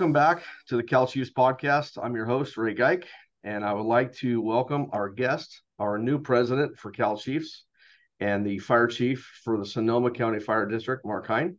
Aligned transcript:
welcome 0.00 0.12
back 0.14 0.42
to 0.66 0.78
the 0.78 0.82
Cal 0.82 1.06
Chiefs 1.06 1.30
podcast. 1.30 2.02
I'm 2.02 2.16
your 2.16 2.24
host, 2.24 2.56
Ray 2.56 2.74
Gayk, 2.74 3.04
and 3.44 3.62
I 3.62 3.74
would 3.74 3.84
like 3.84 4.14
to 4.14 4.40
welcome 4.40 4.86
our 4.92 5.10
guest, 5.10 5.60
our 5.78 5.98
new 5.98 6.18
president 6.18 6.78
for 6.78 6.90
Cal 6.90 7.18
Chiefs, 7.18 7.66
and 8.18 8.46
the 8.46 8.58
fire 8.60 8.86
chief 8.86 9.30
for 9.44 9.58
the 9.58 9.66
Sonoma 9.66 10.10
County 10.10 10.40
Fire 10.40 10.64
District, 10.64 11.04
Mark 11.04 11.26
Heine. 11.26 11.58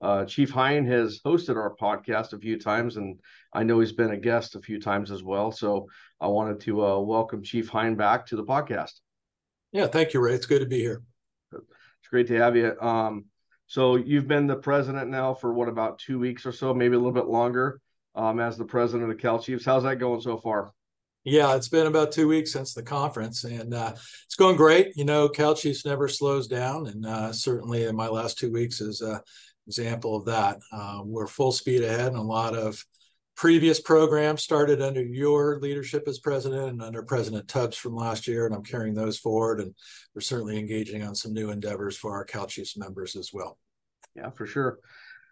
Uh, 0.00 0.24
chief 0.24 0.48
Heine 0.48 0.86
has 0.86 1.20
hosted 1.26 1.56
our 1.56 1.76
podcast 1.76 2.32
a 2.32 2.38
few 2.38 2.58
times, 2.58 2.96
and 2.96 3.20
I 3.52 3.64
know 3.64 3.80
he's 3.80 3.92
been 3.92 4.12
a 4.12 4.16
guest 4.16 4.54
a 4.54 4.62
few 4.62 4.80
times 4.80 5.10
as 5.10 5.22
well. 5.22 5.52
So 5.52 5.86
I 6.22 6.28
wanted 6.28 6.60
to 6.60 6.86
uh, 6.86 6.98
welcome 7.00 7.42
Chief 7.42 7.68
Heine 7.68 7.96
back 7.96 8.24
to 8.28 8.36
the 8.36 8.44
podcast. 8.44 8.92
Yeah, 9.72 9.88
thank 9.88 10.14
you, 10.14 10.20
Ray. 10.20 10.32
It's 10.32 10.46
good 10.46 10.60
to 10.60 10.66
be 10.66 10.80
here. 10.80 11.02
It's 11.52 12.08
great 12.08 12.28
to 12.28 12.38
have 12.38 12.56
you. 12.56 12.80
Um, 12.80 13.26
so 13.66 13.96
you've 13.96 14.28
been 14.28 14.46
the 14.46 14.56
president 14.56 15.10
now 15.10 15.34
for 15.34 15.52
what 15.52 15.68
about 15.68 15.98
two 15.98 16.18
weeks 16.18 16.46
or 16.46 16.52
so, 16.52 16.74
maybe 16.74 16.94
a 16.94 16.98
little 16.98 17.12
bit 17.12 17.26
longer, 17.26 17.80
um, 18.14 18.40
as 18.40 18.56
the 18.56 18.64
president 18.64 19.10
of 19.10 19.16
the 19.16 19.20
Cal 19.20 19.38
Chiefs. 19.38 19.64
How's 19.64 19.84
that 19.84 19.96
going 19.96 20.20
so 20.20 20.38
far? 20.38 20.72
Yeah, 21.24 21.56
it's 21.56 21.70
been 21.70 21.86
about 21.86 22.12
two 22.12 22.28
weeks 22.28 22.52
since 22.52 22.74
the 22.74 22.82
conference, 22.82 23.44
and 23.44 23.72
uh, 23.72 23.92
it's 23.94 24.36
going 24.36 24.56
great. 24.56 24.94
You 24.94 25.06
know, 25.06 25.28
Cal 25.28 25.54
Chiefs 25.54 25.86
never 25.86 26.06
slows 26.06 26.46
down, 26.46 26.86
and 26.86 27.06
uh, 27.06 27.32
certainly 27.32 27.84
in 27.84 27.96
my 27.96 28.08
last 28.08 28.38
two 28.38 28.52
weeks 28.52 28.82
is 28.82 29.00
an 29.00 29.20
example 29.66 30.16
of 30.16 30.26
that. 30.26 30.58
Uh, 30.70 31.00
we're 31.02 31.26
full 31.26 31.50
speed 31.52 31.82
ahead, 31.82 32.08
and 32.08 32.16
a 32.16 32.22
lot 32.22 32.54
of 32.54 32.84
previous 33.36 33.80
programs 33.80 34.42
started 34.42 34.82
under 34.82 35.02
your 35.02 35.58
leadership 35.60 36.04
as 36.06 36.18
president 36.18 36.68
and 36.68 36.82
under 36.82 37.02
President 37.02 37.48
Tubbs 37.48 37.76
from 37.76 37.96
last 37.96 38.28
year, 38.28 38.44
and 38.44 38.54
I'm 38.54 38.62
carrying 38.62 38.94
those 38.94 39.18
forward. 39.18 39.60
And 39.60 39.74
we're 40.14 40.20
certainly 40.20 40.58
engaging 40.58 41.02
on 41.02 41.14
some 41.14 41.32
new 41.32 41.50
endeavors 41.50 41.96
for 41.96 42.12
our 42.12 42.24
Cal 42.24 42.46
Chiefs 42.46 42.76
members 42.76 43.16
as 43.16 43.30
well. 43.32 43.58
Yeah, 44.14 44.30
for 44.30 44.46
sure. 44.46 44.78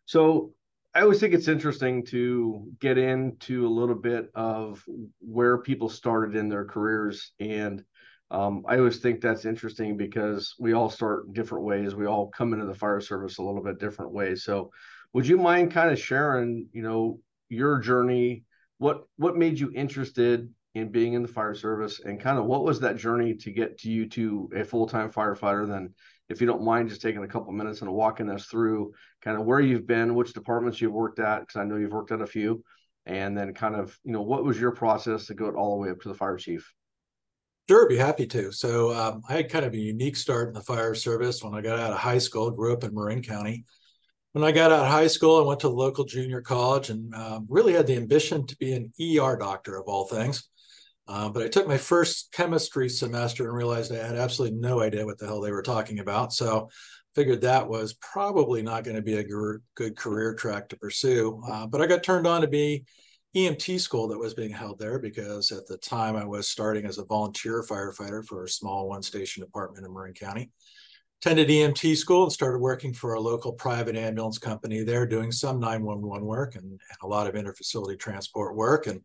So 0.06 0.52
I 0.94 1.00
always 1.00 1.20
think 1.20 1.32
it's 1.32 1.48
interesting 1.48 2.04
to 2.06 2.70
get 2.78 2.98
into 2.98 3.66
a 3.66 3.68
little 3.68 3.94
bit 3.94 4.30
of 4.34 4.84
where 5.20 5.58
people 5.58 5.88
started 5.88 6.36
in 6.36 6.48
their 6.48 6.66
careers. 6.66 7.32
And 7.40 7.82
um, 8.30 8.64
I 8.68 8.76
always 8.76 8.98
think 8.98 9.20
that's 9.20 9.46
interesting 9.46 9.96
because 9.96 10.54
we 10.58 10.74
all 10.74 10.90
start 10.90 11.32
different 11.32 11.64
ways. 11.64 11.94
We 11.94 12.06
all 12.06 12.28
come 12.28 12.52
into 12.52 12.66
the 12.66 12.74
fire 12.74 13.00
service 13.00 13.38
a 13.38 13.42
little 13.42 13.62
bit 13.62 13.78
different 13.78 14.12
ways. 14.12 14.44
So, 14.44 14.70
would 15.14 15.26
you 15.26 15.36
mind 15.36 15.72
kind 15.72 15.90
of 15.90 15.98
sharing, 15.98 16.68
you 16.72 16.82
know, 16.82 17.20
your 17.48 17.78
journey? 17.78 18.44
What 18.78 19.02
what 19.16 19.36
made 19.36 19.60
you 19.60 19.70
interested 19.74 20.48
in 20.74 20.90
being 20.90 21.12
in 21.12 21.22
the 21.22 21.28
fire 21.28 21.54
service, 21.54 22.00
and 22.00 22.18
kind 22.18 22.38
of 22.38 22.46
what 22.46 22.64
was 22.64 22.80
that 22.80 22.96
journey 22.96 23.34
to 23.34 23.50
get 23.50 23.78
to 23.80 23.90
you 23.90 24.08
to 24.10 24.50
a 24.56 24.64
full 24.64 24.86
time 24.86 25.10
firefighter? 25.10 25.68
Then 25.68 25.92
if 26.28 26.40
you 26.40 26.46
don't 26.46 26.64
mind 26.64 26.88
just 26.88 27.02
taking 27.02 27.22
a 27.22 27.28
couple 27.28 27.52
minutes 27.52 27.82
and 27.82 27.92
walking 27.92 28.30
us 28.30 28.46
through 28.46 28.92
kind 29.22 29.38
of 29.38 29.44
where 29.44 29.60
you've 29.60 29.86
been, 29.86 30.14
which 30.14 30.32
departments 30.32 30.80
you've 30.80 30.92
worked 30.92 31.18
at, 31.18 31.40
because 31.40 31.56
I 31.56 31.64
know 31.64 31.76
you've 31.76 31.92
worked 31.92 32.12
at 32.12 32.22
a 32.22 32.26
few, 32.26 32.64
and 33.06 33.36
then 33.36 33.52
kind 33.54 33.74
of, 33.74 33.98
you 34.04 34.12
know, 34.12 34.22
what 34.22 34.44
was 34.44 34.60
your 34.60 34.72
process 34.72 35.26
to 35.26 35.34
go 35.34 35.50
all 35.50 35.76
the 35.76 35.82
way 35.82 35.90
up 35.90 36.00
to 36.00 36.08
the 36.08 36.14
fire 36.14 36.36
chief? 36.36 36.72
Sure, 37.68 37.88
be 37.88 37.96
happy 37.96 38.26
to. 38.26 38.50
So 38.50 38.92
um, 38.92 39.22
I 39.28 39.34
had 39.34 39.50
kind 39.50 39.64
of 39.64 39.72
a 39.72 39.78
unique 39.78 40.16
start 40.16 40.48
in 40.48 40.54
the 40.54 40.62
fire 40.62 40.94
service 40.94 41.42
when 41.42 41.54
I 41.54 41.60
got 41.60 41.78
out 41.78 41.92
of 41.92 41.98
high 41.98 42.18
school. 42.18 42.50
Grew 42.50 42.72
up 42.72 42.84
in 42.84 42.94
Marin 42.94 43.22
County. 43.22 43.64
When 44.32 44.42
I 44.42 44.50
got 44.50 44.72
out 44.72 44.86
of 44.86 44.90
high 44.90 45.06
school, 45.06 45.38
I 45.38 45.46
went 45.46 45.60
to 45.60 45.68
the 45.68 45.74
local 45.74 46.04
junior 46.04 46.40
college 46.40 46.90
and 46.90 47.14
um, 47.14 47.46
really 47.48 47.74
had 47.74 47.86
the 47.86 47.96
ambition 47.96 48.46
to 48.46 48.56
be 48.56 48.72
an 48.72 48.92
ER 49.00 49.36
doctor 49.36 49.78
of 49.78 49.86
all 49.86 50.06
things. 50.06 50.48
Uh, 51.08 51.28
but 51.28 51.42
I 51.42 51.48
took 51.48 51.66
my 51.66 51.78
first 51.78 52.32
chemistry 52.32 52.88
semester 52.88 53.44
and 53.44 53.56
realized 53.56 53.92
I 53.92 54.06
had 54.06 54.16
absolutely 54.16 54.58
no 54.58 54.80
idea 54.80 55.04
what 55.04 55.18
the 55.18 55.26
hell 55.26 55.40
they 55.40 55.50
were 55.50 55.62
talking 55.62 55.98
about. 55.98 56.32
So 56.32 56.70
figured 57.14 57.42
that 57.42 57.68
was 57.68 57.94
probably 57.94 58.62
not 58.62 58.84
going 58.84 58.96
to 58.96 59.02
be 59.02 59.16
a 59.16 59.24
good 59.74 59.96
career 59.96 60.34
track 60.34 60.68
to 60.68 60.76
pursue. 60.76 61.42
Uh, 61.46 61.66
but 61.66 61.82
I 61.82 61.86
got 61.86 62.02
turned 62.02 62.26
on 62.26 62.40
to 62.40 62.48
be 62.48 62.84
EMT 63.36 63.80
school 63.80 64.08
that 64.08 64.18
was 64.18 64.34
being 64.34 64.50
held 64.50 64.78
there 64.78 64.98
because 64.98 65.50
at 65.52 65.66
the 65.66 65.78
time 65.78 66.16
I 66.16 66.24
was 66.24 66.48
starting 66.48 66.84
as 66.84 66.98
a 66.98 67.04
volunteer 67.04 67.62
firefighter 67.62 68.24
for 68.24 68.44
a 68.44 68.48
small 68.48 68.88
one 68.88 69.02
station 69.02 69.42
department 69.42 69.86
in 69.86 69.92
Marin 69.92 70.14
County. 70.14 70.50
Attended 71.20 71.48
EMT 71.48 71.96
school 71.96 72.24
and 72.24 72.32
started 72.32 72.58
working 72.58 72.92
for 72.92 73.14
a 73.14 73.20
local 73.20 73.52
private 73.52 73.96
ambulance 73.96 74.38
company 74.38 74.82
there, 74.82 75.06
doing 75.06 75.30
some 75.30 75.60
911 75.60 76.26
work 76.26 76.56
and, 76.56 76.64
and 76.64 76.80
a 77.02 77.06
lot 77.06 77.26
of 77.26 77.34
interfacility 77.34 77.98
transport 77.98 78.56
work. 78.56 78.86
And 78.86 79.00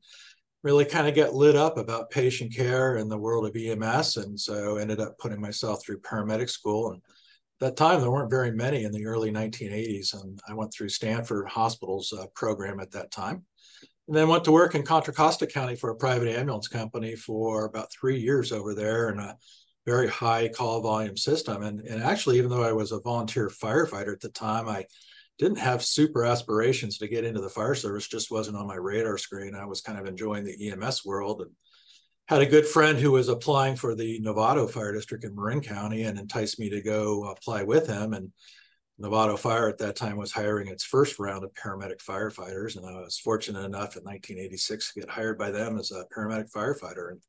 really 0.63 0.85
kind 0.85 1.07
of 1.07 1.15
get 1.15 1.35
lit 1.35 1.55
up 1.55 1.77
about 1.77 2.09
patient 2.09 2.53
care 2.53 2.97
and 2.97 3.09
the 3.09 3.17
world 3.17 3.45
of 3.45 3.55
EMS. 3.55 4.17
And 4.17 4.39
so 4.39 4.77
ended 4.77 4.99
up 4.99 5.17
putting 5.17 5.39
myself 5.39 5.83
through 5.83 6.01
paramedic 6.01 6.49
school. 6.49 6.91
And 6.91 7.01
that 7.59 7.77
time, 7.77 8.01
there 8.01 8.11
weren't 8.11 8.29
very 8.29 8.51
many 8.51 8.83
in 8.83 8.91
the 8.91 9.05
early 9.05 9.31
1980s. 9.31 10.21
And 10.21 10.39
I 10.47 10.53
went 10.53 10.73
through 10.73 10.89
Stanford 10.89 11.47
Hospital's 11.47 12.13
uh, 12.13 12.25
program 12.35 12.79
at 12.79 12.91
that 12.91 13.11
time. 13.11 13.45
And 14.07 14.15
then 14.15 14.29
went 14.29 14.45
to 14.45 14.51
work 14.51 14.73
in 14.73 14.83
Contra 14.83 15.13
Costa 15.13 15.45
County 15.45 15.75
for 15.75 15.89
a 15.89 15.95
private 15.95 16.29
ambulance 16.29 16.67
company 16.67 17.15
for 17.15 17.65
about 17.65 17.91
three 17.91 18.19
years 18.19 18.51
over 18.51 18.73
there 18.73 19.09
in 19.09 19.19
a 19.19 19.35
very 19.85 20.07
high 20.07 20.47
call 20.47 20.81
volume 20.81 21.17
system. 21.17 21.63
And, 21.63 21.81
and 21.81 22.01
actually, 22.01 22.37
even 22.37 22.49
though 22.49 22.63
I 22.63 22.71
was 22.71 22.91
a 22.91 22.99
volunteer 22.99 23.49
firefighter 23.49 24.13
at 24.13 24.21
the 24.21 24.29
time, 24.29 24.67
I 24.67 24.85
didn't 25.37 25.59
have 25.59 25.83
super 25.83 26.25
aspirations 26.25 26.97
to 26.97 27.07
get 27.07 27.23
into 27.23 27.41
the 27.41 27.49
fire 27.49 27.75
service 27.75 28.07
just 28.07 28.31
wasn't 28.31 28.57
on 28.57 28.67
my 28.67 28.75
radar 28.75 29.17
screen. 29.17 29.55
I 29.55 29.65
was 29.65 29.81
kind 29.81 29.99
of 29.99 30.07
enjoying 30.07 30.43
the 30.43 30.71
ems 30.71 31.05
world 31.05 31.41
and 31.41 31.51
had 32.27 32.41
a 32.41 32.45
good 32.45 32.65
friend 32.65 32.97
who 32.97 33.11
was 33.11 33.29
applying 33.29 33.75
for 33.75 33.95
the 33.95 34.19
novato 34.21 34.69
fire 34.69 34.91
district 34.91 35.23
in 35.23 35.35
marin 35.35 35.61
county 35.61 36.03
and 36.03 36.17
enticed 36.17 36.59
me 36.59 36.69
to 36.69 36.81
go 36.81 37.25
apply 37.25 37.63
with 37.63 37.87
him. 37.87 38.13
And 38.13 38.31
novato 38.99 39.37
fire 39.37 39.69
at 39.69 39.77
that 39.77 39.95
time 39.95 40.17
was 40.17 40.31
hiring 40.31 40.67
its 40.67 40.83
first 40.83 41.19
round 41.19 41.43
of 41.43 41.53
paramedic 41.53 42.03
firefighters. 42.03 42.75
And 42.75 42.85
i 42.85 42.99
was 42.99 43.19
fortunate 43.19 43.63
enough 43.63 43.95
in 43.95 44.03
1986 44.03 44.93
to 44.93 44.99
get 45.01 45.09
hired 45.09 45.37
by 45.37 45.51
them 45.51 45.77
as 45.77 45.91
a 45.91 46.05
paramedic 46.15 46.51
firefighter 46.51 47.11
and 47.11 47.21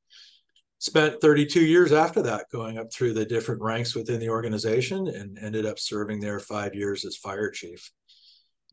spent 0.79 1.21
32 1.21 1.61
years 1.61 1.93
after 1.93 2.23
that 2.23 2.47
going 2.51 2.79
up 2.79 2.93
through 2.93 3.13
the 3.13 3.25
different 3.25 3.61
ranks 3.61 3.95
within 3.95 4.21
the 4.21 4.31
organization 4.31 5.09
and 5.09 5.39
ended 5.39 5.67
up 5.67 5.79
serving 5.79 6.21
there 6.21 6.39
five 6.39 6.75
years 6.75 7.05
as 7.05 7.17
fire 7.17 7.51
chief 7.51 7.91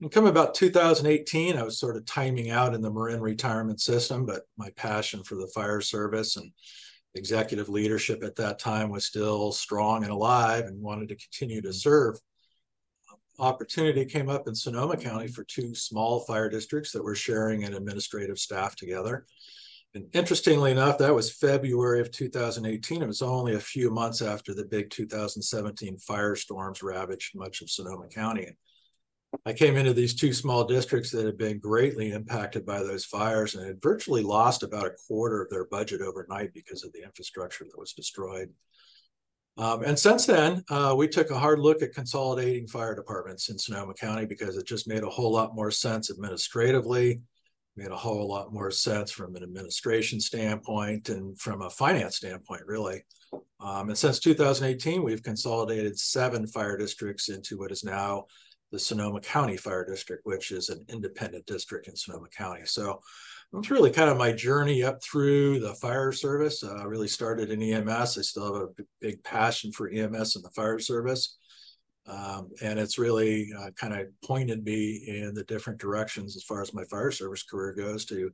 and 0.02 0.12
come 0.12 0.26
about 0.26 0.56
2018, 0.56 1.58
I 1.58 1.64
was 1.64 1.80
sort 1.80 1.96
of 1.96 2.06
timing 2.06 2.50
out 2.50 2.74
in 2.74 2.82
the 2.82 2.92
Marin 2.92 3.22
retirement 3.22 3.80
system, 3.80 4.26
but 4.26 4.44
my 4.58 4.70
passion 4.76 5.24
for 5.24 5.36
the 5.36 5.48
fire 5.48 5.80
service 5.80 6.36
and 6.36 6.52
executive 7.14 7.70
leadership 7.70 8.24
at 8.24 8.36
that 8.36 8.60
time 8.60 8.90
was 8.90 9.06
still 9.06 9.54
strong 9.54 10.04
and 10.04 10.12
alive 10.12 10.66
and 10.66 10.82
wanted 10.82 11.10
to 11.10 11.16
continue 11.16 11.62
to 11.62 11.70
mm-hmm. 11.70 11.76
serve. 11.76 12.20
Opportunity 13.40 14.06
came 14.06 14.30
up 14.30 14.48
in 14.48 14.56
Sonoma 14.56 14.98
County 14.98 15.28
for 15.28 15.44
two 15.46 15.74
small 15.76 16.22
fire 16.22 16.50
districts 16.50 16.92
that 16.92 17.04
were 17.04 17.16
sharing 17.16 17.64
an 17.64 17.74
administrative 17.74 18.40
staff 18.40 18.76
together. 18.76 19.26
And 19.94 20.08
interestingly 20.14 20.72
enough, 20.72 20.98
that 20.98 21.16
was 21.16 21.32
February 21.32 22.02
of 22.02 22.12
2018. 22.12 23.02
It 23.02 23.08
was 23.08 23.22
only 23.22 23.56
a 23.56 23.60
few 23.60 23.92
months 23.92 24.22
after 24.22 24.54
the 24.54 24.66
big 24.66 24.90
2017 24.90 25.98
firestorms 25.98 26.84
ravaged 26.84 27.38
much 27.38 27.62
of 27.62 27.70
Sonoma 27.70 28.08
County. 28.10 28.58
I 29.46 29.54
came 29.54 29.78
into 29.78 29.94
these 29.94 30.16
two 30.16 30.34
small 30.34 30.64
districts 30.66 31.12
that 31.12 31.26
had 31.26 31.38
been 31.38 31.60
greatly 31.60 32.12
impacted 32.12 32.66
by 32.66 32.80
those 32.80 33.06
fires 33.06 33.56
and 33.56 33.66
had 33.66 33.82
virtually 33.82 34.24
lost 34.24 34.64
about 34.64 34.86
a 34.88 34.96
quarter 35.08 35.42
of 35.42 35.50
their 35.50 35.66
budget 35.66 36.02
overnight 36.02 36.54
because 36.54 36.84
of 36.84 36.94
the 36.94 37.04
infrastructure 37.04 37.66
that 37.66 37.80
was 37.80 37.94
destroyed. 37.94 38.50
Um, 39.58 39.84
and 39.84 39.98
since 39.98 40.26
then, 40.26 40.64
uh, 40.70 40.94
we 40.98 41.08
took 41.08 41.32
a 41.32 41.40
hard 41.40 41.60
look 41.60 41.82
at 41.82 41.94
consolidating 41.94 42.68
fire 42.68 42.94
departments 42.94 43.50
in 43.50 43.58
Sonoma 43.58 43.94
County 43.94 44.26
because 44.26 44.58
it 44.58 44.68
just 44.68 44.88
made 44.88 45.04
a 45.04 45.10
whole 45.10 45.32
lot 45.32 45.56
more 45.56 45.72
sense 45.72 46.12
administratively, 46.12 47.22
made 47.78 47.92
a 47.92 47.96
whole 47.96 48.28
lot 48.28 48.54
more 48.54 48.70
sense 48.70 49.12
from 49.12 49.36
an 49.36 49.44
administration 49.44 50.20
standpoint 50.20 51.10
and 51.10 51.40
from 51.40 51.62
a 51.62 51.70
finance 51.70 52.18
standpoint, 52.18 52.64
really. 52.66 53.06
Um, 53.62 53.90
and 53.90 53.98
since 53.98 54.20
2018, 54.20 55.04
we've 55.04 55.24
consolidated 55.24 55.98
seven 55.98 56.48
fire 56.48 56.78
districts 56.78 57.30
into 57.30 57.58
what 57.58 57.72
is 57.72 57.84
now 57.84 58.26
the 58.76 58.80
Sonoma 58.80 59.22
County 59.22 59.56
Fire 59.56 59.86
District, 59.86 60.26
which 60.26 60.52
is 60.52 60.68
an 60.68 60.86
independent 60.90 61.46
district 61.46 61.88
in 61.88 61.96
Sonoma 61.96 62.28
County. 62.28 62.64
So 62.66 63.00
it's 63.54 63.72
really 63.72 63.90
kind 63.90 64.10
of 64.10 64.18
my 64.18 64.34
journey 64.34 64.84
up 64.84 65.02
through 65.02 65.62
the 65.62 65.76
fire 65.76 66.12
service. 66.12 66.62
Uh, 66.62 66.74
I 66.74 66.84
really 66.84 67.08
started 67.08 67.52
in 67.52 67.64
EMS. 67.64 68.18
I 68.18 68.22
still 68.22 68.54
have 68.54 68.64
a 68.64 68.84
big 69.00 69.24
passion 69.24 69.72
for 69.72 69.90
EMS 69.90 70.36
and 70.36 70.44
the 70.44 70.50
fire 70.50 70.78
service. 70.78 71.38
Um, 72.06 72.50
and 72.62 72.78
it's 72.78 73.00
really 73.00 73.50
uh, 73.58 73.72
kind 73.80 73.94
of 73.94 74.08
pointed 74.26 74.66
me 74.66 75.06
in 75.08 75.34
the 75.34 75.46
different 75.46 75.80
directions 75.80 76.36
as 76.36 76.44
far 76.44 76.62
as 76.62 76.74
my 76.74 76.84
fire 76.84 77.12
service 77.12 77.44
career 77.44 77.74
goes 77.74 78.04
to 78.08 78.30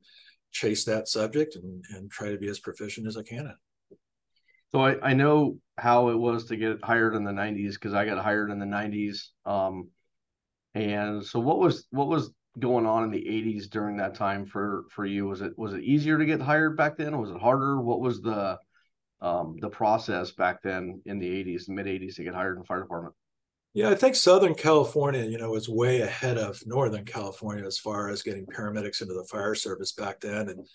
chase 0.51 0.85
that 0.85 1.07
subject 1.07 1.55
and, 1.55 1.85
and 1.91 2.09
try 2.09 2.31
to 2.31 2.37
be 2.39 2.49
as 2.49 2.59
proficient 2.59 3.05
as 3.05 3.15
I 3.15 3.21
can 3.21 3.53
So 4.71 4.79
I, 4.79 5.11
I 5.11 5.13
know 5.13 5.59
how 5.77 6.09
it 6.09 6.17
was 6.17 6.45
to 6.45 6.57
get 6.57 6.83
hired 6.83 7.13
in 7.13 7.23
the 7.23 7.31
90s 7.31 7.73
because 7.73 7.93
I 7.93 8.05
got 8.05 8.23
hired 8.23 8.49
in 8.49 8.57
the 8.57 8.65
90s. 8.65 9.27
Um, 9.45 9.89
and 10.73 11.23
so 11.23 11.39
what 11.39 11.59
was 11.59 11.87
what 11.91 12.07
was 12.07 12.31
going 12.59 12.85
on 12.85 13.03
in 13.03 13.11
the 13.11 13.23
80s 13.23 13.69
during 13.69 13.97
that 13.97 14.15
time 14.15 14.45
for 14.45 14.85
for 14.89 15.05
you? 15.05 15.27
Was 15.27 15.41
it 15.41 15.57
was 15.57 15.73
it 15.73 15.83
easier 15.83 16.17
to 16.17 16.25
get 16.25 16.41
hired 16.41 16.77
back 16.77 16.97
then? 16.97 17.19
Was 17.19 17.31
it 17.31 17.41
harder? 17.41 17.81
What 17.81 18.01
was 18.01 18.21
the 18.21 18.57
um, 19.21 19.57
the 19.59 19.69
process 19.69 20.31
back 20.31 20.61
then 20.61 21.01
in 21.05 21.19
the 21.19 21.27
80s, 21.27 21.69
mid 21.69 21.85
80s 21.85 22.15
to 22.15 22.23
get 22.23 22.33
hired 22.33 22.55
in 22.55 22.59
the 22.59 22.65
fire 22.65 22.81
department? 22.81 23.15
Yeah, 23.73 23.89
I 23.89 23.95
think 23.95 24.15
Southern 24.15 24.55
California, 24.55 25.23
you 25.23 25.37
know, 25.37 25.51
was 25.51 25.69
way 25.69 26.01
ahead 26.01 26.37
of 26.37 26.59
Northern 26.65 27.05
California 27.05 27.65
as 27.65 27.77
far 27.77 28.09
as 28.09 28.21
getting 28.21 28.45
paramedics 28.45 29.01
into 29.01 29.13
the 29.13 29.23
fire 29.25 29.55
service 29.55 29.93
back 29.93 30.19
then. 30.19 30.49
And 30.49 30.67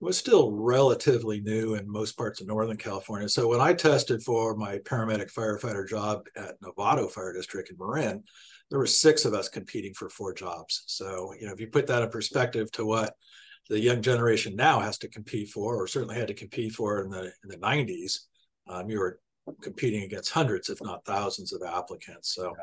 was 0.00 0.16
still 0.16 0.50
relatively 0.52 1.40
new 1.40 1.74
in 1.74 1.90
most 1.90 2.16
parts 2.16 2.40
of 2.40 2.46
Northern 2.46 2.76
California. 2.76 3.28
So 3.28 3.48
when 3.48 3.60
I 3.60 3.74
tested 3.74 4.22
for 4.22 4.56
my 4.56 4.78
paramedic 4.78 5.30
firefighter 5.32 5.86
job 5.86 6.22
at 6.36 6.60
Novato 6.62 7.10
Fire 7.10 7.34
District 7.34 7.70
in 7.70 7.76
Marin, 7.78 8.24
there 8.70 8.78
were 8.78 8.86
six 8.86 9.24
of 9.24 9.34
us 9.34 9.48
competing 9.48 9.92
for 9.94 10.08
four 10.08 10.32
jobs. 10.32 10.84
So, 10.86 11.34
you 11.38 11.46
know, 11.46 11.52
if 11.52 11.60
you 11.60 11.66
put 11.66 11.86
that 11.88 12.02
in 12.02 12.10
perspective 12.10 12.70
to 12.72 12.86
what 12.86 13.14
the 13.68 13.80
young 13.80 14.00
generation 14.00 14.56
now 14.56 14.80
has 14.80 14.98
to 14.98 15.08
compete 15.08 15.48
for, 15.48 15.76
or 15.76 15.86
certainly 15.86 16.16
had 16.16 16.28
to 16.28 16.34
compete 16.34 16.72
for 16.72 17.02
in 17.02 17.10
the 17.10 17.32
in 17.42 17.48
the 17.48 17.56
90s, 17.58 18.20
um, 18.68 18.88
you 18.88 18.98
were 18.98 19.20
competing 19.62 20.02
against 20.02 20.30
hundreds, 20.30 20.68
if 20.68 20.80
not 20.82 21.04
thousands, 21.04 21.52
of 21.52 21.62
applicants. 21.62 22.34
So 22.34 22.54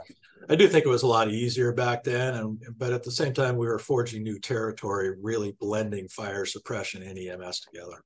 I 0.50 0.56
do 0.56 0.68
think 0.68 0.86
it 0.86 0.90
was 0.90 1.04
a 1.04 1.08
lot 1.08 1.30
easier 1.30 1.74
back 1.74 2.04
then. 2.04 2.36
And 2.36 2.62
but 2.78 2.94
at 2.94 3.04
the 3.04 3.12
same 3.12 3.34
time, 3.34 3.58
we 3.58 3.68
were 3.68 3.80
forging 3.80 4.24
new 4.24 4.40
territory, 4.40 5.16
really 5.22 5.56
blending 5.60 6.08
fire 6.08 6.46
suppression 6.46 7.04
and 7.04 7.18
EMS 7.18 7.62
together. 7.62 8.04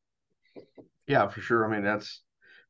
Yeah, 1.08 1.28
for 1.28 1.42
sure. 1.42 1.66
I 1.66 1.70
mean, 1.72 1.84
that's 1.84 2.22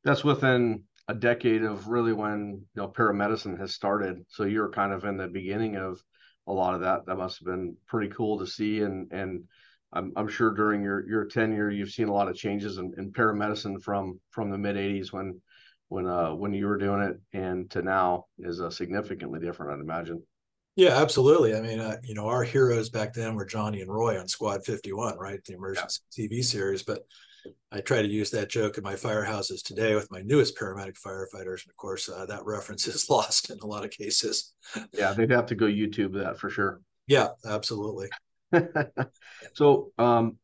that's 0.03 0.23
within 0.23 0.83
a 1.07 1.13
decade 1.13 1.63
of 1.63 1.87
really 1.87 2.13
when 2.13 2.61
you 2.75 2.81
know 2.81 2.87
paramedicine 2.87 3.59
has 3.59 3.73
started. 3.73 4.25
So 4.29 4.43
you're 4.43 4.69
kind 4.69 4.93
of 4.93 5.05
in 5.05 5.17
the 5.17 5.27
beginning 5.27 5.75
of 5.75 6.01
a 6.47 6.53
lot 6.53 6.73
of 6.73 6.81
that. 6.81 7.05
That 7.05 7.17
must 7.17 7.39
have 7.39 7.47
been 7.47 7.75
pretty 7.87 8.09
cool 8.09 8.39
to 8.39 8.47
see. 8.47 8.81
And 8.81 9.11
and 9.11 9.43
I'm 9.93 10.13
I'm 10.15 10.27
sure 10.27 10.51
during 10.51 10.81
your 10.81 11.07
your 11.07 11.25
tenure 11.25 11.69
you've 11.69 11.91
seen 11.91 12.07
a 12.07 12.13
lot 12.13 12.29
of 12.29 12.35
changes 12.35 12.77
in, 12.77 12.93
in 12.97 13.11
paramedicine 13.11 13.81
from 13.81 14.19
from 14.31 14.49
the 14.49 14.57
mid 14.57 14.75
80s 14.75 15.11
when 15.11 15.41
when 15.89 16.07
uh 16.07 16.33
when 16.33 16.53
you 16.53 16.67
were 16.67 16.77
doing 16.77 17.01
it 17.01 17.19
and 17.33 17.69
to 17.71 17.81
now 17.81 18.25
is 18.39 18.61
uh, 18.61 18.69
significantly 18.69 19.41
different 19.41 19.73
i'd 19.73 19.83
imagine 19.83 20.23
yeah 20.77 21.01
absolutely 21.01 21.53
i 21.53 21.59
mean 21.59 21.81
uh, 21.81 21.97
you 22.01 22.13
know 22.13 22.27
our 22.27 22.43
heroes 22.43 22.89
back 22.89 23.13
then 23.13 23.35
were 23.35 23.45
johnny 23.45 23.81
and 23.81 23.93
roy 23.93 24.17
on 24.17 24.25
squad 24.25 24.63
51 24.63 25.17
right 25.17 25.43
the 25.43 25.53
emergency 25.53 25.99
yeah. 26.15 26.27
tv 26.27 26.43
series 26.43 26.83
but 26.83 27.01
i 27.71 27.79
try 27.81 28.01
to 28.01 28.07
use 28.07 28.29
that 28.31 28.49
joke 28.49 28.77
in 28.77 28.83
my 28.83 28.93
firehouses 28.93 29.63
today 29.63 29.95
with 29.95 30.11
my 30.11 30.21
newest 30.21 30.57
paramedic 30.57 30.97
firefighters 30.99 31.63
and 31.63 31.69
of 31.69 31.77
course 31.77 32.09
uh, 32.09 32.25
that 32.25 32.45
reference 32.45 32.87
is 32.93 33.09
lost 33.09 33.49
in 33.49 33.59
a 33.59 33.67
lot 33.67 33.83
of 33.83 33.91
cases 33.91 34.53
yeah 34.93 35.13
they'd 35.13 35.31
have 35.31 35.45
to 35.45 35.55
go 35.55 35.65
youtube 35.65 36.13
that 36.13 36.39
for 36.39 36.49
sure 36.49 36.81
yeah 37.07 37.29
absolutely 37.45 38.09
so 39.53 39.91
um 39.97 40.37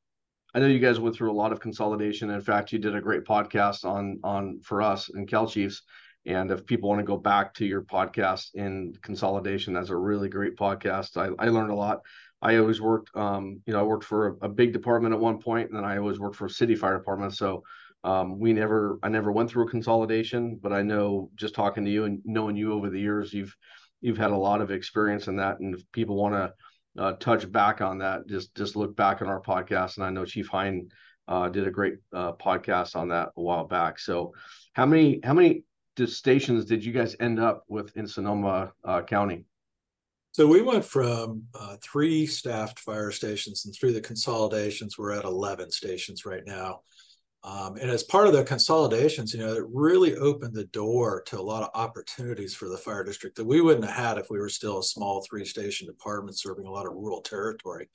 I 0.56 0.60
know 0.60 0.68
you 0.68 0.80
guys 0.80 1.00
went 1.00 1.16
through 1.16 1.32
a 1.32 1.34
lot 1.34 1.52
of 1.52 1.60
consolidation. 1.60 2.32
In 2.32 2.42
fact, 2.42 2.72
you 2.72 2.80
did 2.80 2.96
a 2.96 3.02
great 3.02 3.26
podcast 3.26 3.86
on 3.86 4.20
on 4.24 4.60
for 4.64 4.82
us 4.82 5.10
and 5.10 5.28
Cal 5.28 5.48
Chiefs. 5.48 5.84
And 6.28 6.52
if 6.52 6.66
people 6.66 6.90
want 6.90 7.00
to 7.00 7.06
go 7.06 7.18
back 7.18 7.54
to 7.56 7.66
your 7.66 7.82
podcast 7.82 8.54
in 8.54 8.94
consolidation, 9.02 9.74
that's 9.74 9.90
a 9.90 9.96
really 9.96 10.28
great 10.28 10.58
podcast. 10.58 11.16
I, 11.16 11.34
I 11.44 11.50
learned 11.50 11.72
a 11.72 11.76
lot. 11.76 12.02
I 12.42 12.58
always 12.58 12.82
worked, 12.82 13.16
um, 13.16 13.62
you 13.66 13.74
know, 13.74 13.80
I 13.80 13.84
worked 13.84 14.04
for 14.04 14.28
a, 14.28 14.46
a, 14.46 14.50
big 14.50 14.74
department 14.74 15.14
at 15.14 15.20
one 15.20 15.40
point, 15.40 15.70
and 15.70 15.78
then 15.78 15.86
I 15.86 15.98
always 15.98 16.20
worked 16.20 16.36
for 16.36 16.46
a 16.46 16.50
city 16.50 16.76
fire 16.76 16.98
department. 16.98 17.34
So 17.34 17.64
um, 18.04 18.40
we 18.40 18.54
never, 18.54 19.00
I 19.02 19.10
never 19.10 19.32
went 19.32 19.50
through 19.50 19.68
a 19.68 19.72
consolidation, 19.72 20.60
but 20.62 20.74
I 20.74 20.84
know 20.84 21.32
just 21.36 21.56
talking 21.56 21.86
to 21.86 21.90
you 21.90 22.04
and 22.04 22.20
knowing 22.26 22.56
you 22.56 22.74
over 22.74 22.90
the 22.90 23.00
years, 23.00 23.34
you've 23.34 23.56
you've 24.02 24.18
had 24.18 24.32
a 24.32 24.38
lot 24.38 24.62
of 24.62 24.70
experience 24.70 25.28
in 25.28 25.38
that. 25.38 25.60
And 25.60 25.74
if 25.74 25.82
people 25.92 26.16
want 26.16 26.36
to 26.36 27.02
uh, 27.02 27.14
touch 27.14 27.52
back 27.52 27.82
on 27.82 28.00
that, 28.00 28.28
just 28.28 28.54
just 28.56 28.76
look 28.76 28.96
back 28.96 29.22
on 29.22 29.28
our 29.28 29.42
podcast, 29.42 29.98
and 29.98 30.06
I 30.06 30.10
know 30.10 30.26
Chief 30.26 30.48
Heine 30.48 30.90
uh, 31.28 31.50
did 31.50 31.68
a 31.68 31.72
great 31.72 31.96
uh, 32.14 32.34
podcast 32.34 32.96
on 32.96 33.10
that 33.10 33.30
a 33.36 33.42
while 33.42 33.66
back. 33.66 34.00
So, 34.00 34.34
how 34.74 34.86
many 34.86 35.20
how 35.24 35.34
many 35.34 35.64
stations 36.06 36.66
did 36.66 36.86
you 36.86 36.92
guys 36.92 37.16
end 37.20 37.40
up 37.40 37.64
with 37.68 37.96
in 37.98 38.08
Sonoma 38.08 38.74
uh, 38.84 39.02
County? 39.02 39.46
So 40.32 40.46
we 40.46 40.62
went 40.62 40.86
from 40.86 41.46
uh, 41.60 41.78
three 41.82 42.28
staffed 42.28 42.78
fire 42.80 43.10
stations, 43.10 43.66
and 43.66 43.74
through 43.74 43.94
the 43.94 44.02
consolidations, 44.02 44.96
we're 44.96 45.14
at 45.14 45.26
eleven 45.26 45.72
stations 45.72 46.26
right 46.26 46.44
now. 46.46 46.82
Um, 47.44 47.78
and 47.78 47.90
as 47.90 48.04
part 48.04 48.28
of 48.28 48.34
the 48.34 48.44
consolidations, 48.44 49.34
you 49.34 49.40
know, 49.40 49.54
it 49.54 49.64
really 49.72 50.16
opened 50.16 50.54
the 50.54 50.66
door 50.66 51.24
to 51.28 51.40
a 51.40 51.42
lot 51.42 51.64
of 51.64 51.70
opportunities 51.74 52.54
for 52.54 52.68
the 52.68 52.78
fire 52.78 53.04
district 53.04 53.38
that 53.38 53.46
we 53.46 53.62
wouldn't 53.62 53.86
have 53.86 53.96
had 53.96 54.18
if 54.18 54.30
we 54.30 54.38
were 54.40 54.50
still 54.50 54.80
a 54.80 54.84
small 54.84 55.24
three 55.24 55.46
station 55.46 55.88
department 55.88 56.38
serving 56.38 56.66
a 56.66 56.72
lot 56.72 56.86
of 56.86 56.94
rural 56.94 57.22
territory. 57.22 57.90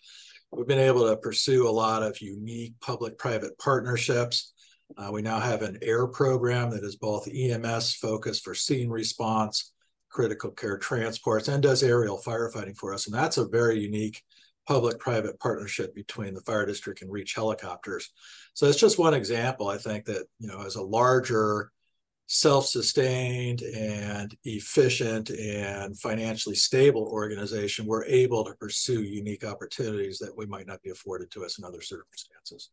We've 0.52 0.66
been 0.66 0.78
able 0.78 1.06
to 1.08 1.16
pursue 1.16 1.68
a 1.68 1.70
lot 1.70 2.02
of 2.02 2.20
unique 2.20 2.74
public 2.80 3.18
private 3.18 3.58
partnerships. 3.58 4.52
Uh, 4.96 5.10
we 5.12 5.22
now 5.22 5.40
have 5.40 5.62
an 5.62 5.78
AIR 5.82 6.06
program 6.08 6.70
that 6.70 6.84
is 6.84 6.96
both 6.96 7.28
EMS 7.28 7.94
focused 7.94 8.44
for 8.44 8.54
scene 8.54 8.90
response, 8.90 9.72
critical 10.10 10.50
care 10.50 10.78
transports, 10.78 11.48
and 11.48 11.62
does 11.62 11.82
aerial 11.82 12.20
firefighting 12.24 12.76
for 12.76 12.92
us. 12.92 13.06
And 13.06 13.14
that's 13.14 13.38
a 13.38 13.48
very 13.48 13.78
unique 13.78 14.22
public-private 14.66 15.40
partnership 15.40 15.94
between 15.94 16.34
the 16.34 16.40
fire 16.42 16.66
district 16.66 17.02
and 17.02 17.10
Reach 17.10 17.34
helicopters. 17.34 18.10
So 18.54 18.66
it's 18.66 18.78
just 18.78 18.98
one 18.98 19.14
example. 19.14 19.68
I 19.68 19.78
think 19.78 20.04
that 20.04 20.26
you 20.38 20.48
know, 20.48 20.62
as 20.62 20.76
a 20.76 20.82
larger, 20.82 21.70
self-sustained 22.26 23.60
and 23.60 24.34
efficient 24.44 25.28
and 25.28 25.98
financially 25.98 26.54
stable 26.54 27.02
organization, 27.02 27.84
we're 27.84 28.06
able 28.06 28.44
to 28.44 28.54
pursue 28.54 29.02
unique 29.02 29.44
opportunities 29.44 30.18
that 30.18 30.34
we 30.34 30.46
might 30.46 30.66
not 30.66 30.80
be 30.82 30.90
afforded 30.90 31.30
to 31.30 31.44
us 31.44 31.58
in 31.58 31.64
other 31.64 31.82
circumstances. 31.82 32.70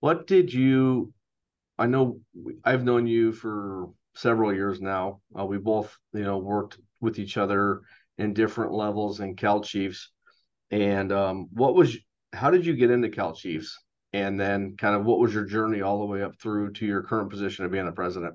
What 0.00 0.26
did 0.26 0.52
you? 0.52 1.12
I 1.78 1.86
know 1.86 2.20
I've 2.64 2.84
known 2.84 3.06
you 3.06 3.32
for 3.32 3.90
several 4.14 4.52
years 4.52 4.80
now. 4.80 5.20
Uh, 5.38 5.44
we 5.46 5.58
both, 5.58 5.96
you 6.12 6.24
know, 6.24 6.38
worked 6.38 6.78
with 7.00 7.18
each 7.18 7.36
other 7.36 7.82
in 8.16 8.34
different 8.34 8.72
levels 8.72 9.20
in 9.20 9.36
Cal 9.36 9.60
Chiefs 9.60 10.10
and 10.70 11.12
um, 11.12 11.48
what 11.52 11.74
was 11.74 11.96
how 12.32 12.50
did 12.50 12.66
you 12.66 12.74
get 12.74 12.90
into 12.90 13.08
Cal 13.08 13.34
Chiefs? 13.34 13.78
And 14.12 14.40
then 14.40 14.76
kind 14.76 14.96
of 14.96 15.04
what 15.04 15.18
was 15.18 15.34
your 15.34 15.44
journey 15.44 15.82
all 15.82 15.98
the 16.00 16.06
way 16.06 16.22
up 16.22 16.38
through 16.40 16.72
to 16.72 16.86
your 16.86 17.02
current 17.02 17.30
position 17.30 17.64
of 17.64 17.70
being 17.70 17.88
a 17.88 17.92
president? 17.92 18.34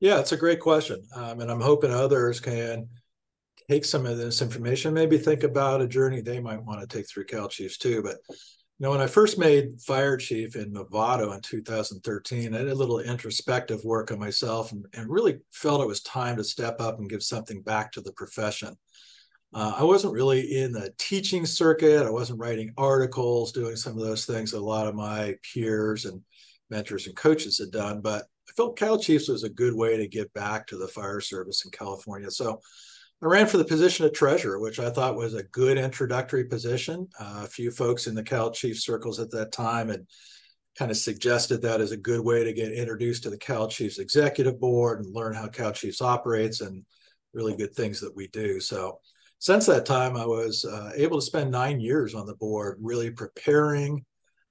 Yeah, 0.00 0.18
it's 0.18 0.32
a 0.32 0.36
great 0.36 0.60
question. 0.60 1.02
Um, 1.14 1.40
and 1.40 1.50
I'm 1.50 1.60
hoping 1.60 1.90
others 1.90 2.40
can 2.40 2.88
take 3.68 3.84
some 3.84 4.06
of 4.06 4.18
this 4.18 4.42
information, 4.42 4.92
maybe 4.92 5.16
think 5.16 5.42
about 5.42 5.80
a 5.80 5.88
journey 5.88 6.20
they 6.20 6.40
might 6.40 6.62
want 6.62 6.80
to 6.80 6.86
take 6.86 7.08
through 7.08 7.26
Cal 7.26 7.48
Chiefs 7.48 7.78
too. 7.78 8.02
But 8.02 8.16
know, 8.80 8.90
when 8.90 9.00
I 9.00 9.06
first 9.06 9.38
made 9.38 9.80
fire 9.80 10.16
chief 10.16 10.56
in 10.56 10.72
Novato 10.72 11.34
in 11.34 11.40
2013, 11.40 12.54
I 12.54 12.58
did 12.58 12.68
a 12.68 12.74
little 12.74 12.98
introspective 12.98 13.84
work 13.84 14.10
on 14.10 14.18
myself 14.18 14.72
and, 14.72 14.84
and 14.94 15.08
really 15.08 15.38
felt 15.52 15.80
it 15.80 15.86
was 15.86 16.02
time 16.02 16.36
to 16.36 16.44
step 16.44 16.80
up 16.80 16.98
and 16.98 17.08
give 17.08 17.22
something 17.22 17.62
back 17.62 17.92
to 17.92 18.00
the 18.00 18.12
profession. 18.12 18.76
Uh, 19.54 19.74
I 19.78 19.84
wasn't 19.84 20.12
really 20.12 20.56
in 20.56 20.72
the 20.72 20.92
teaching 20.98 21.46
circuit. 21.46 22.04
I 22.04 22.10
wasn't 22.10 22.40
writing 22.40 22.72
articles, 22.76 23.52
doing 23.52 23.76
some 23.76 23.92
of 23.92 24.04
those 24.04 24.26
things 24.26 24.50
that 24.50 24.58
a 24.58 24.60
lot 24.60 24.88
of 24.88 24.96
my 24.96 25.36
peers 25.52 26.06
and 26.06 26.20
mentors 26.70 27.06
and 27.06 27.14
coaches 27.14 27.58
had 27.58 27.70
done. 27.70 28.00
But 28.00 28.24
I 28.48 28.52
felt 28.56 28.76
Cal 28.76 28.98
Chiefs 28.98 29.28
was 29.28 29.44
a 29.44 29.48
good 29.48 29.74
way 29.74 29.96
to 29.96 30.08
give 30.08 30.32
back 30.32 30.66
to 30.66 30.76
the 30.76 30.88
fire 30.88 31.20
service 31.20 31.64
in 31.64 31.70
California. 31.70 32.32
So 32.32 32.60
I 33.24 33.26
ran 33.26 33.46
for 33.46 33.56
the 33.56 33.64
position 33.64 34.04
of 34.04 34.12
treasurer, 34.12 34.58
which 34.58 34.78
I 34.78 34.90
thought 34.90 35.16
was 35.16 35.32
a 35.32 35.44
good 35.44 35.78
introductory 35.78 36.44
position. 36.44 37.08
Uh, 37.18 37.40
a 37.44 37.46
few 37.46 37.70
folks 37.70 38.06
in 38.06 38.14
the 38.14 38.22
Cal 38.22 38.50
Chiefs 38.50 38.84
circles 38.84 39.18
at 39.18 39.30
that 39.30 39.50
time 39.50 39.88
had 39.88 40.04
kind 40.78 40.90
of 40.90 40.98
suggested 40.98 41.62
that 41.62 41.80
as 41.80 41.90
a 41.90 41.96
good 41.96 42.20
way 42.20 42.44
to 42.44 42.52
get 42.52 42.72
introduced 42.72 43.22
to 43.22 43.30
the 43.30 43.38
Cal 43.38 43.66
Chiefs 43.66 43.98
executive 43.98 44.60
board 44.60 45.00
and 45.00 45.14
learn 45.14 45.32
how 45.32 45.48
Cal 45.48 45.72
Chiefs 45.72 46.02
operates 46.02 46.60
and 46.60 46.84
really 47.32 47.56
good 47.56 47.74
things 47.74 47.98
that 48.00 48.14
we 48.14 48.28
do. 48.28 48.60
So 48.60 49.00
since 49.38 49.64
that 49.66 49.86
time, 49.86 50.18
I 50.18 50.26
was 50.26 50.66
uh, 50.66 50.92
able 50.94 51.18
to 51.18 51.24
spend 51.24 51.50
nine 51.50 51.80
years 51.80 52.14
on 52.14 52.26
the 52.26 52.36
board, 52.36 52.76
really 52.82 53.10
preparing, 53.10 54.04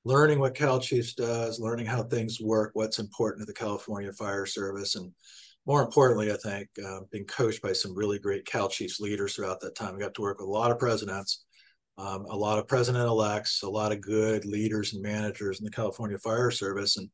learning 0.03 0.39
what 0.39 0.55
Cal 0.55 0.79
Chiefs 0.79 1.13
does, 1.13 1.59
learning 1.59 1.85
how 1.85 2.01
things 2.01 2.41
work, 2.41 2.71
what's 2.73 2.97
important 2.97 3.41
to 3.41 3.45
the 3.45 3.53
California 3.53 4.11
Fire 4.13 4.47
Service, 4.47 4.95
and 4.95 5.11
more 5.65 5.81
importantly, 5.81 6.31
I 6.31 6.37
think 6.37 6.67
uh, 6.85 7.01
being 7.11 7.25
coached 7.25 7.61
by 7.61 7.73
some 7.73 7.95
really 7.95 8.19
great 8.19 8.45
Cal 8.45 8.67
Chiefs 8.67 8.99
leaders 8.99 9.35
throughout 9.35 9.61
that 9.61 9.75
time. 9.75 9.95
I 9.95 9.99
got 9.99 10.13
to 10.15 10.21
work 10.21 10.39
with 10.39 10.47
a 10.47 10.51
lot 10.51 10.71
of 10.71 10.79
presidents, 10.79 11.45
um, 11.97 12.25
a 12.25 12.35
lot 12.35 12.59
of 12.59 12.67
president 12.67 13.05
elects, 13.05 13.63
a 13.63 13.69
lot 13.69 13.91
of 13.91 14.01
good 14.01 14.45
leaders 14.45 14.93
and 14.93 15.01
managers 15.01 15.59
in 15.59 15.65
the 15.65 15.71
California 15.71 16.17
Fire 16.17 16.51
Service, 16.51 16.97
and 16.97 17.09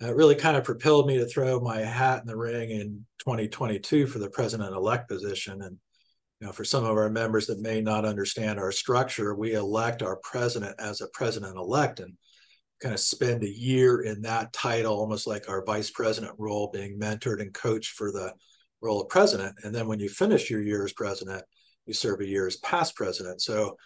it 0.00 0.14
really 0.14 0.34
kind 0.34 0.56
of 0.56 0.64
propelled 0.64 1.06
me 1.06 1.18
to 1.18 1.26
throw 1.26 1.60
my 1.60 1.78
hat 1.78 2.20
in 2.20 2.26
the 2.26 2.36
ring 2.36 2.70
in 2.70 3.06
2022 3.20 4.06
for 4.06 4.18
the 4.18 4.30
president 4.30 4.74
elect 4.74 5.08
position. 5.08 5.62
And 5.62 5.78
you 6.40 6.46
know, 6.46 6.52
for 6.52 6.64
some 6.64 6.84
of 6.84 6.96
our 6.96 7.08
members 7.08 7.46
that 7.46 7.60
may 7.60 7.80
not 7.80 8.04
understand 8.04 8.58
our 8.58 8.72
structure, 8.72 9.34
we 9.34 9.54
elect 9.54 10.02
our 10.02 10.16
president 10.16 10.74
as 10.78 11.00
a 11.00 11.08
president 11.14 11.56
elect 11.56 12.00
and 12.00 12.12
kind 12.82 12.94
of 12.94 13.00
spend 13.00 13.42
a 13.42 13.50
year 13.50 14.02
in 14.02 14.22
that 14.22 14.52
title, 14.52 14.98
almost 14.98 15.26
like 15.26 15.48
our 15.48 15.64
vice 15.64 15.90
president 15.90 16.34
role, 16.38 16.70
being 16.72 16.98
mentored 16.98 17.40
and 17.40 17.54
coached 17.54 17.92
for 17.92 18.12
the 18.12 18.32
role 18.80 19.00
of 19.00 19.08
president. 19.08 19.54
And 19.64 19.74
then 19.74 19.86
when 19.86 19.98
you 19.98 20.08
finish 20.08 20.50
your 20.50 20.62
year 20.62 20.84
as 20.84 20.92
president, 20.92 21.42
you 21.86 21.94
serve 21.94 22.20
a 22.20 22.26
year 22.26 22.46
as 22.46 22.56
past 22.56 22.94
president. 22.96 23.40
So 23.40 23.76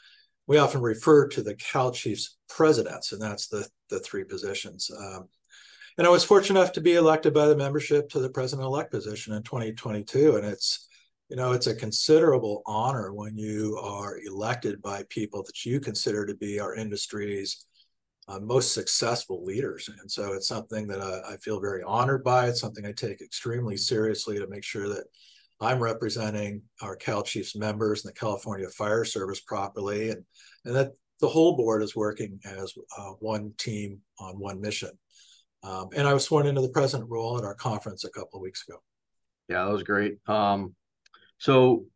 we 0.47 0.59
often 0.59 0.81
refer 0.81 1.29
to 1.29 1.43
the 1.43 1.55
Cal 1.55 1.93
Chiefs 1.93 2.37
presidents, 2.49 3.13
and 3.13 3.23
that's 3.23 3.47
the, 3.47 3.69
the 3.89 4.01
three 4.01 4.25
positions. 4.25 4.91
Um, 4.99 5.29
and 5.99 6.07
I 6.07 6.11
was 6.11 6.25
fortunate 6.25 6.59
enough 6.59 6.73
to 6.73 6.81
be 6.81 6.95
elected 6.95 7.35
by 7.35 7.47
the 7.47 7.57
membership 7.57 8.09
to 8.11 8.21
the 8.21 8.31
president 8.31 8.67
elect 8.67 8.91
position 8.91 9.35
in 9.35 9.43
2022. 9.43 10.37
And 10.37 10.47
it's 10.47 10.89
you 11.31 11.37
know, 11.37 11.53
it's 11.53 11.69
a 11.69 11.75
considerable 11.75 12.63
honor 12.67 13.15
when 13.15 13.39
you 13.39 13.79
are 13.81 14.19
elected 14.19 14.83
by 14.83 15.05
people 15.09 15.45
that 15.45 15.65
you 15.65 15.79
consider 15.79 16.27
to 16.27 16.35
be 16.35 16.59
our 16.59 16.75
industry's 16.75 17.67
uh, 18.31 18.39
most 18.39 18.73
successful 18.73 19.45
leaders. 19.45 19.89
And 20.01 20.11
so 20.11 20.33
it's 20.35 20.47
something 20.47 20.87
that 20.87 21.01
I, 21.01 21.33
I, 21.33 21.37
feel 21.39 21.61
very 21.61 21.83
honored 21.83 22.23
by. 22.23 22.47
It's 22.47 22.61
something 22.61 22.87
I 22.87 22.93
take 22.93 23.21
extremely 23.21 23.77
seriously 23.77 24.39
to 24.39 24.47
make 24.47 24.63
sure 24.63 24.89
that 24.89 25.05
I'm 25.61 25.83
representing 25.83 26.63
our 26.81 26.95
Cal 26.95 27.23
Chiefs 27.23 27.57
members 27.57 28.05
and 28.05 28.15
the 28.15 28.19
California 28.19 28.69
Fire 28.69 29.05
Service 29.05 29.41
properly, 29.41 30.11
and, 30.11 30.25
and 30.65 30.77
that 30.77 30.93
the 31.21 31.29
whole 31.29 31.57
board 31.57 31.83
is 31.83 31.97
working 31.97 32.39
as 32.45 32.73
uh, 32.97 33.11
one 33.19 33.53
team 33.59 34.01
on 34.21 34.39
one 34.39 34.61
mission. 34.61 34.91
Um, 35.63 35.89
and 35.95 36.07
I 36.07 36.15
was 36.15 36.25
sworn 36.25 36.47
into 36.47 36.63
the 36.63 36.71
president 36.71 37.11
role 37.11 37.37
at 37.37 37.45
our 37.45 37.55
conference 37.55 38.05
a 38.05 38.11
couple 38.11 38.39
of 38.39 38.43
weeks 38.43 38.65
ago. 38.67 38.79
Yeah, 39.49 39.65
that 39.65 39.73
was 39.73 39.83
great. 39.83 40.19
Um, 40.29 40.75
so 41.39 41.87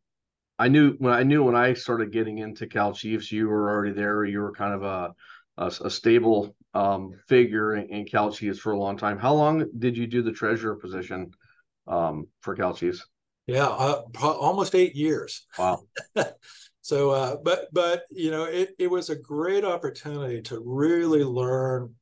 I 0.58 0.68
knew 0.68 0.94
when 0.98 1.12
I 1.12 1.22
knew 1.22 1.44
when 1.44 1.56
I 1.56 1.74
started 1.74 2.12
getting 2.12 2.38
into 2.38 2.66
Cal 2.66 2.92
Chiefs, 2.92 3.32
you 3.32 3.48
were 3.48 3.70
already 3.70 3.92
there. 3.92 4.24
You 4.24 4.40
were 4.40 4.52
kind 4.52 4.74
of 4.74 4.82
a 4.82 5.14
a, 5.56 5.66
a 5.66 5.90
stable 5.90 6.54
um, 6.74 7.12
figure 7.28 7.76
in, 7.76 7.88
in, 7.88 8.04
Cal 8.04 8.32
Chiefs 8.32 8.58
for 8.58 8.72
a 8.72 8.78
long 8.78 8.96
time. 8.96 9.18
How 9.18 9.32
long 9.32 9.66
did 9.78 9.96
you 9.96 10.06
do 10.06 10.22
the 10.22 10.32
treasurer 10.32 10.74
position 10.74 11.30
um, 11.86 12.26
for 12.40 12.54
Cal 12.56 12.74
Chiefs? 12.74 13.06
Yeah, 13.46 13.66
uh, 13.66 14.02
almost 14.22 14.74
eight 14.74 14.96
years. 14.96 15.46
Wow. 15.58 15.82
so, 16.80 17.10
uh, 17.10 17.36
but 17.44 17.68
but 17.72 18.04
you 18.10 18.30
know, 18.30 18.44
it 18.44 18.74
it 18.78 18.90
was 18.90 19.10
a 19.10 19.16
great 19.16 19.64
opportunity 19.64 20.42
to 20.42 20.62
really 20.64 21.24
learn. 21.24 21.94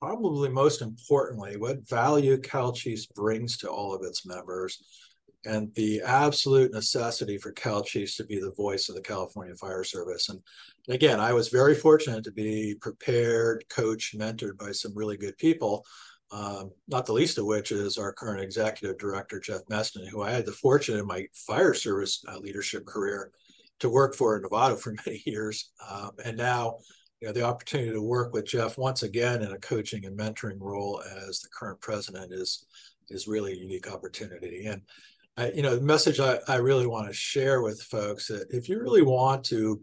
Probably 0.00 0.48
most 0.48 0.80
importantly, 0.80 1.56
what 1.56 1.88
value 1.88 2.38
Cal 2.38 2.72
Chiefs 2.72 3.06
brings 3.06 3.56
to 3.58 3.68
all 3.68 3.94
of 3.94 4.02
its 4.04 4.24
members, 4.24 4.80
and 5.44 5.72
the 5.74 6.02
absolute 6.02 6.72
necessity 6.72 7.38
for 7.38 7.52
Cal 7.52 7.82
Chiefs 7.82 8.16
to 8.16 8.24
be 8.24 8.40
the 8.40 8.52
voice 8.52 8.88
of 8.88 8.94
the 8.94 9.00
California 9.00 9.54
Fire 9.54 9.84
Service. 9.84 10.28
And 10.28 10.40
again, 10.88 11.20
I 11.20 11.32
was 11.32 11.48
very 11.48 11.74
fortunate 11.74 12.24
to 12.24 12.32
be 12.32 12.74
prepared, 12.80 13.64
coached, 13.68 14.18
mentored 14.18 14.58
by 14.58 14.72
some 14.72 14.92
really 14.94 15.16
good 15.16 15.38
people 15.38 15.84
um, 16.30 16.72
not 16.86 17.06
the 17.06 17.12
least 17.12 17.38
of 17.38 17.46
which 17.46 17.72
is 17.72 17.96
our 17.96 18.12
current 18.12 18.42
executive 18.42 18.98
director, 18.98 19.40
Jeff 19.40 19.64
Meston, 19.70 20.06
who 20.06 20.22
I 20.22 20.30
had 20.30 20.44
the 20.44 20.52
fortune 20.52 20.98
in 20.98 21.06
my 21.06 21.26
fire 21.32 21.72
service 21.72 22.22
uh, 22.28 22.38
leadership 22.38 22.84
career 22.84 23.30
to 23.80 23.88
work 23.88 24.14
for 24.14 24.36
in 24.36 24.42
Novato 24.42 24.78
for 24.78 24.94
many 25.06 25.22
years. 25.24 25.70
Um, 25.88 26.10
and 26.24 26.36
now, 26.36 26.78
you 27.20 27.28
know, 27.28 27.32
the 27.32 27.42
opportunity 27.42 27.92
to 27.92 28.02
work 28.02 28.34
with 28.34 28.46
Jeff 28.46 28.76
once 28.76 29.02
again 29.02 29.42
in 29.42 29.52
a 29.52 29.58
coaching 29.58 30.04
and 30.04 30.18
mentoring 30.18 30.58
role 30.60 31.02
as 31.26 31.40
the 31.40 31.48
current 31.48 31.80
president 31.80 32.32
is 32.32 32.66
is 33.10 33.26
really 33.26 33.52
a 33.52 33.56
unique 33.56 33.90
opportunity. 33.90 34.66
And 34.66 34.82
I, 35.38 35.52
you 35.52 35.62
know, 35.62 35.76
the 35.76 35.82
message 35.82 36.18
I, 36.18 36.40
I 36.48 36.56
really 36.56 36.88
want 36.88 37.06
to 37.06 37.12
share 37.12 37.62
with 37.62 37.80
folks 37.80 38.26
that 38.26 38.48
if 38.50 38.68
you 38.68 38.80
really 38.80 39.02
want 39.02 39.44
to 39.46 39.80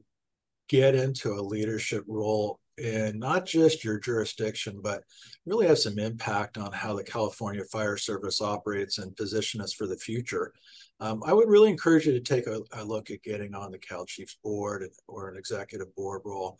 get 0.67 0.95
into 0.95 1.31
a 1.31 1.41
leadership 1.41 2.03
role 2.07 2.59
in 2.77 3.19
not 3.19 3.45
just 3.45 3.81
your 3.81 3.97
jurisdiction, 3.97 4.81
but 4.83 5.03
really 5.45 5.65
have 5.65 5.79
some 5.79 5.97
impact 5.97 6.57
on 6.57 6.73
how 6.73 6.93
the 6.93 7.05
California 7.05 7.63
Fire 7.71 7.95
Service 7.95 8.41
operates 8.41 8.97
and 8.97 9.15
position 9.15 9.61
us 9.61 9.71
for 9.71 9.87
the 9.87 9.97
future. 9.97 10.51
Um, 10.99 11.23
I 11.25 11.31
would 11.31 11.47
really 11.47 11.69
encourage 11.69 12.05
you 12.05 12.11
to 12.11 12.19
take 12.19 12.47
a, 12.47 12.59
a, 12.73 12.83
look 12.83 13.09
at 13.09 13.23
getting 13.23 13.55
on 13.55 13.71
the 13.71 13.79
Cal 13.79 14.05
Chiefs 14.05 14.37
board 14.43 14.85
or 15.07 15.29
an 15.29 15.37
executive 15.37 15.95
board 15.95 16.21
role. 16.25 16.57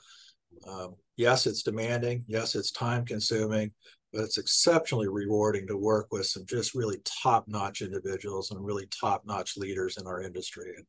Um, 0.66 0.96
yes, 1.18 1.48
it's 1.48 1.64
demanding. 1.64 2.24
Yes, 2.28 2.56
it's 2.56 2.72
time 2.72 3.06
consuming, 3.06 3.72
but 4.16 4.24
it's 4.24 4.38
exceptionally 4.38 5.10
rewarding 5.10 5.68
to 5.68 5.78
work 5.78 6.08
with 6.12 6.26
some 6.26 6.46
just 6.46 6.74
really 6.74 6.98
top 7.04 7.46
notch 7.48 7.82
individuals 7.82 8.52
and 8.52 8.66
really 8.66 8.88
top 8.88 9.24
notch 9.26 9.58
leaders 9.58 9.98
in 9.98 10.08
our 10.08 10.22
industry. 10.22 10.72
And 10.78 10.86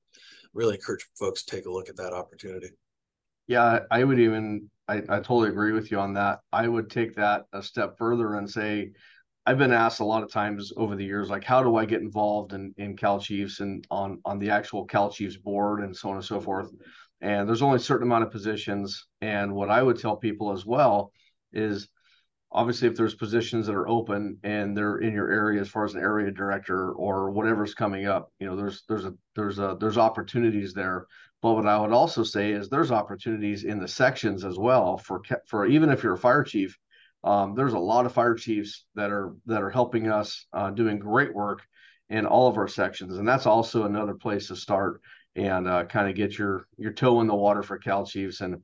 really 0.56 0.74
encourage 0.74 1.06
folks 1.18 1.44
to 1.44 1.54
take 1.54 1.66
a 1.66 1.70
look 1.70 1.88
at 1.88 1.96
that 1.96 2.12
opportunity. 2.12 2.70
Yeah, 3.46 3.80
I 3.90 4.02
would 4.02 4.18
even 4.18 4.70
I, 4.88 4.96
I 5.08 5.16
totally 5.16 5.48
agree 5.48 5.72
with 5.72 5.90
you 5.90 5.98
on 5.98 6.14
that. 6.14 6.40
I 6.52 6.66
would 6.66 6.90
take 6.90 7.14
that 7.16 7.46
a 7.52 7.62
step 7.62 7.98
further 7.98 8.34
and 8.36 8.48
say, 8.48 8.92
I've 9.44 9.58
been 9.58 9.72
asked 9.72 10.00
a 10.00 10.04
lot 10.04 10.22
of 10.22 10.30
times 10.30 10.72
over 10.76 10.96
the 10.96 11.04
years, 11.04 11.28
like, 11.28 11.44
how 11.44 11.62
do 11.62 11.76
I 11.76 11.84
get 11.84 12.00
involved 12.00 12.52
in, 12.52 12.74
in 12.78 12.96
Cal 12.96 13.20
Chiefs 13.20 13.60
and 13.60 13.86
on, 13.90 14.20
on 14.24 14.38
the 14.38 14.50
actual 14.50 14.84
Cal 14.84 15.10
Chiefs 15.10 15.36
board 15.36 15.82
and 15.82 15.96
so 15.96 16.08
on 16.10 16.16
and 16.16 16.24
so 16.24 16.40
forth. 16.40 16.72
And 17.20 17.48
there's 17.48 17.62
only 17.62 17.76
a 17.76 17.80
certain 17.80 18.06
amount 18.06 18.24
of 18.24 18.32
positions. 18.32 19.06
And 19.20 19.54
what 19.54 19.70
I 19.70 19.82
would 19.82 19.98
tell 19.98 20.16
people 20.16 20.52
as 20.52 20.66
well 20.66 21.12
is 21.52 21.88
obviously 22.56 22.88
if 22.88 22.96
there's 22.96 23.14
positions 23.14 23.66
that 23.66 23.74
are 23.74 23.86
open 23.86 24.38
and 24.42 24.74
they're 24.74 24.96
in 24.98 25.12
your 25.12 25.30
area 25.30 25.60
as 25.60 25.68
far 25.68 25.84
as 25.84 25.94
an 25.94 26.00
area 26.00 26.30
director 26.30 26.92
or 26.92 27.30
whatever's 27.30 27.74
coming 27.74 28.06
up, 28.06 28.32
you 28.40 28.46
know, 28.46 28.56
there's 28.56 28.82
there's 28.88 29.04
a 29.04 29.14
there's 29.36 29.58
a 29.58 29.76
there's 29.78 29.98
opportunities 29.98 30.72
there. 30.72 31.06
But 31.42 31.52
what 31.52 31.66
I 31.66 31.78
would 31.78 31.92
also 31.92 32.24
say 32.24 32.52
is 32.52 32.68
there's 32.68 32.90
opportunities 32.90 33.64
in 33.64 33.78
the 33.78 33.86
sections 33.86 34.42
as 34.42 34.58
well 34.58 34.96
for 34.96 35.20
for 35.46 35.66
even 35.66 35.90
if 35.90 36.02
you're 36.02 36.14
a 36.14 36.18
fire 36.18 36.42
chief, 36.42 36.76
um, 37.22 37.54
there's 37.54 37.74
a 37.74 37.78
lot 37.78 38.06
of 38.06 38.14
fire 38.14 38.34
chiefs 38.34 38.86
that 38.94 39.10
are 39.10 39.34
that 39.44 39.62
are 39.62 39.70
helping 39.70 40.10
us 40.10 40.46
uh, 40.54 40.70
doing 40.70 40.98
great 40.98 41.34
work 41.34 41.60
in 42.08 42.24
all 42.24 42.48
of 42.48 42.56
our 42.56 42.68
sections, 42.68 43.18
and 43.18 43.28
that's 43.28 43.46
also 43.46 43.84
another 43.84 44.14
place 44.14 44.48
to 44.48 44.56
start 44.56 45.02
and 45.34 45.68
uh, 45.68 45.84
kind 45.84 46.08
of 46.08 46.16
get 46.16 46.38
your 46.38 46.66
your 46.78 46.92
toe 46.92 47.20
in 47.20 47.26
the 47.26 47.34
water 47.34 47.62
for 47.62 47.76
Cal 47.76 48.06
Chiefs, 48.06 48.40
and 48.40 48.62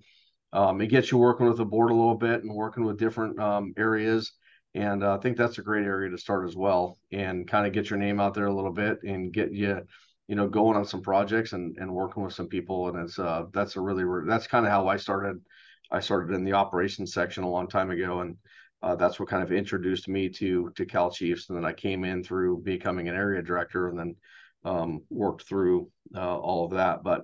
um, 0.53 0.81
it 0.81 0.89
gets 0.89 1.11
you 1.11 1.19
working 1.19 1.47
with 1.47 1.57
the 1.57 1.65
board 1.65 1.91
a 1.91 1.95
little 1.95 2.17
bit 2.17 2.43
and 2.43 2.55
working 2.55 2.85
with 2.85 2.99
different 2.99 3.39
um, 3.41 3.73
areas. 3.77 4.33
And 4.75 5.05
uh, 5.05 5.17
I 5.17 5.19
think 5.19 5.37
that's 5.37 5.59
a 5.59 5.63
great 5.63 5.85
area 5.85 6.11
to 6.11 6.19
start 6.19 6.49
as 6.49 6.57
well, 6.57 6.99
and 7.11 7.47
kind 7.47 7.67
of 7.67 7.73
get 7.73 7.91
your 7.91 7.99
name 7.99 8.21
out 8.21 8.35
there 8.35 8.47
a 8.47 8.55
little 8.55 8.73
bit 8.73 9.03
and 9.03 9.33
get 9.33 9.53
you 9.53 9.83
you 10.29 10.37
know, 10.37 10.49
going 10.49 10.77
on 10.77 10.85
some 10.85 11.03
projects 11.03 11.53
and, 11.53 11.77
and 11.79 11.93
working 11.93 12.23
with 12.23 12.33
some 12.33 12.47
people. 12.47 12.89
And 12.89 13.05
it's, 13.05 13.19
uh, 13.19 13.43
that's 13.53 13.77
a 13.77 13.81
really, 13.81 14.05
that's 14.27 14.47
kind 14.47 14.65
of 14.65 14.71
how 14.71 14.87
I 14.89 14.97
started. 14.97 15.43
I 15.91 16.01
started 16.01 16.35
in 16.35 16.45
the 16.45 16.55
operations 16.55 17.13
section 17.13 17.43
a 17.43 17.51
long 17.51 17.69
time 17.69 17.91
ago. 17.91 18.21
And, 18.21 18.37
uh, 18.83 18.95
that's 18.95 19.21
what 19.21 19.29
kind 19.29 19.43
of 19.43 19.53
introduced 19.53 20.09
me 20.09 20.29
to, 20.31 20.73
to 20.77 20.87
Cal 20.87 21.11
Chiefs. 21.11 21.51
And 21.51 21.59
then 21.59 21.67
I 21.67 21.73
came 21.75 22.05
in 22.05 22.23
through 22.23 22.63
becoming 22.63 23.09
an 23.09 23.17
area 23.17 23.43
director 23.43 23.89
and 23.89 23.99
then, 23.99 24.17
um, 24.65 25.01
worked 25.11 25.47
through, 25.47 25.91
uh, 26.17 26.39
all 26.39 26.65
of 26.65 26.71
that. 26.71 27.03
But, 27.03 27.23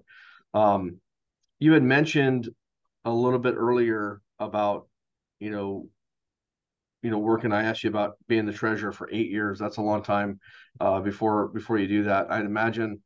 um, 0.52 0.96
you 1.60 1.72
had 1.72 1.84
mentioned 1.84 2.50
a 3.04 3.10
little 3.10 3.38
bit 3.38 3.54
earlier 3.56 4.20
about, 4.38 4.88
you 5.40 5.50
know, 5.50 5.88
you 7.02 7.10
know, 7.10 7.18
working. 7.18 7.52
I 7.52 7.62
asked 7.64 7.84
you 7.84 7.90
about 7.90 8.16
being 8.26 8.44
the 8.44 8.52
treasurer 8.52 8.92
for 8.92 9.08
eight 9.12 9.30
years. 9.30 9.58
That's 9.58 9.76
a 9.76 9.82
long 9.82 10.02
time 10.02 10.40
uh, 10.80 11.00
before 11.00 11.48
before 11.48 11.78
you 11.78 11.86
do 11.86 12.04
that. 12.04 12.30
I'd 12.30 12.44
imagine. 12.44 13.02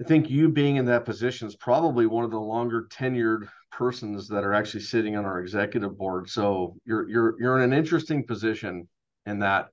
I 0.00 0.04
think 0.04 0.30
you 0.30 0.48
being 0.48 0.76
in 0.76 0.84
that 0.86 1.04
position 1.04 1.48
is 1.48 1.56
probably 1.56 2.06
one 2.06 2.24
of 2.24 2.30
the 2.30 2.38
longer 2.38 2.86
tenured 2.88 3.48
persons 3.72 4.28
that 4.28 4.44
are 4.44 4.54
actually 4.54 4.82
sitting 4.82 5.16
on 5.16 5.24
our 5.24 5.40
executive 5.40 5.98
board. 5.98 6.28
So 6.28 6.76
you're 6.84 7.08
you're 7.08 7.34
you're 7.40 7.58
in 7.58 7.72
an 7.72 7.76
interesting 7.76 8.24
position 8.24 8.88
in 9.26 9.40
that 9.40 9.68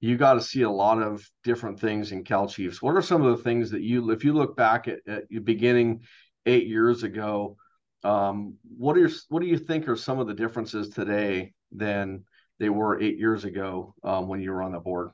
you 0.00 0.16
got 0.16 0.34
to 0.34 0.40
see 0.40 0.62
a 0.62 0.70
lot 0.70 1.00
of 1.02 1.28
different 1.44 1.78
things 1.78 2.12
in 2.12 2.24
Cal 2.24 2.48
Chiefs. 2.48 2.80
What 2.80 2.96
are 2.96 3.02
some 3.02 3.22
of 3.22 3.36
the 3.36 3.42
things 3.42 3.70
that 3.70 3.82
you, 3.82 4.10
if 4.10 4.24
you 4.24 4.32
look 4.32 4.56
back 4.56 4.88
at, 4.88 5.00
at 5.06 5.44
beginning 5.44 6.00
eight 6.46 6.66
years 6.66 7.02
ago, 7.02 7.56
um, 8.02 8.54
what 8.76 8.96
are 8.96 9.00
your, 9.00 9.10
what 9.28 9.40
do 9.40 9.48
you 9.48 9.58
think 9.58 9.88
are 9.88 9.96
some 9.96 10.18
of 10.18 10.26
the 10.26 10.34
differences 10.34 10.88
today 10.90 11.52
than 11.72 12.24
they 12.58 12.68
were 12.68 13.00
eight 13.00 13.18
years 13.18 13.44
ago 13.44 13.94
um, 14.04 14.28
when 14.28 14.40
you 14.40 14.52
were 14.52 14.62
on 14.62 14.72
the 14.72 14.80
board? 14.80 15.10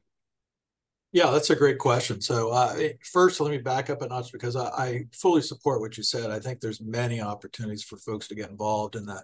Yeah, 1.12 1.30
that's 1.30 1.50
a 1.50 1.56
great 1.56 1.78
question. 1.78 2.20
So 2.20 2.50
uh, 2.50 2.76
first, 3.12 3.40
let 3.40 3.50
me 3.50 3.58
back 3.58 3.88
up 3.88 4.02
a 4.02 4.08
notch 4.08 4.32
because 4.32 4.54
I, 4.54 4.66
I, 4.66 5.04
fully 5.12 5.40
support 5.40 5.80
what 5.80 5.96
you 5.96 6.02
said. 6.02 6.30
I 6.30 6.38
think 6.38 6.60
there's 6.60 6.80
many 6.80 7.22
opportunities 7.22 7.82
for 7.82 7.96
folks 7.96 8.28
to 8.28 8.34
get 8.34 8.50
involved 8.50 8.96
in 8.96 9.06
the 9.06 9.22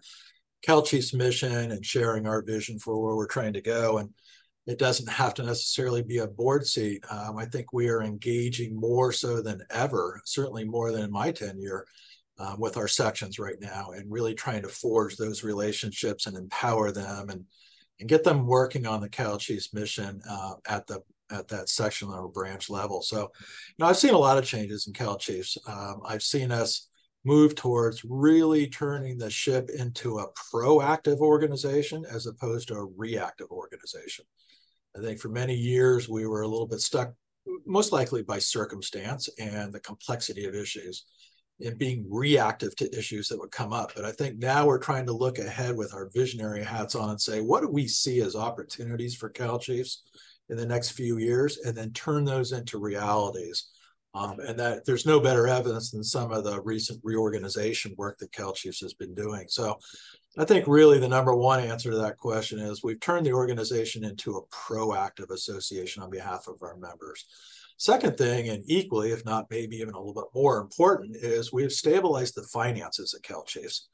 Cal 0.63 0.83
Chiefs 0.83 1.13
mission 1.13 1.73
and 1.73 1.85
sharing 1.85 2.27
our 2.27 2.41
vision 2.41 2.79
for 2.79 2.99
where 2.99 3.17
we're 3.17 3.27
trying 3.27 3.53
to 3.55 3.61
go. 3.61 3.99
And 3.99 4.11
it 4.67 4.79
doesn't 4.79 5.09
have 5.09 5.35
to 5.35 5.43
necessarily 5.43 6.03
be 6.03 6.19
a 6.19 6.27
board 6.27 6.67
seat. 6.67 7.05
Um, 7.11 7.37
I 7.37 7.47
think 7.47 7.73
we 7.73 7.89
are 7.89 8.03
engaging 8.03 8.75
more 8.75 9.13
so 9.13 9.43
than 9.43 9.63
ever, 9.71 10.21
certainly 10.25 10.65
more 10.65 10.93
than 10.93 11.03
in 11.03 11.11
my 11.11 11.33
tenure, 11.33 11.85
um, 12.43 12.59
with 12.59 12.77
our 12.77 12.89
sections 12.89 13.39
right 13.39 13.61
now 13.61 13.93
and 13.93 14.11
really 14.11 14.35
trying 14.35 14.63
to 14.63 14.69
forge 14.69 15.17
those 15.17 15.45
relationships 15.45 16.27
and 16.27 16.37
empower 16.37 16.91
them 16.91 17.31
and 17.31 17.45
and 18.01 18.09
get 18.09 18.25
them 18.25 18.47
working 18.47 18.85
on 18.85 19.01
the 19.01 19.09
Cal 19.09 19.39
Chiefs 19.39 19.73
mission 19.73 20.21
uh, 20.29 20.55
at 20.67 20.87
the 20.87 21.01
at 21.31 21.49
that 21.49 21.69
section 21.69 22.09
or 22.09 22.29
branch 22.29 22.69
level. 22.69 23.01
So, 23.01 23.21
you 23.21 23.77
know, 23.79 23.87
I've 23.87 23.97
seen 23.97 24.15
a 24.15 24.19
lot 24.19 24.39
of 24.39 24.45
changes 24.45 24.87
in 24.87 24.93
Cal 24.93 25.17
Chiefs. 25.17 25.57
Um, 25.69 26.01
I've 26.05 26.23
seen 26.23 26.51
us 26.51 26.89
move 27.25 27.55
towards 27.55 28.05
really 28.05 28.67
turning 28.67 29.17
the 29.17 29.31
ship 29.31 29.71
into 29.71 30.19
a 30.19 30.27
proactive 30.33 31.19
organization 31.19 32.05
as 32.11 32.27
opposed 32.27 32.69
to 32.69 32.75
a 32.75 32.89
reactive 32.97 33.51
organization. 33.51 34.25
I 34.97 35.01
think 35.01 35.21
for 35.21 35.29
many 35.29 35.55
years 35.55 36.09
we 36.09 36.27
were 36.27 36.43
a 36.43 36.49
little 36.49 36.67
bit 36.67 36.81
stuck, 36.81 37.15
most 37.65 37.93
likely 37.93 38.23
by 38.23 38.41
circumstance 38.41 39.29
and 39.39 39.73
the 39.73 39.81
complexity 39.81 40.45
of 40.45 40.55
issues 40.55 41.07
and 41.61 41.79
being 41.79 42.07
reactive 42.09 42.75
to 42.77 42.99
issues 42.99 43.29
that 43.29 43.39
would 43.39 43.51
come 43.51 43.73
up. 43.73 43.93
But 43.95 44.05
I 44.05 44.13
think 44.13 44.39
now 44.39 44.67
we're 44.67 44.79
trying 44.79 45.07
to 45.07 45.13
look 45.13 45.39
ahead 45.39 45.77
with 45.77 45.95
our 45.95 46.11
visionary 46.15 46.65
hats 46.65 46.95
on 46.95 47.11
and 47.11 47.21
say, 47.21 47.41
what 47.41 47.61
do 47.61 47.69
we 47.69 47.87
see 47.87 48.21
as 48.21 48.35
opportunities 48.35 49.15
for 49.15 49.29
Cal 49.29 49.59
Chiefs 49.59 50.03
in 50.49 50.57
the 50.57 50.67
next 50.67 50.91
few 50.91 51.19
years, 51.19 51.59
and 51.59 51.77
then 51.77 51.93
turn 51.93 52.25
those 52.25 52.53
into 52.53 52.79
realities 52.79 53.69
Um, 54.15 54.41
and 54.41 54.59
that 54.59 54.85
there's 54.85 55.07
no 55.07 55.21
better 55.21 55.47
evidence 55.49 55.91
than 55.91 56.05
some 56.05 56.33
of 56.33 56.45
the 56.45 56.61
recent 56.61 57.01
reorganization 57.03 57.95
work 57.97 58.19
that 58.19 58.33
Cal 58.33 58.53
Chiefs 58.53 58.81
has 58.81 58.93
been 58.93 59.15
doing. 59.15 59.47
So 59.49 59.79
I 60.37 60.45
think 60.45 60.67
really 60.67 60.99
the 60.99 61.09
number 61.09 61.35
one 61.35 61.61
answer 61.61 61.91
to 61.91 61.97
that 61.99 62.19
question 62.19 62.59
is 62.59 62.83
we've 62.83 63.01
turned 63.01 63.25
the 63.25 63.33
organization 63.33 64.05
into 64.05 64.37
a 64.37 64.47
proactive 64.55 65.31
association 65.31 66.03
on 66.03 66.11
behalf 66.11 66.47
of 66.47 66.57
our 66.63 66.77
members. 66.77 67.25
Second 67.83 68.17
thing, 68.17 68.49
and 68.49 68.63
equally, 68.69 69.11
if 69.11 69.25
not 69.25 69.51
maybe 69.51 69.79
even 69.79 69.95
a 69.95 69.99
little 69.99 70.15
bit 70.15 70.33
more 70.37 70.61
important, 70.61 71.17
is 71.17 71.53
we've 71.53 71.73
stabilized 71.73 72.37
the 72.37 72.45
finances 72.45 73.13
at 73.13 73.25
Cal 73.25 73.43
Chiefs. 73.43 73.89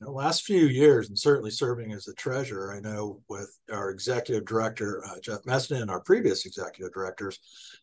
In 0.00 0.06
the 0.06 0.10
last 0.10 0.42
few 0.42 0.66
years, 0.66 1.08
and 1.08 1.16
certainly 1.16 1.52
serving 1.52 1.92
as 1.92 2.04
the 2.04 2.14
treasurer, 2.14 2.74
I 2.74 2.80
know 2.80 3.22
with 3.28 3.56
our 3.72 3.90
executive 3.90 4.44
director, 4.44 5.04
uh, 5.06 5.20
Jeff 5.20 5.44
Meston, 5.44 5.82
and 5.82 5.88
our 5.88 6.00
previous 6.00 6.46
executive 6.46 6.92
directors, 6.92 7.38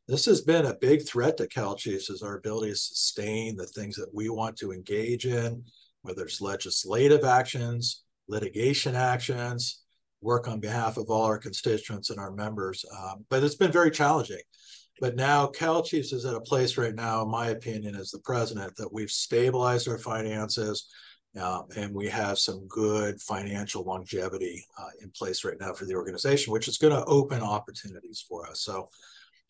this 0.10 0.26
has 0.26 0.42
been 0.42 0.66
a 0.66 0.76
big 0.76 1.08
threat 1.08 1.38
to 1.38 1.48
Cal 1.48 1.76
Chiefs 1.76 2.10
is 2.10 2.22
our 2.22 2.36
ability 2.36 2.72
to 2.72 2.78
sustain 2.78 3.56
the 3.56 3.66
things 3.66 3.96
that 3.96 4.14
we 4.14 4.28
want 4.28 4.58
to 4.58 4.74
engage 4.74 5.26
in, 5.26 5.64
whether 6.02 6.26
it's 6.26 6.42
legislative 6.42 7.24
actions, 7.24 8.04
litigation 8.28 8.94
actions, 8.94 9.86
work 10.20 10.50
on 10.50 10.60
behalf 10.60 10.98
of 10.98 11.10
all 11.10 11.24
our 11.24 11.38
constituents 11.38 12.10
and 12.10 12.20
our 12.20 12.32
members. 12.32 12.84
Um, 13.00 13.24
but 13.30 13.42
it's 13.42 13.56
been 13.56 13.72
very 13.72 13.92
challenging. 13.92 14.42
But 15.00 15.16
now 15.16 15.48
Cal 15.48 15.84
Chiefs 15.84 16.14
is 16.14 16.26
at 16.26 16.36
a 16.36 16.42
place 16.42 16.78
right 16.78 16.96
now, 16.96 17.24
in 17.24 17.30
my 17.30 17.48
opinion, 17.48 17.96
as 17.96 18.12
the 18.12 18.20
president, 18.20 18.76
that 18.78 18.94
we've 18.94 19.12
stabilized 19.12 19.90
our 19.90 19.98
finances 19.98 20.88
uh, 21.40 21.64
and 21.76 21.94
we 21.94 22.08
have 22.08 22.40
some 22.40 22.66
good 22.68 23.22
financial 23.22 23.84
longevity 23.84 24.66
uh, 24.80 24.90
in 25.02 25.10
place 25.12 25.44
right 25.44 25.60
now 25.60 25.74
for 25.74 25.86
the 25.86 25.96
organization, 25.96 26.54
which 26.54 26.68
is 26.68 26.78
going 26.78 26.94
to 26.94 27.06
open 27.06 27.42
opportunities 27.42 28.24
for 28.28 28.48
us. 28.48 28.62
So 28.62 28.90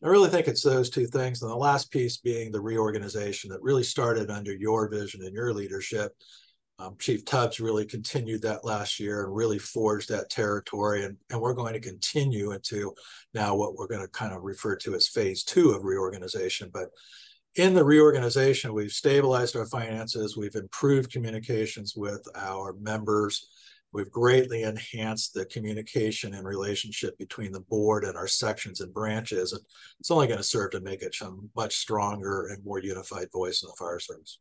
I 0.03 0.07
really 0.07 0.29
think 0.29 0.47
it's 0.47 0.63
those 0.63 0.89
two 0.89 1.05
things. 1.05 1.41
And 1.41 1.51
the 1.51 1.55
last 1.55 1.91
piece 1.91 2.17
being 2.17 2.51
the 2.51 2.61
reorganization 2.61 3.51
that 3.51 3.61
really 3.61 3.83
started 3.83 4.31
under 4.31 4.53
your 4.53 4.89
vision 4.89 5.21
and 5.23 5.33
your 5.33 5.53
leadership. 5.53 6.11
Um, 6.77 6.95
Chief 6.99 7.23
Tubbs 7.23 7.59
really 7.59 7.85
continued 7.85 8.41
that 8.41 8.65
last 8.65 8.99
year 8.99 9.23
and 9.23 9.35
really 9.35 9.59
forged 9.59 10.09
that 10.09 10.29
territory. 10.29 11.05
And, 11.05 11.15
and 11.29 11.39
we're 11.39 11.53
going 11.53 11.73
to 11.73 11.79
continue 11.79 12.51
into 12.51 12.93
now 13.33 13.55
what 13.55 13.75
we're 13.75 13.87
going 13.87 14.01
to 14.01 14.09
kind 14.09 14.33
of 14.33 14.43
refer 14.43 14.75
to 14.77 14.93
as 14.93 15.07
phase 15.07 15.43
two 15.43 15.71
of 15.71 15.85
reorganization. 15.85 16.69
But 16.73 16.89
in 17.55 17.73
the 17.73 17.85
reorganization, 17.85 18.73
we've 18.73 18.91
stabilized 18.91 19.55
our 19.55 19.65
finances, 19.65 20.35
we've 20.35 20.55
improved 20.55 21.13
communications 21.13 21.93
with 21.95 22.27
our 22.35 22.73
members, 22.73 23.47
we've 23.93 24.11
greatly 24.11 24.63
enhanced 24.63 25.33
the 25.33 25.45
communication 25.45 26.33
and 26.33 26.45
relationship 26.45 27.17
between 27.17 27.53
the 27.53 27.61
board 27.61 28.03
and 28.03 28.17
our 28.17 28.27
sections 28.27 28.81
and 28.81 28.93
branches. 28.93 29.53
And 29.53 29.61
it's 30.01 30.11
only 30.11 30.27
going 30.27 30.39
to 30.39 30.43
serve 30.43 30.71
to 30.71 30.81
make 30.81 31.01
it 31.01 31.15
a 31.21 31.31
much 31.55 31.77
stronger 31.77 32.47
and 32.47 32.61
more 32.65 32.79
unified 32.79 33.31
voice 33.31 33.63
in 33.63 33.69
the 33.69 33.75
fire 33.79 33.99
service. 33.99 34.39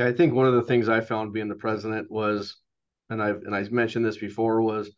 Yeah, 0.00 0.06
I 0.06 0.12
think 0.12 0.32
one 0.32 0.46
of 0.46 0.54
the 0.54 0.62
things 0.62 0.88
I 0.88 1.02
found 1.02 1.34
being 1.34 1.48
the 1.48 1.54
president 1.54 2.10
was, 2.10 2.56
and 3.10 3.22
I've 3.22 3.42
and 3.42 3.54
I 3.54 3.64
mentioned 3.64 4.02
this 4.02 4.16
before, 4.16 4.62
was 4.62 4.90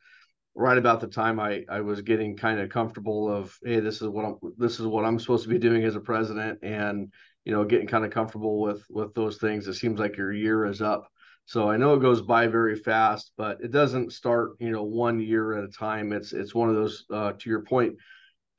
right 0.54 0.78
about 0.78 1.00
the 1.00 1.08
time 1.08 1.40
I 1.40 1.64
I 1.68 1.80
was 1.80 2.02
getting 2.02 2.36
kind 2.36 2.60
of 2.60 2.68
comfortable 2.68 3.28
of 3.28 3.58
hey 3.64 3.80
this 3.80 4.00
is 4.00 4.06
what 4.06 4.24
I'm 4.24 4.36
this 4.58 4.78
is 4.78 4.86
what 4.86 5.04
I'm 5.04 5.18
supposed 5.18 5.42
to 5.42 5.48
be 5.48 5.58
doing 5.58 5.82
as 5.82 5.96
a 5.96 6.00
president 6.00 6.60
and 6.62 7.12
you 7.44 7.50
know 7.50 7.64
getting 7.64 7.88
kind 7.88 8.04
of 8.04 8.12
comfortable 8.12 8.60
with 8.60 8.86
with 8.90 9.12
those 9.14 9.38
things. 9.38 9.66
It 9.66 9.74
seems 9.74 9.98
like 9.98 10.16
your 10.16 10.32
year 10.32 10.66
is 10.66 10.80
up. 10.80 11.10
So 11.46 11.68
I 11.68 11.76
know 11.76 11.94
it 11.94 12.00
goes 12.00 12.22
by 12.22 12.46
very 12.46 12.76
fast 12.76 13.32
but 13.36 13.58
it 13.60 13.72
doesn't 13.72 14.12
start 14.12 14.52
you 14.60 14.70
know 14.70 14.84
one 14.84 15.18
year 15.18 15.58
at 15.58 15.64
a 15.64 15.68
time. 15.68 16.12
It's 16.12 16.32
it's 16.32 16.54
one 16.54 16.68
of 16.68 16.76
those 16.76 17.06
uh, 17.12 17.32
to 17.32 17.50
your 17.50 17.62
point 17.62 17.96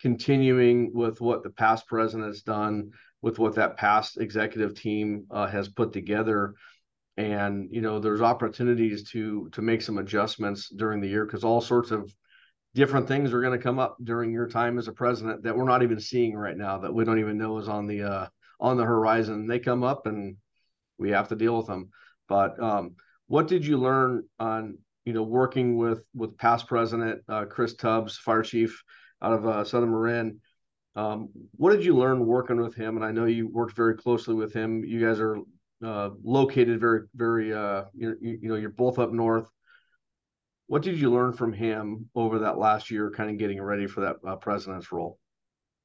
continuing 0.01 0.91
with 0.93 1.21
what 1.21 1.41
the 1.41 1.51
past 1.51 1.87
president 1.87 2.27
has 2.27 2.41
done 2.41 2.91
with 3.23 3.39
what 3.39 3.55
that 3.55 3.77
past 3.77 4.17
executive 4.17 4.75
team 4.75 5.25
uh, 5.31 5.47
has 5.47 5.69
put 5.69 5.93
together. 5.93 6.53
And 7.15 7.69
you 7.71 7.81
know 7.81 7.99
there's 7.99 8.21
opportunities 8.21 9.09
to 9.11 9.49
to 9.53 9.61
make 9.61 9.81
some 9.81 9.97
adjustments 9.97 10.69
during 10.69 10.99
the 10.99 11.07
year 11.07 11.25
because 11.25 11.43
all 11.43 11.61
sorts 11.61 11.91
of 11.91 12.13
different 12.75 13.07
things 13.07 13.31
are 13.31 13.41
going 13.41 13.57
to 13.57 13.63
come 13.63 13.79
up 13.79 13.97
during 14.03 14.31
your 14.31 14.47
time 14.47 14.77
as 14.79 14.87
a 14.87 14.91
president 14.91 15.43
that 15.43 15.55
we're 15.55 15.63
not 15.63 15.83
even 15.83 15.99
seeing 15.99 16.35
right 16.35 16.57
now 16.57 16.79
that 16.79 16.93
we 16.93 17.05
don't 17.05 17.19
even 17.19 17.37
know 17.37 17.59
is 17.59 17.69
on 17.69 17.87
the 17.87 18.03
uh 18.03 18.27
on 18.59 18.77
the 18.77 18.83
horizon. 18.83 19.47
They 19.47 19.59
come 19.59 19.83
up 19.83 20.05
and 20.05 20.37
we 20.97 21.11
have 21.11 21.29
to 21.29 21.35
deal 21.35 21.55
with 21.57 21.67
them. 21.67 21.89
But 22.27 22.61
um 22.61 22.95
what 23.27 23.47
did 23.47 23.65
you 23.65 23.77
learn 23.77 24.23
on 24.39 24.79
you 25.05 25.13
know 25.13 25.23
working 25.23 25.77
with 25.77 26.03
with 26.15 26.37
past 26.37 26.67
president 26.67 27.21
uh, 27.29 27.45
chris 27.45 27.75
tubbs 27.75 28.17
fire 28.17 28.41
chief 28.41 28.83
out 29.21 29.33
of 29.33 29.47
uh, 29.47 29.63
southern 29.63 29.91
marin 29.91 30.39
um, 30.95 31.29
what 31.55 31.71
did 31.71 31.83
you 31.83 31.95
learn 31.95 32.25
working 32.25 32.57
with 32.57 32.75
him 32.75 32.95
and 32.95 33.05
i 33.05 33.11
know 33.11 33.25
you 33.25 33.47
worked 33.47 33.75
very 33.75 33.95
closely 33.95 34.33
with 34.33 34.53
him 34.53 34.83
you 34.83 35.05
guys 35.05 35.19
are 35.19 35.37
uh, 35.83 36.11
located 36.23 36.79
very, 36.79 37.01
very, 37.13 37.53
uh, 37.53 37.83
you, 37.93 38.15
you 38.21 38.49
know, 38.49 38.55
you're 38.55 38.69
both 38.69 38.99
up 38.99 39.11
north. 39.11 39.49
What 40.67 40.81
did 40.81 40.99
you 40.99 41.11
learn 41.11 41.33
from 41.33 41.51
him 41.51 42.09
over 42.15 42.39
that 42.39 42.57
last 42.57 42.89
year, 42.89 43.11
kind 43.11 43.29
of 43.29 43.37
getting 43.37 43.61
ready 43.61 43.85
for 43.85 44.01
that 44.01 44.15
uh, 44.25 44.37
president's 44.37 44.91
role? 44.91 45.19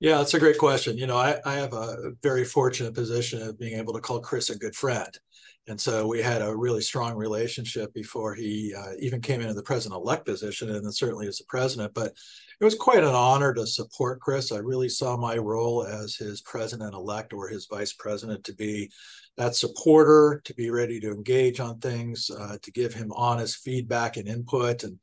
Yeah, 0.00 0.18
that's 0.18 0.34
a 0.34 0.38
great 0.38 0.58
question. 0.58 0.96
You 0.96 1.08
know, 1.08 1.16
I, 1.16 1.40
I 1.44 1.54
have 1.54 1.72
a 1.72 2.12
very 2.22 2.44
fortunate 2.44 2.94
position 2.94 3.42
of 3.42 3.58
being 3.58 3.78
able 3.78 3.92
to 3.94 4.00
call 4.00 4.20
Chris 4.20 4.48
a 4.50 4.56
good 4.56 4.76
friend. 4.76 5.18
And 5.66 5.78
so 5.78 6.06
we 6.06 6.22
had 6.22 6.40
a 6.40 6.56
really 6.56 6.80
strong 6.80 7.14
relationship 7.14 7.92
before 7.92 8.34
he 8.34 8.74
uh, 8.74 8.92
even 9.00 9.20
came 9.20 9.40
into 9.40 9.54
the 9.54 9.62
president 9.62 10.00
elect 10.00 10.24
position, 10.24 10.70
and 10.70 10.84
then 10.84 10.92
certainly 10.92 11.26
as 11.26 11.38
the 11.38 11.44
president. 11.48 11.92
But 11.94 12.12
it 12.61 12.64
was 12.64 12.74
quite 12.74 13.04
an 13.04 13.14
honor 13.14 13.52
to 13.52 13.66
support 13.66 14.20
Chris. 14.20 14.50
I 14.50 14.58
really 14.58 14.88
saw 14.88 15.16
my 15.16 15.37
role 15.37 15.84
as 15.84 16.14
his 16.14 16.40
president 16.40 16.94
elect 16.94 17.32
or 17.32 17.48
his 17.48 17.66
vice 17.66 17.92
president 17.92 18.44
to 18.44 18.54
be 18.54 18.90
that 19.37 19.56
supporter, 19.56 20.40
to 20.44 20.54
be 20.54 20.70
ready 20.70 21.00
to 21.00 21.11
engage 21.11 21.61
on 21.61 21.80
things, 21.80 22.30
uh, 22.30 22.56
to 22.62 22.72
give 22.72 22.94
him 22.94 23.12
honest 23.14 23.58
feedback 23.58 24.16
and 24.16 24.26
input. 24.26 24.84
And 24.84 24.98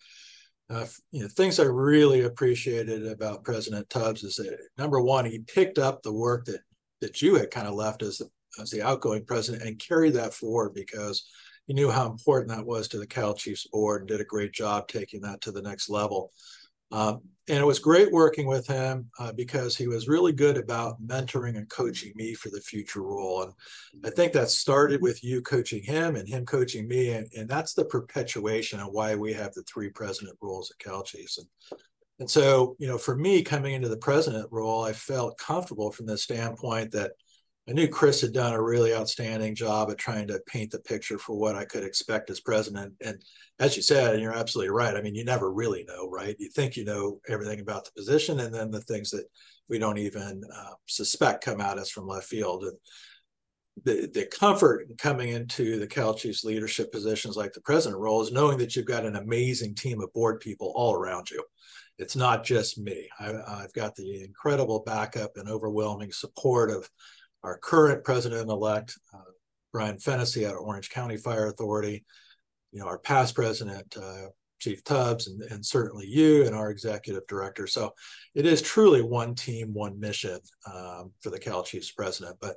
uh, 0.69 0.85
you 1.11 1.21
know, 1.21 1.27
things 1.27 1.59
I 1.59 1.65
really 1.65 2.21
appreciated 2.21 3.05
about 3.05 3.43
President 3.43 3.89
Tubbs 3.89 4.23
is 4.23 4.35
that 4.35 4.57
number 4.77 4.99
one, 4.99 5.25
he 5.25 5.39
picked 5.39 5.77
up 5.77 6.01
the 6.01 6.13
work 6.13 6.45
that 6.45 6.61
that 7.01 7.21
you 7.21 7.35
had 7.35 7.51
kind 7.51 7.67
of 7.67 7.75
left 7.75 8.01
as 8.01 8.17
the 8.17 8.29
as 8.59 8.71
the 8.71 8.81
outgoing 8.81 9.25
president 9.25 9.63
and 9.63 9.79
carried 9.79 10.13
that 10.13 10.33
forward 10.33 10.73
because 10.73 11.27
he 11.67 11.73
knew 11.73 11.89
how 11.89 12.09
important 12.09 12.49
that 12.49 12.65
was 12.65 12.87
to 12.87 12.97
the 12.97 13.07
Cal 13.07 13.33
Chiefs 13.33 13.67
board 13.67 14.01
and 14.01 14.07
did 14.07 14.21
a 14.21 14.25
great 14.25 14.53
job 14.53 14.87
taking 14.87 15.21
that 15.21 15.41
to 15.41 15.51
the 15.51 15.61
next 15.61 15.89
level. 15.89 16.31
Um, 16.95 17.21
and 17.47 17.59
it 17.59 17.65
was 17.65 17.77
great 17.77 18.11
working 18.11 18.47
with 18.47 18.65
him 18.65 19.09
uh, 19.19 19.31
because 19.33 19.75
he 19.75 19.87
was 19.87 20.07
really 20.07 20.31
good 20.31 20.57
about 20.57 21.05
mentoring 21.05 21.57
and 21.57 21.69
coaching 21.69 22.11
me 22.15 22.33
for 22.33 22.49
the 22.49 22.61
future 22.61 23.03
role. 23.03 23.43
And 23.43 23.53
I 24.03 24.09
think 24.09 24.31
that 24.33 24.49
started 24.49 25.01
with 25.01 25.23
you 25.23 25.41
coaching 25.41 25.83
him 25.83 26.15
and 26.15 26.27
him 26.27 26.45
coaching 26.45 26.87
me. 26.87 27.11
And, 27.11 27.27
and 27.37 27.47
that's 27.47 27.73
the 27.73 27.85
perpetuation 27.85 28.79
of 28.79 28.93
why 28.93 29.13
we 29.13 29.33
have 29.33 29.53
the 29.53 29.63
three 29.63 29.89
president 29.89 30.37
roles 30.41 30.71
at 30.71 30.79
Cal 30.83 31.03
Chiefs. 31.03 31.37
And, 31.37 31.47
and 32.19 32.29
so, 32.29 32.77
you 32.79 32.87
know, 32.87 32.97
for 32.97 33.15
me 33.15 33.43
coming 33.43 33.73
into 33.73 33.89
the 33.89 33.97
president 33.97 34.47
role, 34.49 34.83
I 34.83 34.93
felt 34.93 35.37
comfortable 35.37 35.91
from 35.91 36.05
the 36.05 36.17
standpoint 36.17 36.91
that 36.93 37.11
I 37.67 37.71
knew 37.71 37.87
Chris 37.87 38.21
had 38.21 38.31
done 38.31 38.53
a 38.53 38.61
really 38.61 38.93
outstanding 38.93 39.55
job 39.55 39.89
at 39.89 39.97
trying 39.97 40.27
to 40.27 40.39
paint 40.45 40.69
the 40.71 40.79
picture 40.79 41.17
for 41.17 41.35
what 41.35 41.55
I 41.55 41.65
could 41.65 41.83
expect 41.83 42.29
as 42.29 42.39
president. 42.39 42.93
And 43.03 43.19
as 43.59 43.75
you 43.75 43.81
said, 43.81 44.13
and 44.13 44.21
you're 44.21 44.37
absolutely 44.37 44.69
right. 44.69 44.95
I 44.95 45.01
mean, 45.01 45.15
you 45.15 45.25
never 45.25 45.51
really 45.51 45.83
know, 45.87 46.07
right? 46.07 46.35
You 46.37 46.49
think 46.49 46.77
you 46.77 46.85
know 46.85 47.21
everything 47.27 47.59
about 47.59 47.85
the 47.85 47.91
position, 47.97 48.39
and 48.39 48.53
then 48.53 48.69
the 48.69 48.81
things 48.81 49.09
that 49.11 49.25
we 49.67 49.79
don't 49.79 49.97
even 49.97 50.43
uh, 50.55 50.73
suspect 50.85 51.43
come 51.43 51.59
at 51.59 51.79
us 51.79 51.89
from 51.89 52.07
left 52.07 52.27
field. 52.27 52.65
And 52.65 52.77
the, 53.83 54.09
the 54.13 54.25
comfort 54.27 54.87
in 54.87 54.95
coming 54.97 55.29
into 55.29 55.79
the 55.79 55.87
Cal 55.87 56.13
Chiefs 56.13 56.43
leadership 56.43 56.91
positions 56.91 57.35
like 57.35 57.53
the 57.53 57.61
president 57.61 57.99
role 57.99 58.21
is 58.21 58.31
knowing 58.31 58.59
that 58.59 58.75
you've 58.75 58.85
got 58.85 59.05
an 59.05 59.15
amazing 59.15 59.73
team 59.73 60.01
of 60.01 60.13
board 60.13 60.39
people 60.39 60.71
all 60.75 60.93
around 60.93 61.31
you. 61.31 61.43
It's 61.97 62.15
not 62.15 62.43
just 62.43 62.77
me. 62.77 63.09
I, 63.19 63.33
I've 63.47 63.73
got 63.73 63.95
the 63.95 64.23
incredible 64.23 64.83
backup 64.85 65.37
and 65.37 65.49
overwhelming 65.49 66.11
support 66.11 66.69
of 66.69 66.89
our 67.45 67.57
current 67.59 68.03
president-elect, 68.03 68.97
uh, 69.13 69.19
Brian 69.71 69.99
Fennessy 69.99 70.45
out 70.45 70.55
of 70.55 70.61
Orange 70.61 70.89
County 70.89 71.17
Fire 71.17 71.47
Authority, 71.47 72.03
you 72.71 72.79
know, 72.79 72.87
our 72.87 72.97
past 72.97 73.35
president, 73.35 73.95
uh, 74.01 74.27
Chief 74.59 74.83
Tubbs, 74.83 75.27
and, 75.27 75.41
and 75.43 75.65
certainly 75.65 76.07
you 76.07 76.45
and 76.45 76.55
our 76.55 76.71
executive 76.71 77.27
director. 77.27 77.67
So 77.67 77.93
it 78.33 78.45
is 78.45 78.61
truly 78.61 79.01
one 79.01 79.35
team, 79.35 79.73
one 79.73 79.99
mission 79.99 80.39
um, 80.73 81.11
for 81.21 81.29
the 81.29 81.39
Cal 81.39 81.61
Chiefs 81.61 81.91
president. 81.91 82.37
But 82.41 82.55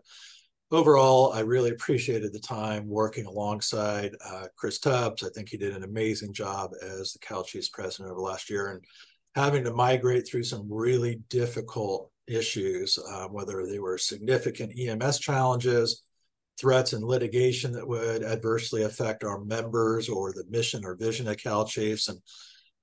overall, 0.70 1.32
I 1.32 1.40
really 1.40 1.70
appreciated 1.70 2.32
the 2.32 2.38
time 2.40 2.88
working 2.88 3.26
alongside 3.26 4.12
uh, 4.24 4.46
Chris 4.56 4.78
Tubbs. 4.78 5.22
I 5.22 5.28
think 5.34 5.50
he 5.50 5.58
did 5.58 5.76
an 5.76 5.84
amazing 5.84 6.32
job 6.32 6.70
as 6.82 7.12
the 7.12 7.18
Cal 7.18 7.44
Chiefs 7.44 7.68
president 7.68 8.10
over 8.10 8.20
last 8.20 8.48
year 8.48 8.70
and 8.70 8.84
having 9.34 9.64
to 9.64 9.74
migrate 9.74 10.26
through 10.26 10.44
some 10.44 10.66
really 10.70 11.20
difficult 11.28 12.10
issues, 12.28 12.98
uh, 12.98 13.26
whether 13.28 13.66
they 13.66 13.78
were 13.78 13.98
significant 13.98 14.78
EMS 14.78 15.18
challenges, 15.18 16.02
threats 16.58 16.92
and 16.92 17.04
litigation 17.04 17.72
that 17.72 17.86
would 17.86 18.22
adversely 18.22 18.82
affect 18.82 19.24
our 19.24 19.44
members 19.44 20.08
or 20.08 20.32
the 20.32 20.44
mission 20.50 20.84
or 20.84 20.96
vision 20.96 21.28
of 21.28 21.36
Cal 21.36 21.64
Chiefs. 21.64 22.08
And, 22.08 22.18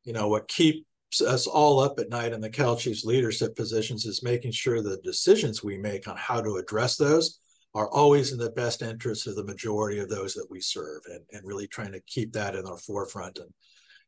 you 0.03 0.13
know, 0.13 0.27
what 0.27 0.47
keeps 0.47 0.85
us 1.25 1.45
all 1.45 1.79
up 1.79 1.99
at 1.99 2.09
night 2.09 2.33
in 2.33 2.41
the 2.41 2.49
Cal 2.49 2.75
Chiefs 2.77 3.03
leadership 3.03 3.55
positions 3.55 4.05
is 4.05 4.23
making 4.23 4.51
sure 4.51 4.81
the 4.81 4.99
decisions 5.03 5.63
we 5.63 5.77
make 5.77 6.07
on 6.07 6.15
how 6.17 6.41
to 6.41 6.55
address 6.55 6.95
those 6.95 7.39
are 7.73 7.89
always 7.89 8.31
in 8.31 8.37
the 8.37 8.51
best 8.51 8.81
interest 8.81 9.27
of 9.27 9.35
the 9.35 9.43
majority 9.43 9.99
of 9.99 10.07
those 10.07 10.33
that 10.33 10.47
we 10.49 10.61
serve 10.61 11.01
and, 11.07 11.19
and 11.33 11.45
really 11.45 11.67
trying 11.67 11.91
to 11.91 11.99
keep 12.07 12.31
that 12.31 12.55
in 12.55 12.65
our 12.65 12.77
forefront. 12.77 13.37
And 13.37 13.49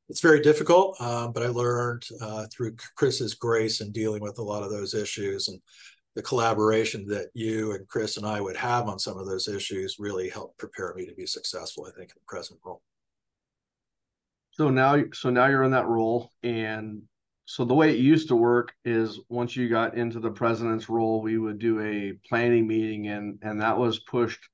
it's 0.10 0.22
very 0.22 0.40
difficult, 0.42 1.00
um, 1.02 1.34
but 1.34 1.44
I 1.44 1.48
learned 1.48 2.04
uh, 2.22 2.46
through 2.52 2.76
Chris's 2.96 3.34
grace 3.34 3.82
in 3.82 3.92
dealing 3.92 4.22
with 4.22 4.40
a 4.40 4.44
lot 4.44 4.64
of 4.64 4.70
those 4.70 4.94
issues 4.94 5.50
and 5.50 5.60
the 6.16 6.24
collaboration 6.24 7.06
that 7.08 7.28
you 7.34 7.74
and 7.74 7.88
Chris 7.88 8.18
and 8.18 8.26
I 8.26 8.42
would 8.42 8.56
have 8.56 8.88
on 8.88 8.98
some 8.98 9.18
of 9.18 9.28
those 9.28 9.48
issues 9.48 9.98
really 10.00 10.30
helped 10.30 10.58
prepare 10.58 10.94
me 10.96 11.06
to 11.06 11.14
be 11.14 11.28
successful, 11.28 11.86
I 11.86 11.92
think, 11.92 12.10
in 12.10 12.16
the 12.16 12.28
present 12.28 12.60
role. 12.66 12.82
So 14.52 14.70
now, 14.70 15.04
so 15.14 15.30
now 15.30 15.46
you're 15.48 15.64
in 15.64 15.72
that 15.72 15.86
role, 15.86 16.32
and 16.42 17.04
so 17.46 17.64
the 17.64 17.76
way 17.76 17.92
it 17.92 18.00
used 18.00 18.30
to 18.30 18.36
work 18.36 18.74
is 18.84 19.20
once 19.30 19.56
you 19.56 19.70
got 19.70 19.96
into 19.96 20.20
the 20.20 20.32
president's 20.32 20.90
role, 20.90 21.22
we 21.22 21.38
would 21.38 21.60
do 21.60 21.80
a 21.82 22.14
planning 22.28 22.66
meeting, 22.66 23.08
and 23.08 23.38
and 23.44 23.62
that 23.62 23.78
was 23.78 24.00
pushed. 24.00 24.50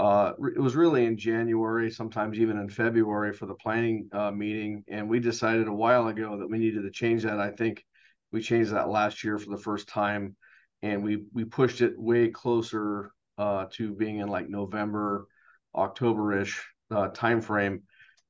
Uh, 0.00 0.32
it 0.56 0.60
was 0.60 0.76
really 0.76 1.04
in 1.04 1.16
January, 1.16 1.90
sometimes 1.90 2.38
even 2.38 2.58
in 2.58 2.68
February 2.68 3.32
for 3.32 3.46
the 3.46 3.54
planning 3.54 4.08
uh, 4.12 4.30
meeting, 4.30 4.82
and 4.88 5.08
we 5.08 5.20
decided 5.20 5.68
a 5.68 5.72
while 5.72 6.08
ago 6.08 6.38
that 6.38 6.48
we 6.48 6.58
needed 6.58 6.82
to 6.82 6.90
change 6.90 7.22
that. 7.22 7.38
I 7.38 7.50
think 7.50 7.84
we 8.32 8.40
changed 8.40 8.72
that 8.72 8.88
last 8.88 9.22
year 9.24 9.38
for 9.38 9.50
the 9.50 9.62
first 9.62 9.88
time 9.88 10.36
and 10.82 11.02
we 11.04 11.24
we 11.32 11.44
pushed 11.44 11.80
it 11.80 11.98
way 11.98 12.28
closer 12.28 13.12
uh, 13.38 13.66
to 13.72 13.92
being 13.92 14.18
in 14.18 14.28
like 14.28 14.48
November, 14.48 15.26
October-ish 15.74 16.64
uh, 16.90 17.08
timeframe. 17.08 17.82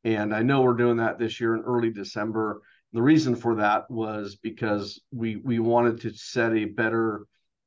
And 0.04 0.34
I 0.34 0.42
know 0.42 0.62
we're 0.62 0.74
doing 0.74 0.98
that 0.98 1.18
this 1.18 1.40
year 1.40 1.54
in 1.54 1.62
early 1.62 1.90
December. 1.90 2.62
The 2.92 3.02
reason 3.02 3.36
for 3.36 3.56
that 3.56 3.90
was 3.90 4.36
because 4.36 5.00
we 5.12 5.36
we 5.36 5.58
wanted 5.58 6.00
to 6.02 6.12
set 6.12 6.52
a 6.52 6.64
better 6.64 7.26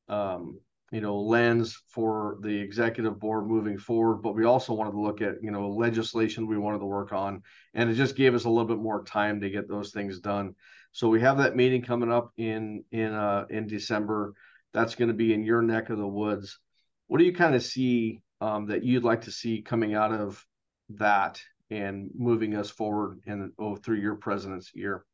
um, 0.10 0.60
you 0.94 1.02
know 1.02 1.20
lens 1.20 1.82
for 1.90 2.38
the 2.42 2.56
executive 2.56 3.20
board 3.20 3.48
moving 3.48 3.78
forward 3.78 4.22
but 4.22 4.36
we 4.36 4.46
also 4.46 4.74
wanted 4.74 4.92
to 4.92 5.02
look 5.02 5.22
at 5.22 5.36
you 5.42 5.52
know 5.52 5.70
legislation 5.70 6.48
we 6.48 6.58
wanted 6.58 6.80
to 6.80 6.86
work 6.86 7.12
on 7.12 7.42
and 7.74 7.90
it 7.90 7.96
just 7.96 8.16
gave 8.16 8.36
us 8.36 8.46
a 8.46 8.50
little 8.50 8.68
bit 8.68 8.78
more 8.78 9.04
time 9.04 9.42
to 9.42 9.50
get 9.50 9.68
those 9.68 9.92
things 9.92 10.20
done 10.20 10.54
so 10.92 11.10
we 11.10 11.20
have 11.20 11.40
that 11.40 11.56
meeting 11.56 11.82
coming 11.82 12.12
up 12.12 12.32
in 12.38 12.84
in 12.92 13.14
uh 13.14 13.46
in 13.50 13.68
december 13.68 14.34
that's 14.74 14.96
going 14.96 15.10
to 15.10 15.14
be 15.14 15.34
in 15.34 15.44
your 15.44 15.62
neck 15.62 15.90
of 15.90 15.98
the 15.98 16.08
woods. 16.08 16.60
What 17.08 17.20
do 17.20 17.26
you 17.26 17.34
kind 17.34 17.56
of 17.56 17.64
see 17.64 18.22
um, 18.42 18.68
that 18.68 18.84
you'd 18.84 19.04
like 19.04 19.22
to 19.22 19.32
see 19.32 19.62
coming 19.62 19.94
out 19.94 20.12
of 20.12 20.44
that 20.90 21.42
and 21.70 22.10
moving 22.16 22.56
us 22.56 22.70
forward 22.70 23.20
in 23.26 23.52
oh, 23.60 23.76
through 23.76 23.98
your 23.98 24.16
president's 24.16 24.72
year? 24.74 25.06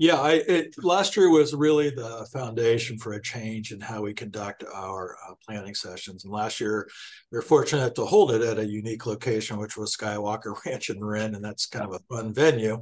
Yeah, 0.00 0.14
I, 0.14 0.34
it, 0.34 0.74
last 0.84 1.16
year 1.16 1.28
was 1.28 1.52
really 1.52 1.90
the 1.90 2.24
foundation 2.32 2.98
for 2.98 3.14
a 3.14 3.22
change 3.22 3.72
in 3.72 3.80
how 3.80 4.02
we 4.02 4.14
conduct 4.14 4.62
our 4.72 5.16
uh, 5.28 5.34
planning 5.44 5.74
sessions. 5.74 6.22
And 6.22 6.32
last 6.32 6.60
year, 6.60 6.88
we 7.32 7.36
were 7.36 7.42
fortunate 7.42 7.96
to 7.96 8.04
hold 8.04 8.30
it 8.30 8.40
at 8.40 8.60
a 8.60 8.64
unique 8.64 9.06
location, 9.06 9.58
which 9.58 9.76
was 9.76 9.96
Skywalker 9.96 10.54
Ranch 10.66 10.90
in 10.90 11.00
Marin, 11.00 11.34
and 11.34 11.44
that's 11.44 11.66
kind 11.66 11.84
of 11.84 11.94
a 11.94 12.14
fun 12.14 12.32
venue. 12.32 12.80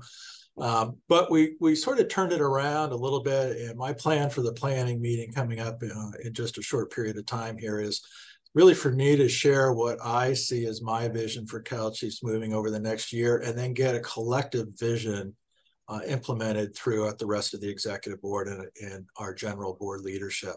Um, 0.58 0.98
but 1.08 1.30
we 1.30 1.56
we 1.58 1.74
sort 1.74 2.00
of 2.00 2.08
turned 2.08 2.32
it 2.32 2.42
around 2.42 2.92
a 2.92 2.96
little 2.96 3.22
bit. 3.22 3.56
And 3.62 3.78
my 3.78 3.94
plan 3.94 4.28
for 4.28 4.42
the 4.42 4.52
planning 4.52 5.00
meeting 5.00 5.32
coming 5.32 5.60
up 5.60 5.82
uh, 5.82 6.10
in 6.22 6.34
just 6.34 6.58
a 6.58 6.62
short 6.62 6.92
period 6.92 7.16
of 7.16 7.24
time 7.24 7.56
here 7.56 7.80
is 7.80 8.02
really 8.54 8.74
for 8.74 8.90
me 8.90 9.16
to 9.16 9.28
share 9.28 9.72
what 9.72 9.98
I 10.04 10.34
see 10.34 10.66
as 10.66 10.82
my 10.82 11.08
vision 11.08 11.46
for 11.46 11.60
Cal 11.60 11.90
Chiefs 11.92 12.22
moving 12.22 12.52
over 12.52 12.70
the 12.70 12.80
next 12.80 13.10
year, 13.10 13.38
and 13.38 13.56
then 13.56 13.72
get 13.72 13.94
a 13.94 14.00
collective 14.00 14.68
vision 14.78 15.34
uh, 15.88 16.00
implemented 16.06 16.74
throughout 16.74 17.18
the 17.18 17.26
rest 17.26 17.54
of 17.54 17.60
the 17.60 17.68
executive 17.68 18.20
board 18.20 18.48
and, 18.48 18.68
and 18.80 19.06
our 19.16 19.32
general 19.32 19.74
board 19.74 20.00
leadership. 20.00 20.56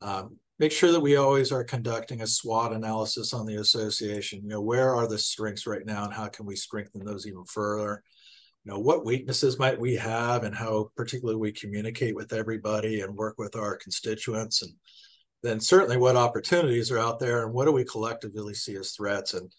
Um, 0.00 0.38
make 0.58 0.72
sure 0.72 0.92
that 0.92 1.00
we 1.00 1.16
always 1.16 1.52
are 1.52 1.64
conducting 1.64 2.22
a 2.22 2.26
SWOT 2.26 2.72
analysis 2.72 3.32
on 3.32 3.46
the 3.46 3.56
association. 3.56 4.42
You 4.42 4.48
know, 4.48 4.60
where 4.60 4.94
are 4.94 5.06
the 5.06 5.18
strengths 5.18 5.66
right 5.66 5.84
now, 5.84 6.04
and 6.04 6.12
how 6.12 6.28
can 6.28 6.46
we 6.46 6.56
strengthen 6.56 7.04
those 7.04 7.26
even 7.26 7.44
further? 7.44 8.02
you 8.66 8.72
know 8.72 8.80
what 8.80 9.04
weaknesses 9.04 9.60
might 9.60 9.78
we 9.78 9.94
have 9.94 10.42
and 10.42 10.54
how 10.54 10.90
particularly 10.96 11.38
we 11.38 11.52
communicate 11.52 12.16
with 12.16 12.32
everybody 12.32 13.00
and 13.00 13.14
work 13.14 13.38
with 13.38 13.54
our 13.54 13.76
constituents 13.76 14.62
and 14.62 14.72
then 15.42 15.60
certainly 15.60 15.96
what 15.96 16.16
opportunities 16.16 16.90
are 16.90 16.98
out 16.98 17.20
there 17.20 17.44
and 17.44 17.54
what 17.54 17.66
do 17.66 17.72
we 17.72 17.84
collectively 17.84 18.54
see 18.54 18.74
as 18.74 18.90
threats 18.90 19.34
and 19.34 19.52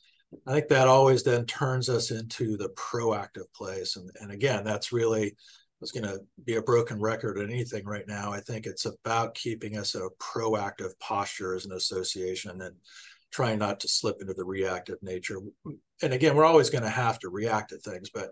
i 0.45 0.53
think 0.53 0.67
that 0.67 0.87
always 0.87 1.23
then 1.23 1.45
turns 1.45 1.89
us 1.89 2.11
into 2.11 2.57
the 2.57 2.69
proactive 2.69 3.51
place 3.55 3.95
and, 3.95 4.09
and 4.21 4.31
again 4.31 4.63
that's 4.63 4.91
really 4.91 5.35
was 5.79 5.91
going 5.91 6.03
to 6.03 6.19
be 6.43 6.55
a 6.55 6.61
broken 6.61 6.99
record 6.99 7.37
or 7.37 7.43
anything 7.43 7.85
right 7.85 8.07
now 8.07 8.31
i 8.31 8.39
think 8.39 8.65
it's 8.65 8.85
about 8.85 9.35
keeping 9.35 9.77
us 9.77 9.95
a 9.95 10.09
proactive 10.19 10.97
posture 10.99 11.53
as 11.53 11.65
an 11.65 11.73
association 11.73 12.61
and 12.61 12.75
trying 13.31 13.59
not 13.59 13.79
to 13.79 13.87
slip 13.87 14.17
into 14.21 14.33
the 14.33 14.43
reactive 14.43 14.97
nature 15.01 15.39
and 16.01 16.13
again 16.13 16.35
we're 16.35 16.45
always 16.45 16.69
going 16.69 16.83
to 16.83 16.89
have 16.89 17.19
to 17.19 17.29
react 17.29 17.69
to 17.69 17.77
things 17.77 18.09
but 18.09 18.31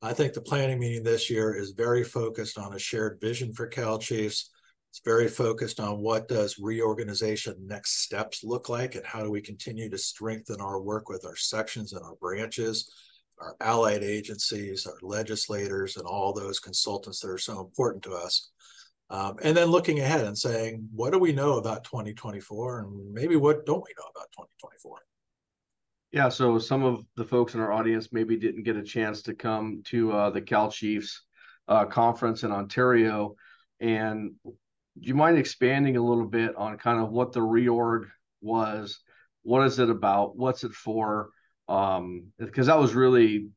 I 0.00 0.12
think 0.12 0.32
the 0.32 0.40
planning 0.40 0.78
meeting 0.78 1.02
this 1.02 1.28
year 1.28 1.54
is 1.54 1.72
very 1.72 2.04
focused 2.04 2.56
on 2.56 2.74
a 2.74 2.78
shared 2.78 3.20
vision 3.20 3.52
for 3.52 3.66
Cal 3.66 3.98
Chiefs. 3.98 4.50
It's 4.90 5.00
very 5.04 5.28
focused 5.28 5.80
on 5.80 6.00
what 6.00 6.28
does 6.28 6.58
reorganization 6.58 7.54
next 7.60 8.02
steps 8.02 8.42
look 8.42 8.68
like 8.68 8.94
and 8.94 9.04
how 9.04 9.22
do 9.22 9.30
we 9.30 9.40
continue 9.40 9.90
to 9.90 9.98
strengthen 9.98 10.60
our 10.60 10.80
work 10.80 11.08
with 11.08 11.24
our 11.26 11.36
sections 11.36 11.92
and 11.92 12.02
our 12.02 12.14
branches, 12.16 12.90
our 13.38 13.54
allied 13.60 14.02
agencies, 14.02 14.86
our 14.86 14.98
legislators, 15.02 15.96
and 15.96 16.06
all 16.06 16.32
those 16.32 16.58
consultants 16.58 17.20
that 17.20 17.28
are 17.28 17.38
so 17.38 17.60
important 17.60 18.02
to 18.04 18.12
us. 18.12 18.50
Um, 19.10 19.36
and 19.42 19.56
then 19.56 19.68
looking 19.68 20.00
ahead 20.00 20.24
and 20.24 20.36
saying, 20.36 20.88
what 20.94 21.12
do 21.12 21.18
we 21.18 21.32
know 21.32 21.58
about 21.58 21.84
2024 21.84 22.80
and 22.80 23.12
maybe 23.12 23.36
what 23.36 23.64
don't 23.64 23.84
we 23.84 23.94
know 23.98 24.10
about 24.14 24.30
2024? 24.32 24.98
Yeah, 26.12 26.30
so 26.30 26.58
some 26.58 26.84
of 26.84 27.04
the 27.16 27.24
folks 27.24 27.54
in 27.54 27.60
our 27.60 27.72
audience 27.72 28.08
maybe 28.12 28.36
didn't 28.36 28.62
get 28.64 28.76
a 28.76 28.82
chance 28.82 29.22
to 29.22 29.34
come 29.34 29.82
to 29.86 30.12
uh, 30.12 30.30
the 30.30 30.40
Cal 30.40 30.70
Chiefs 30.70 31.22
uh, 31.68 31.84
conference 31.84 32.44
in 32.44 32.52
Ontario. 32.52 33.34
And 33.80 34.32
do 35.00 35.08
you 35.08 35.14
mind 35.14 35.38
expanding 35.38 35.96
a 35.96 36.04
little 36.04 36.26
bit 36.26 36.56
on 36.56 36.78
kind 36.78 37.00
of 37.00 37.10
what 37.10 37.32
the 37.32 37.40
reorg 37.40 38.06
was? 38.40 39.00
What 39.42 39.66
is 39.66 39.78
it 39.78 39.90
about? 39.90 40.36
What's 40.36 40.64
it 40.64 40.72
for? 40.72 41.30
Um, 41.68 42.28
because 42.38 42.66
that 42.66 42.78
was 42.78 42.94
really 42.94 43.48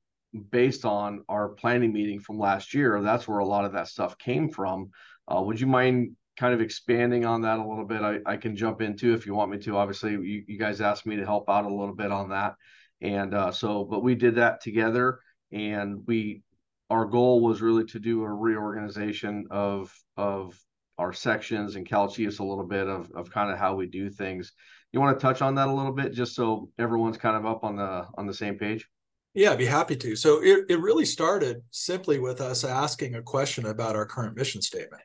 based 0.50 0.86
on 0.86 1.24
our 1.28 1.50
planning 1.50 1.94
meeting 1.94 2.20
from 2.20 2.40
last 2.40 2.74
year. 2.74 3.02
That's 3.02 3.28
where 3.28 3.40
a 3.40 3.46
lot 3.46 3.66
of 3.66 3.74
that 3.74 3.88
stuff 3.88 4.18
came 4.18 4.50
from. 4.50 4.92
Uh, 5.28 5.42
would 5.42 5.60
you 5.60 5.68
mind 5.68 6.16
kind 6.38 6.54
of 6.54 6.62
expanding 6.62 7.26
on 7.26 7.42
that 7.42 7.60
a 7.60 7.68
little 7.68 7.86
bit, 7.86 8.02
I, 8.02 8.20
I 8.26 8.38
can 8.38 8.56
jump 8.56 8.82
into 8.82 9.14
if 9.14 9.26
you 9.26 9.36
want 9.36 9.52
me 9.52 9.58
to. 9.60 9.78
Obviously, 9.78 10.12
you, 10.14 10.44
you 10.48 10.58
guys 10.58 10.82
asked 10.82 11.06
me 11.06 11.18
to 11.18 11.26
help 11.26 11.50
out 11.50 11.66
a 11.66 11.74
little 11.74 11.96
bit 11.96 12.12
on 12.12 12.30
that. 12.30 12.56
And 13.02 13.34
uh, 13.34 13.52
so, 13.52 13.84
but 13.84 14.04
we 14.04 14.16
did 14.16 14.36
that 14.36 14.62
together 14.62 15.20
and 15.52 16.02
we, 16.08 16.42
our 16.90 17.06
goal 17.06 17.42
was 17.42 17.62
really 17.62 17.86
to 17.86 18.00
do 18.00 18.24
a 18.24 18.34
reorganization 18.34 19.48
of, 19.52 19.94
of 20.18 20.60
our 21.02 21.12
sections 21.12 21.76
and 21.76 21.86
Cal 21.86 22.08
Chiefs 22.08 22.38
a 22.38 22.44
little 22.44 22.64
bit 22.64 22.88
of, 22.88 23.12
of 23.14 23.32
kind 23.32 23.52
of 23.52 23.58
how 23.58 23.74
we 23.74 23.88
do 23.88 24.10
things. 24.10 24.54
You 24.94 25.00
want 25.00 25.20
to 25.20 25.22
touch 25.22 25.42
on 25.42 25.56
that 25.56 25.68
a 25.68 25.74
little 25.74 25.94
bit 25.94 26.14
just 26.14 26.36
so 26.36 26.70
everyone's 26.78 27.18
kind 27.18 27.36
of 27.36 27.46
up 27.46 27.64
on 27.64 27.76
the, 27.76 28.06
on 28.18 28.28
the 28.28 28.34
same 28.34 28.58
page? 28.60 28.88
Yeah, 29.34 29.52
I'd 29.52 29.58
be 29.58 29.66
happy 29.66 29.96
to. 29.96 30.16
So 30.16 30.44
it, 30.44 30.66
it 30.70 30.80
really 30.80 31.06
started 31.06 31.64
simply 31.72 32.20
with 32.20 32.40
us 32.40 32.64
asking 32.64 33.16
a 33.16 33.22
question 33.24 33.66
about 33.66 33.96
our 33.96 34.06
current 34.06 34.38
mission 34.38 34.62
statement. 34.62 35.02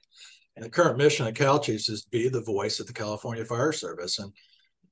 And 0.54 0.64
the 0.64 0.70
current 0.70 0.98
mission 0.98 1.26
of 1.26 1.34
Cal 1.34 1.60
Chiefs 1.60 1.88
is 1.88 2.02
to 2.02 2.10
be 2.10 2.28
the 2.28 2.42
voice 2.42 2.78
of 2.78 2.86
the 2.86 2.92
California 2.92 3.44
Fire 3.44 3.72
Service. 3.72 4.18
And 4.18 4.32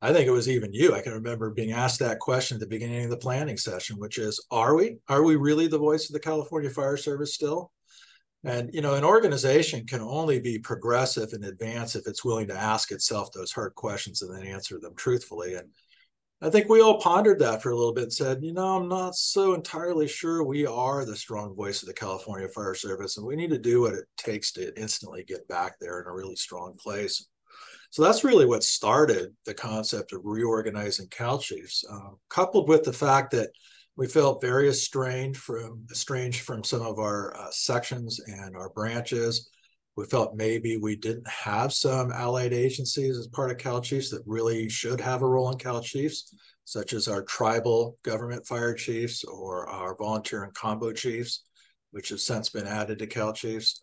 I 0.00 0.12
think 0.12 0.26
it 0.26 0.32
was 0.32 0.48
even 0.48 0.72
you. 0.72 0.94
I 0.94 1.02
can 1.02 1.12
remember 1.12 1.50
being 1.50 1.72
asked 1.72 2.00
that 2.00 2.18
question 2.18 2.56
at 2.56 2.60
the 2.60 2.66
beginning 2.66 3.04
of 3.04 3.10
the 3.10 3.16
planning 3.16 3.56
session, 3.58 3.98
which 3.98 4.18
is, 4.18 4.42
are 4.50 4.74
we? 4.74 4.96
Are 5.08 5.22
we 5.22 5.36
really 5.36 5.66
the 5.66 5.78
voice 5.78 6.08
of 6.08 6.14
the 6.14 6.20
California 6.20 6.70
Fire 6.70 6.96
Service 6.96 7.34
still? 7.34 7.72
And 8.44 8.70
you 8.74 8.83
know, 8.83 8.94
an 8.94 9.04
organization 9.04 9.87
can 9.87 10.00
only 10.00 10.38
be 10.38 10.59
progressive 10.59 11.33
and 11.33 11.44
advance 11.44 11.96
if 11.96 12.07
it's 12.07 12.24
willing 12.24 12.46
to 12.48 12.57
ask 12.57 12.92
itself 12.92 13.33
those 13.33 13.52
hard 13.52 13.74
questions 13.74 14.20
and 14.22 14.35
then 14.35 14.46
answer 14.46 14.78
them 14.78 14.94
truthfully. 14.96 15.54
And 15.54 15.68
I 16.42 16.50
think 16.50 16.68
we 16.68 16.83
all 16.83 17.00
pondered 17.00 17.38
that 17.38 17.62
for 17.62 17.70
a 17.70 17.76
little 17.76 17.94
bit 17.94 18.04
and 18.04 18.12
said, 18.12 18.42
you 18.42 18.52
know, 18.52 18.76
I'm 18.76 18.88
not 18.88 19.14
so 19.14 19.54
entirely 19.54 20.07
sure 20.07 20.44
we 20.44 20.66
are 20.66 21.07
the 21.07 21.16
strong 21.16 21.54
voice 21.54 21.83
of 21.83 21.88
the 21.88 21.94
California 21.94 22.48
Fire 22.48 22.74
Service, 22.74 23.16
and 23.16 23.26
we 23.26 23.35
need 23.35 23.50
to 23.50 23.59
do 23.59 23.80
what 23.80 23.94
it 23.94 24.04
takes 24.18 24.52
to 24.52 24.78
instantly 24.78 25.24
get 25.24 25.48
back 25.48 25.78
there 25.80 26.02
in 26.02 26.07
a 26.07 26.12
really 26.12 26.37
strong 26.37 26.74
place. 26.78 27.26
So 27.88 28.02
that's 28.02 28.24
really 28.24 28.44
what 28.44 28.62
started 28.62 29.35
the 29.46 29.54
concept 29.54 30.12
of 30.12 30.20
reorganizing 30.24 31.07
Cal 31.09 31.38
Chiefs, 31.38 31.83
uh, 31.90 32.11
coupled 32.28 32.68
with 32.68 32.85
the 32.85 32.92
fact 32.92 33.30
that 33.30 33.50
we 33.96 34.07
felt 34.07 34.40
very 34.40 34.68
estranged 34.68 35.38
from 35.38 35.87
estranged 35.90 36.40
from 36.40 36.64
some 36.64 36.83
of 36.83 36.98
our 36.98 37.37
uh, 37.37 37.50
sections 37.50 38.20
and 38.26 38.57
our 38.57 38.70
branches 38.70 39.48
we 39.96 40.04
felt 40.07 40.35
maybe 40.35 40.76
we 40.76 40.96
didn't 40.96 41.28
have 41.28 41.72
some 41.72 42.11
allied 42.11 42.52
agencies 42.52 43.16
as 43.16 43.28
part 43.28 43.50
of 43.50 43.59
Cal 43.59 43.80
Chiefs 43.80 44.11
that 44.11 44.22
really 44.26 44.68
should 44.68 45.00
have 45.00 45.22
a 45.22 45.26
role 45.26 45.50
in 45.50 45.59
Cal 45.59 45.80
Chiefs, 45.80 46.35
such 46.64 46.92
as 46.92 47.07
our 47.07 47.22
tribal 47.22 47.96
government 48.02 48.46
fire 48.46 48.74
chiefs 48.74 49.22
or 49.24 49.68
our 49.68 49.96
volunteer 49.96 50.42
and 50.44 50.54
combo 50.54 50.92
chiefs. 50.92 51.44
which 51.92 52.09
has 52.09 52.24
since 52.24 52.48
been 52.48 52.66
added 52.66 52.98
to 52.98 53.07
Cal 53.07 53.33
Chiefs. 53.33 53.83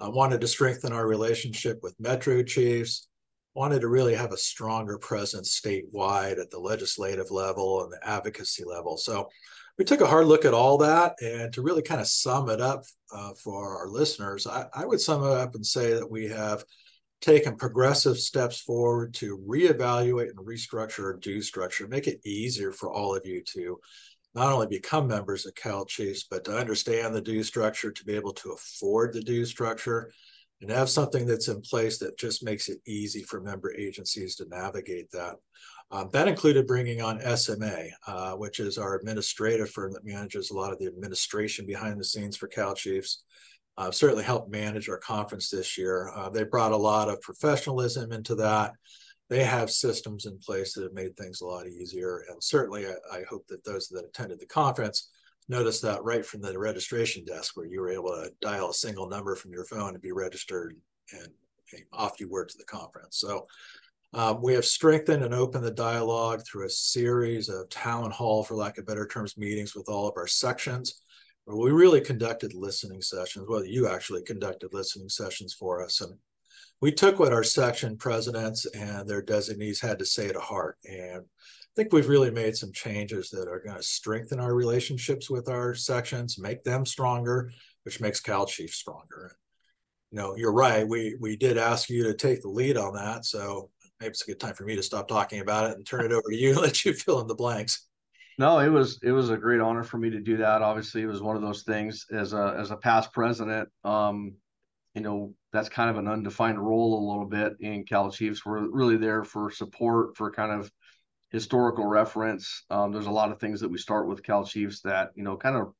I 0.00 0.08
wanted 0.08 0.40
to 0.40 0.48
strengthen 0.48 0.92
our 0.92 1.06
relationship 1.06 1.78
with 1.80 1.94
Metro 2.00 2.42
Chiefs, 2.42 3.06
wanted 3.54 3.80
to 3.80 3.88
really 3.88 4.14
have 4.14 4.32
a 4.32 4.36
stronger 4.36 4.98
presence 4.98 5.60
statewide 5.60 6.40
at 6.40 6.50
the 6.50 6.58
legislative 6.58 7.30
level 7.30 7.82
and 7.82 7.92
the 7.92 8.08
advocacy 8.08 8.64
level. 8.64 8.96
So 8.96 9.28
we 9.78 9.84
took 9.84 10.00
a 10.00 10.06
hard 10.06 10.26
look 10.26 10.44
at 10.44 10.54
all 10.54 10.78
that. 10.78 11.14
And 11.22 11.52
to 11.52 11.62
really 11.62 11.82
kind 11.82 12.00
of 12.00 12.06
sum 12.06 12.48
it 12.48 12.60
up 12.60 12.84
uh, 13.14 13.32
for 13.34 13.78
our 13.78 13.88
listeners, 13.88 14.46
I, 14.46 14.66
I 14.72 14.86
would 14.86 15.00
sum 15.00 15.22
it 15.22 15.32
up 15.32 15.54
and 15.54 15.66
say 15.66 15.94
that 15.94 16.10
we 16.10 16.28
have 16.28 16.64
taken 17.20 17.56
progressive 17.56 18.18
steps 18.18 18.60
forward 18.60 19.14
to 19.14 19.38
reevaluate 19.48 20.30
and 20.30 20.38
restructure 20.38 21.04
our 21.04 21.16
due 21.16 21.40
structure, 21.40 21.86
make 21.86 22.08
it 22.08 22.20
easier 22.24 22.72
for 22.72 22.90
all 22.90 23.14
of 23.14 23.24
you 23.24 23.42
to 23.54 23.78
not 24.34 24.52
only 24.52 24.66
become 24.66 25.06
members 25.06 25.46
of 25.46 25.54
Cal 25.54 25.84
Chiefs, 25.84 26.24
but 26.28 26.44
to 26.44 26.56
understand 26.56 27.14
the 27.14 27.20
due 27.20 27.42
structure, 27.42 27.92
to 27.92 28.04
be 28.04 28.14
able 28.14 28.32
to 28.32 28.52
afford 28.52 29.12
the 29.12 29.20
due 29.20 29.44
structure, 29.44 30.10
and 30.62 30.70
have 30.70 30.88
something 30.88 31.26
that's 31.26 31.48
in 31.48 31.60
place 31.60 31.98
that 31.98 32.16
just 32.16 32.44
makes 32.44 32.68
it 32.68 32.78
easy 32.86 33.22
for 33.22 33.40
member 33.40 33.74
agencies 33.74 34.36
to 34.36 34.48
navigate 34.48 35.10
that. 35.10 35.34
Um, 35.90 36.08
that 36.12 36.28
included 36.28 36.66
bringing 36.66 37.02
on 37.02 37.20
SMA, 37.36 37.88
uh, 38.06 38.32
which 38.34 38.60
is 38.60 38.78
our 38.78 38.94
administrative 38.94 39.70
firm 39.70 39.92
that 39.92 40.06
manages 40.06 40.50
a 40.50 40.54
lot 40.54 40.72
of 40.72 40.78
the 40.78 40.86
administration 40.86 41.66
behind 41.66 42.00
the 42.00 42.04
scenes 42.04 42.36
for 42.36 42.46
Cal 42.46 42.74
Chiefs. 42.74 43.24
Uh, 43.76 43.90
certainly 43.90 44.22
helped 44.22 44.50
manage 44.50 44.88
our 44.88 44.98
conference 44.98 45.50
this 45.50 45.76
year. 45.76 46.10
Uh, 46.14 46.30
they 46.30 46.44
brought 46.44 46.72
a 46.72 46.76
lot 46.76 47.08
of 47.08 47.20
professionalism 47.20 48.12
into 48.12 48.34
that. 48.36 48.72
They 49.28 49.44
have 49.44 49.70
systems 49.70 50.26
in 50.26 50.38
place 50.38 50.74
that 50.74 50.82
have 50.82 50.92
made 50.92 51.16
things 51.16 51.40
a 51.40 51.46
lot 51.46 51.66
easier. 51.66 52.24
And 52.28 52.42
certainly, 52.42 52.86
I, 52.86 52.92
I 53.10 53.22
hope 53.28 53.46
that 53.48 53.64
those 53.64 53.88
that 53.88 54.04
attended 54.04 54.40
the 54.40 54.46
conference 54.46 55.08
noticed 55.52 55.82
that 55.82 56.02
right 56.02 56.26
from 56.26 56.40
the 56.40 56.58
registration 56.58 57.24
desk, 57.24 57.56
where 57.56 57.70
you 57.72 57.80
were 57.80 57.92
able 57.98 58.10
to 58.10 58.32
dial 58.40 58.70
a 58.70 58.74
single 58.74 59.08
number 59.08 59.36
from 59.36 59.52
your 59.52 59.66
phone 59.72 59.92
and 59.94 60.02
be 60.02 60.12
registered, 60.12 60.74
and, 61.12 61.28
off 61.92 62.20
you 62.20 62.28
were 62.28 62.44
to 62.44 62.58
the 62.58 62.64
conference. 62.64 63.16
So 63.16 63.46
um, 64.12 64.42
we 64.42 64.52
have 64.52 64.66
strengthened 64.66 65.24
and 65.24 65.34
opened 65.34 65.64
the 65.64 65.70
dialogue 65.88 66.42
through 66.44 66.66
a 66.66 66.70
series 66.70 67.48
of 67.48 67.70
town 67.70 68.10
hall, 68.10 68.44
for 68.44 68.56
lack 68.56 68.76
of 68.76 68.84
better 68.84 69.06
terms, 69.06 69.38
meetings 69.38 69.74
with 69.74 69.88
all 69.88 70.06
of 70.06 70.14
our 70.16 70.26
sections. 70.26 71.02
Where 71.44 71.56
we 71.56 71.70
really 71.72 72.02
conducted 72.02 72.52
listening 72.54 73.02
sessions. 73.02 73.46
Well, 73.48 73.64
you 73.64 73.88
actually 73.88 74.22
conducted 74.22 74.74
listening 74.74 75.08
sessions 75.08 75.54
for 75.54 75.82
us, 75.82 76.00
and 76.02 76.12
we 76.82 76.92
took 76.92 77.18
what 77.18 77.32
our 77.32 77.44
section 77.44 77.96
presidents 77.96 78.66
and 78.66 79.08
their 79.08 79.22
designees 79.22 79.80
had 79.80 79.98
to 79.98 80.04
say 80.04 80.30
to 80.30 80.40
heart. 80.40 80.76
And 80.84 81.24
think 81.76 81.92
we've 81.92 82.08
really 82.08 82.30
made 82.30 82.56
some 82.56 82.72
changes 82.72 83.30
that 83.30 83.48
are 83.48 83.60
going 83.60 83.76
to 83.76 83.82
strengthen 83.82 84.40
our 84.40 84.54
relationships 84.54 85.30
with 85.30 85.48
our 85.48 85.74
sections, 85.74 86.38
make 86.38 86.64
them 86.64 86.84
stronger, 86.84 87.50
which 87.84 88.00
makes 88.00 88.20
Cal 88.20 88.46
Chief 88.46 88.72
stronger. 88.74 89.36
You 90.10 90.18
know, 90.18 90.36
you're 90.36 90.52
right. 90.52 90.86
We 90.86 91.16
we 91.20 91.36
did 91.36 91.56
ask 91.56 91.88
you 91.88 92.04
to 92.04 92.14
take 92.14 92.42
the 92.42 92.48
lead 92.48 92.76
on 92.76 92.94
that, 92.94 93.24
so 93.24 93.70
maybe 94.00 94.10
it's 94.10 94.22
a 94.22 94.26
good 94.26 94.40
time 94.40 94.54
for 94.54 94.64
me 94.64 94.76
to 94.76 94.82
stop 94.82 95.08
talking 95.08 95.40
about 95.40 95.70
it 95.70 95.76
and 95.76 95.86
turn 95.86 96.04
it 96.04 96.12
over 96.12 96.28
to 96.28 96.36
you 96.36 96.50
and 96.50 96.60
let 96.60 96.84
you 96.84 96.92
fill 96.92 97.20
in 97.20 97.26
the 97.26 97.34
blanks. 97.34 97.86
No, 98.38 98.58
it 98.58 98.68
was 98.68 98.98
it 99.02 99.12
was 99.12 99.30
a 99.30 99.36
great 99.36 99.60
honor 99.60 99.84
for 99.84 99.98
me 99.98 100.10
to 100.10 100.20
do 100.20 100.36
that. 100.38 100.62
Obviously, 100.62 101.02
it 101.02 101.06
was 101.06 101.22
one 101.22 101.36
of 101.36 101.42
those 101.42 101.62
things 101.62 102.06
as 102.12 102.32
a 102.32 102.56
as 102.58 102.70
a 102.70 102.76
past 102.76 103.12
president. 103.12 103.68
Um, 103.84 104.34
you 104.94 105.00
know, 105.00 105.34
that's 105.52 105.70
kind 105.70 105.88
of 105.88 105.96
an 105.96 106.08
undefined 106.08 106.58
role 106.58 106.98
a 106.98 107.08
little 107.10 107.26
bit 107.26 107.54
in 107.60 107.84
Cal 107.84 108.10
Chiefs. 108.10 108.44
We're 108.44 108.68
really 108.70 108.96
there 108.98 109.24
for 109.24 109.50
support, 109.50 110.16
for 110.16 110.30
kind 110.30 110.52
of 110.52 110.70
historical 111.32 111.86
reference. 111.86 112.64
Um, 112.70 112.92
there's 112.92 113.06
a 113.06 113.10
lot 113.10 113.32
of 113.32 113.40
things 113.40 113.60
that 113.60 113.70
we 113.70 113.78
start 113.78 114.06
with 114.06 114.22
Cal 114.22 114.44
Chiefs 114.44 114.82
that 114.82 115.10
you 115.14 115.24
know 115.24 115.36
kind 115.36 115.56
of 115.56 115.72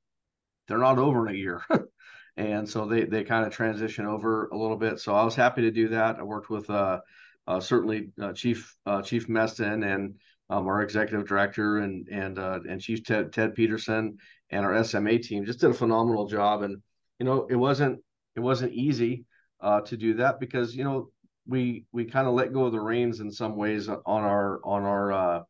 they're 0.67 0.79
not 0.79 0.99
over 0.99 1.29
in 1.29 1.35
a 1.35 1.38
year. 1.38 1.62
and 2.37 2.69
so 2.69 2.87
they 2.87 3.05
they 3.05 3.25
kind 3.25 3.47
of 3.47 3.53
transition 3.53 4.07
over 4.07 4.49
a 4.49 4.57
little 4.57 4.77
bit. 4.77 4.99
So 4.99 5.15
I 5.15 5.25
was 5.25 5.35
happy 5.37 5.62
to 5.62 5.71
do 5.71 5.88
that. 5.88 6.19
I 6.19 6.23
worked 6.23 6.51
with 6.51 6.69
uh, 6.71 7.01
uh, 7.47 7.61
certainly 7.61 8.11
uh, 8.21 8.33
Chief 8.33 8.75
uh, 8.87 9.03
Chief 9.03 9.29
Meston 9.29 9.85
and 9.85 10.15
um, 10.49 10.67
our 10.67 10.83
executive 10.83 11.29
director 11.29 11.79
and 11.79 12.09
and 12.09 12.38
uh, 12.38 12.61
and 12.69 12.81
Chief 12.81 13.05
Ted 13.05 13.33
Ted 13.33 13.55
Peterson 13.55 14.17
and 14.51 14.65
our 14.65 14.83
SMA 14.85 15.19
team 15.19 15.45
just 15.45 15.61
did 15.61 15.71
a 15.71 15.75
phenomenal 15.75 16.27
job. 16.27 16.62
And 16.62 16.83
you 17.19 17.27
know 17.27 17.47
it 17.51 17.57
wasn't 17.57 18.01
it 18.35 18.41
wasn't 18.41 18.73
easy 18.73 19.27
uh, 19.61 19.83
to 19.83 19.97
do 19.97 20.15
that 20.15 20.41
because 20.41 20.75
you 20.75 20.85
know 20.85 21.11
we 21.46 21.85
we 21.92 22.05
kind 22.05 22.28
of 22.28 22.35
let 22.35 22.52
go 22.52 22.64
of 22.64 22.72
the 22.72 22.81
reins 22.81 23.20
in 23.20 23.31
some 23.31 23.57
ways 23.57 23.88
on 23.88 24.00
our 24.07 24.61
on 24.64 24.83
our 24.85 25.12
uh, 25.12 25.40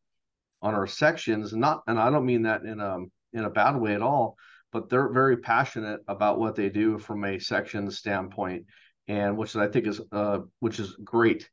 on 0.62 0.74
our 0.74 0.87
sections. 0.87 1.52
Not 1.52 1.83
and 1.87 1.98
I 1.98 2.11
don't 2.11 2.26
mean 2.26 2.42
that 2.42 2.62
in 2.62 2.81
a 2.81 2.98
in 3.33 3.44
a 3.44 3.50
bad 3.50 3.76
way 3.76 3.94
at 3.94 4.02
all, 4.02 4.37
but 4.72 4.88
they're 4.88 5.09
very 5.09 5.37
passionate 5.37 6.00
about 6.09 6.38
what 6.38 6.55
they 6.55 6.68
do 6.68 6.98
from 6.98 7.24
a 7.24 7.38
section 7.38 7.90
standpoint, 7.90 8.66
and 9.09 9.37
which 9.37 9.57
I 9.57 9.68
think 9.68 9.87
is 9.87 10.00
uh, 10.12 10.40
which 10.61 10.78
is 10.78 10.96
great. 11.05 11.48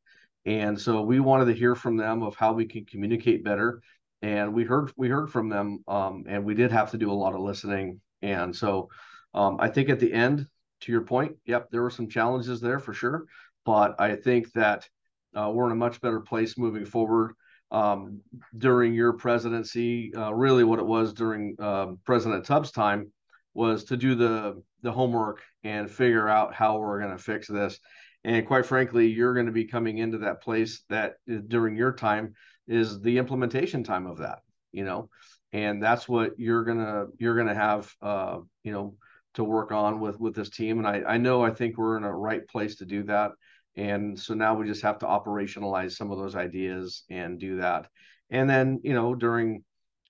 And 0.46 0.80
so 0.80 1.02
we 1.02 1.20
wanted 1.20 1.46
to 1.46 1.54
hear 1.54 1.76
from 1.76 1.98
them 1.98 2.24
of 2.24 2.36
how 2.36 2.54
we 2.54 2.66
can 2.66 2.86
communicate 2.86 3.44
better. 3.44 3.82
And 4.22 4.54
we 4.54 4.64
heard 4.64 4.92
we 4.98 5.10
heard 5.10 5.30
from 5.30 5.50
them, 5.50 5.84
um, 5.88 6.26
and 6.28 6.44
we 6.44 6.54
did 6.54 6.72
have 6.72 6.92
to 6.92 6.98
do 6.98 7.12
a 7.12 7.14
lot 7.14 7.34
of 7.34 7.42
listening. 7.42 8.02
And 8.22 8.56
so 8.56 8.90
um, 9.34 9.58
I 9.60 9.70
think 9.70 9.90
at 9.90 10.00
the 10.00 10.12
end, 10.12 10.48
to 10.82 10.92
your 10.92 11.02
point, 11.02 11.36
yep, 11.46 11.70
there 11.72 11.82
were 11.82 11.90
some 11.90 12.10
challenges 12.10 12.60
there 12.60 12.80
for 12.80 12.94
sure. 12.94 13.26
But 13.70 14.02
I 14.02 14.16
think 14.16 14.52
that 14.54 14.90
uh, 15.36 15.52
we're 15.54 15.68
in 15.68 15.72
a 15.74 15.76
much 15.76 16.02
better 16.02 16.22
place 16.22 16.58
moving 16.58 16.86
forward. 16.86 17.36
Um, 17.70 18.22
during 18.58 18.96
your 18.96 19.14
presidency, 19.14 20.12
uh, 20.16 20.34
really 20.34 20.64
what 20.64 20.80
it 20.80 20.88
was 20.88 21.14
during 21.14 21.56
um, 21.62 22.00
President 22.04 22.44
Tubbs' 22.46 22.72
time 22.72 23.12
was 23.54 23.84
to 23.84 23.96
do 23.96 24.16
the 24.16 24.64
the 24.82 24.92
homework 24.92 25.44
and 25.64 25.88
figure 25.88 26.28
out 26.28 26.56
how 26.56 26.80
we're 26.80 27.00
going 27.00 27.16
to 27.16 27.24
fix 27.24 27.48
this. 27.48 27.78
And 28.24 28.48
quite 28.48 28.66
frankly, 28.66 29.06
you're 29.06 29.36
going 29.36 29.46
to 29.46 29.52
be 29.52 29.66
coming 29.66 30.00
into 30.00 30.18
that 30.18 30.42
place 30.42 30.84
that 30.90 31.18
uh, 31.32 31.36
during 31.48 31.76
your 31.76 31.94
time 31.94 32.34
is 32.68 33.00
the 33.02 33.20
implementation 33.20 33.84
time 33.84 34.08
of 34.08 34.18
that, 34.18 34.40
you 34.72 34.84
know, 34.84 35.12
and 35.54 35.84
that's 35.84 36.10
what 36.10 36.32
you're 36.40 36.64
gonna 36.64 37.06
you're 37.20 37.38
gonna 37.38 37.54
have, 37.54 37.94
uh, 38.02 38.40
you 38.64 38.72
know, 38.72 38.96
to 39.36 39.44
work 39.44 39.72
on 39.72 40.00
with 40.00 40.20
with 40.20 40.34
this 40.34 40.50
team. 40.50 40.80
And 40.80 40.88
I 40.88 41.04
I 41.08 41.18
know 41.18 41.44
I 41.44 41.52
think 41.52 41.78
we're 41.78 41.98
in 41.98 42.04
a 42.04 42.12
right 42.12 42.48
place 42.48 42.78
to 42.78 42.86
do 42.88 43.04
that. 43.04 43.34
And 43.76 44.20
so 44.20 44.34
now 44.34 44.56
we 44.56 44.68
just 44.68 44.82
have 44.82 45.00
to 45.00 45.06
operationalize 45.06 45.94
some 45.94 46.12
of 46.12 46.18
those 46.18 46.36
ideas 46.36 47.04
and 47.10 47.40
do 47.40 47.58
that. 47.58 47.88
And 48.30 48.50
then 48.50 48.82
you 48.84 48.94
know 48.94 49.16
during 49.16 49.64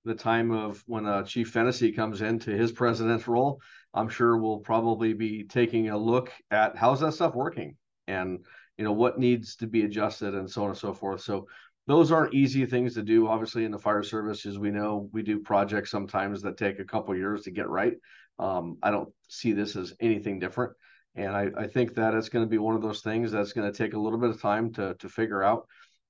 the 0.05 0.15
time 0.15 0.51
of 0.51 0.83
when 0.87 1.05
uh, 1.05 1.23
Chief 1.23 1.49
Fennessy 1.49 1.91
comes 1.91 2.21
into 2.21 2.51
his 2.51 2.71
president's 2.71 3.27
role, 3.27 3.61
I'm 3.93 4.09
sure 4.09 4.37
we'll 4.37 4.59
probably 4.59 5.13
be 5.13 5.43
taking 5.43 5.89
a 5.89 5.97
look 5.97 6.31
at 6.51 6.75
how's 6.77 7.01
that 7.01 7.13
stuff 7.13 7.35
working 7.35 7.75
and 8.07 8.39
you 8.77 8.83
know 8.85 8.93
what 8.93 9.19
needs 9.19 9.57
to 9.57 9.67
be 9.67 9.83
adjusted 9.83 10.33
and 10.33 10.49
so 10.49 10.63
on 10.63 10.69
and 10.69 10.77
so 10.77 10.93
forth. 10.93 11.21
So 11.21 11.47
those 11.85 12.11
aren't 12.11 12.33
easy 12.33 12.65
things 12.65 12.93
to 12.93 13.03
do. 13.03 13.27
Obviously 13.27 13.65
in 13.65 13.71
the 13.71 13.79
fire 13.79 14.03
service 14.03 14.45
as 14.45 14.57
we 14.57 14.71
know 14.71 15.09
we 15.11 15.21
do 15.21 15.39
projects 15.39 15.91
sometimes 15.91 16.41
that 16.41 16.57
take 16.57 16.79
a 16.79 16.85
couple 16.85 17.15
years 17.15 17.43
to 17.43 17.51
get 17.51 17.69
right. 17.69 17.93
Um, 18.39 18.77
i 18.81 18.89
don't 18.89 19.09
see 19.27 19.51
this 19.51 19.75
as 19.75 19.93
anything 19.99 20.39
different 20.39 20.71
and 21.15 21.35
I, 21.35 21.49
I 21.57 21.67
think 21.67 21.95
that 21.95 22.13
it's 22.13 22.29
going 22.29 22.45
to 22.45 22.49
be 22.49 22.57
one 22.57 22.75
of 22.75 22.81
those 22.81 23.01
things 23.01 23.31
that's 23.31 23.53
going 23.53 23.71
to 23.71 23.77
take 23.77 23.93
a 23.93 23.99
little 23.99 24.19
bit 24.19 24.29
of 24.29 24.41
time 24.41 24.73
to 24.73 24.95
to 24.95 25.09
figure 25.09 25.43
out 25.43 25.67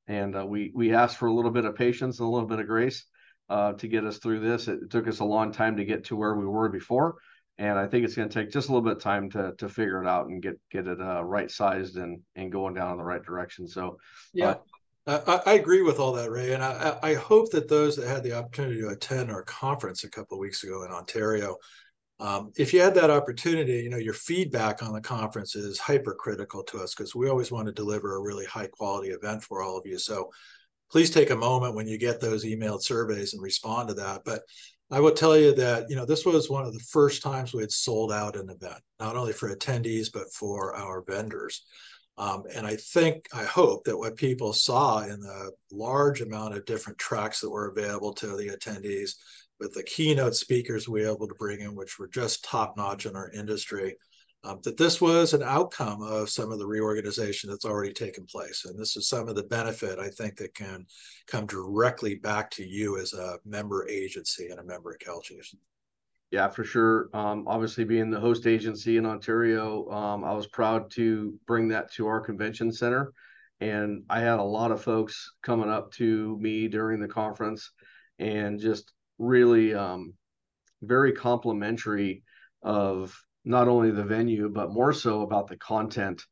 and 0.08 0.36
uh, 0.36 0.46
we 0.46 0.72
we 0.74 0.94
asked 0.94 1.18
for 1.18 1.28
a 1.28 1.34
little 1.34 1.52
bit 1.52 1.66
of 1.66 1.76
patience 1.76 2.20
and 2.20 2.28
a 2.28 2.32
little 2.32 2.48
bit 2.48 2.60
of 2.60 2.68
grace 2.68 3.06
uh, 3.50 3.74
to 3.74 3.88
get 3.88 4.06
us 4.06 4.18
through 4.18 4.40
this 4.40 4.68
it 4.68 4.90
took 4.90 5.08
us 5.08 5.20
a 5.20 5.26
long 5.26 5.52
time 5.52 5.78
to 5.78 5.86
get 5.86 6.06
to 6.06 6.16
where 6.16 6.36
we 6.36 6.46
were 6.46 6.70
before 6.70 7.18
and 7.60 7.78
I 7.78 7.88
think 7.88 8.06
it's 8.06 8.16
going 8.16 8.30
to 8.30 8.34
take 8.34 8.52
just 8.52 8.70
a 8.70 8.72
little 8.72 8.88
bit 8.88 8.98
of 8.98 9.04
time 9.04 9.30
to 9.32 9.54
to 9.58 9.70
figure 9.70 10.02
it 10.02 10.08
out 10.08 10.28
and 10.28 10.42
get 10.42 10.58
get 10.72 10.88
it 10.88 11.00
uh, 11.00 11.24
right 11.24 11.52
sized 11.52 11.98
and 11.98 12.22
and 12.36 12.52
going 12.52 12.74
down 12.74 12.94
in 12.94 12.98
the 12.98 13.04
right 13.04 13.22
direction. 13.22 13.68
So 13.68 14.00
yeah. 14.34 14.56
Uh, 15.06 15.42
I, 15.46 15.52
I, 15.52 15.54
agree 15.56 15.82
with 15.82 15.98
all 15.98 16.12
that, 16.14 16.30
Ray, 16.30 16.54
and 16.54 16.64
I, 16.64 17.00
I, 17.02 17.14
hope 17.16 17.50
that 17.52 17.68
those 17.68 17.96
that 17.96 18.08
had 18.08 18.22
the 18.22 18.34
opportunity 18.34 18.82
to 18.82 18.90
attend 18.90 19.32
our 19.32 19.42
conference 19.42 20.04
a 20.04 20.10
couple 20.10 20.38
of 20.38 20.42
weeks 20.42 20.64
ago 20.64 20.84
in 20.84 20.92
Ontario, 20.92 21.56
um, 22.20 22.52
if 22.58 22.74
you 22.74 22.82
had 22.82 22.96
that 22.96 23.10
opportunity, 23.10 23.82
you 23.84 23.90
know 23.90 23.98
your 23.98 24.14
feedback 24.14 24.84
on 24.84 24.94
the 24.94 25.02
conference 25.02 25.56
is 25.56 25.80
hypercritical 25.80 26.64
to 26.64 26.80
us 26.80 26.94
because 26.94 27.16
we 27.16 27.30
always 27.30 27.52
want 27.52 27.68
to 27.68 27.74
deliver 27.74 28.16
a 28.16 28.22
really 28.22 28.46
high 28.46 28.68
quality 28.68 29.10
event 29.10 29.44
for 29.44 29.62
all 29.62 29.78
of 29.78 29.86
you. 29.86 29.98
So 29.98 30.30
please 30.92 31.10
take 31.10 31.30
a 31.30 31.36
moment 31.36 31.76
when 31.76 31.88
you 31.88 31.98
get 31.98 32.20
those 32.20 32.46
emailed 32.46 32.84
surveys 32.84 33.34
and 33.34 33.42
respond 33.42 33.88
to 33.88 33.94
that. 33.96 34.22
But 34.26 34.42
I 34.92 35.00
will 35.00 35.12
tell 35.12 35.38
you 35.38 35.54
that 35.56 35.90
you 35.90 35.96
know 35.96 36.06
this 36.06 36.26
was 36.26 36.50
one 36.50 36.66
of 36.66 36.74
the 36.74 36.80
first 36.80 37.22
times 37.22 37.54
we 37.54 37.62
had 37.62 37.72
sold 37.72 38.12
out 38.12 38.36
an 38.36 38.50
event, 38.50 38.82
not 39.00 39.16
only 39.16 39.34
for 39.34 39.56
attendees 39.56 40.12
but 40.12 40.34
for 40.34 40.76
our 40.76 41.04
vendors. 41.08 41.64
Um, 42.20 42.44
and 42.54 42.68
I 42.68 42.76
think, 42.76 43.30
I 43.34 43.46
hope 43.46 43.86
that 43.86 43.98
what 43.98 44.18
people 44.18 44.52
saw 44.52 45.04
in 45.04 45.22
the 45.22 45.54
large 45.72 46.20
amount 46.20 46.54
of 46.54 46.66
different 46.66 47.00
tracks 47.00 47.40
that 47.40 47.50
were 47.50 47.70
available 47.70 48.12
to 48.16 48.36
the 48.36 48.50
attendees, 48.50 49.14
with 49.60 49.74
the 49.74 49.84
keynote 49.84 50.36
speakers 50.36 50.88
we 50.88 51.02
were 51.02 51.12
able 51.14 51.28
to 51.28 51.36
bring 51.36 51.62
in, 51.62 51.76
which 51.76 52.00
were 52.00 52.08
just 52.08 52.44
top 52.44 52.78
notch 52.78 53.06
in 53.06 53.16
our 53.16 53.30
industry, 53.32 53.96
um, 54.44 54.60
that 54.64 54.78
this 54.78 55.02
was 55.02 55.34
an 55.34 55.44
outcome 55.44 56.02
of 56.02 56.30
some 56.30 56.52
of 56.52 56.60
the 56.60 56.68
reorganization 56.68 57.50
that's 57.50 57.66
already 57.66 57.92
taken 57.92 58.26
place. 58.26 58.64
And 58.66 58.80
this 58.80 58.96
is 58.96 59.10
some 59.10 59.28
of 59.28 59.36
the 59.36 59.44
benefit 59.44 60.00
I 60.00 60.10
think 60.10 60.38
that 60.38 60.54
can 60.54 60.86
come 61.28 61.46
directly 61.46 62.16
back 62.16 62.50
to 62.52 62.66
you 62.66 62.98
as 62.98 63.14
a 63.14 63.38
member 63.46 63.88
agency 63.90 64.48
and 64.48 64.60
a 64.60 64.64
member 64.64 64.92
of 64.92 65.00
Cal 65.00 65.22
Chiefs. 65.22 65.56
Yeah, 66.32 66.48
for 66.48 66.64
sure. 66.64 67.10
Um, 67.14 67.46
obviously, 67.48 67.84
being 67.84 68.12
the 68.12 68.20
host 68.20 68.46
agency 68.46 68.98
in 68.98 69.06
Ontario, 69.06 69.90
um, 69.90 70.24
I 70.24 70.32
was 70.34 70.48
proud 70.48 70.92
to 70.92 71.34
bring 71.48 71.68
that 71.70 71.92
to 71.94 72.08
our 72.08 72.22
convention 72.22 72.72
center. 72.72 73.12
And 73.60 74.04
I 74.10 74.22
had 74.22 74.40
a 74.40 74.44
lot 74.44 74.72
of 74.72 74.82
folks 74.82 75.34
coming 75.42 75.70
up 75.70 75.92
to 75.94 76.38
me 76.40 76.70
during 76.70 77.02
the 77.02 77.08
conference 77.08 77.72
and 78.20 78.60
just 78.60 78.94
really 79.20 79.74
um, 79.74 80.14
very 80.82 81.12
complimentary 81.12 82.24
of 82.64 83.16
not 83.46 83.68
only 83.68 83.92
the 83.92 84.04
venue, 84.04 84.50
but 84.50 84.72
more 84.72 84.94
so 84.94 85.22
about 85.22 85.48
the 85.48 85.58
content 85.58 86.24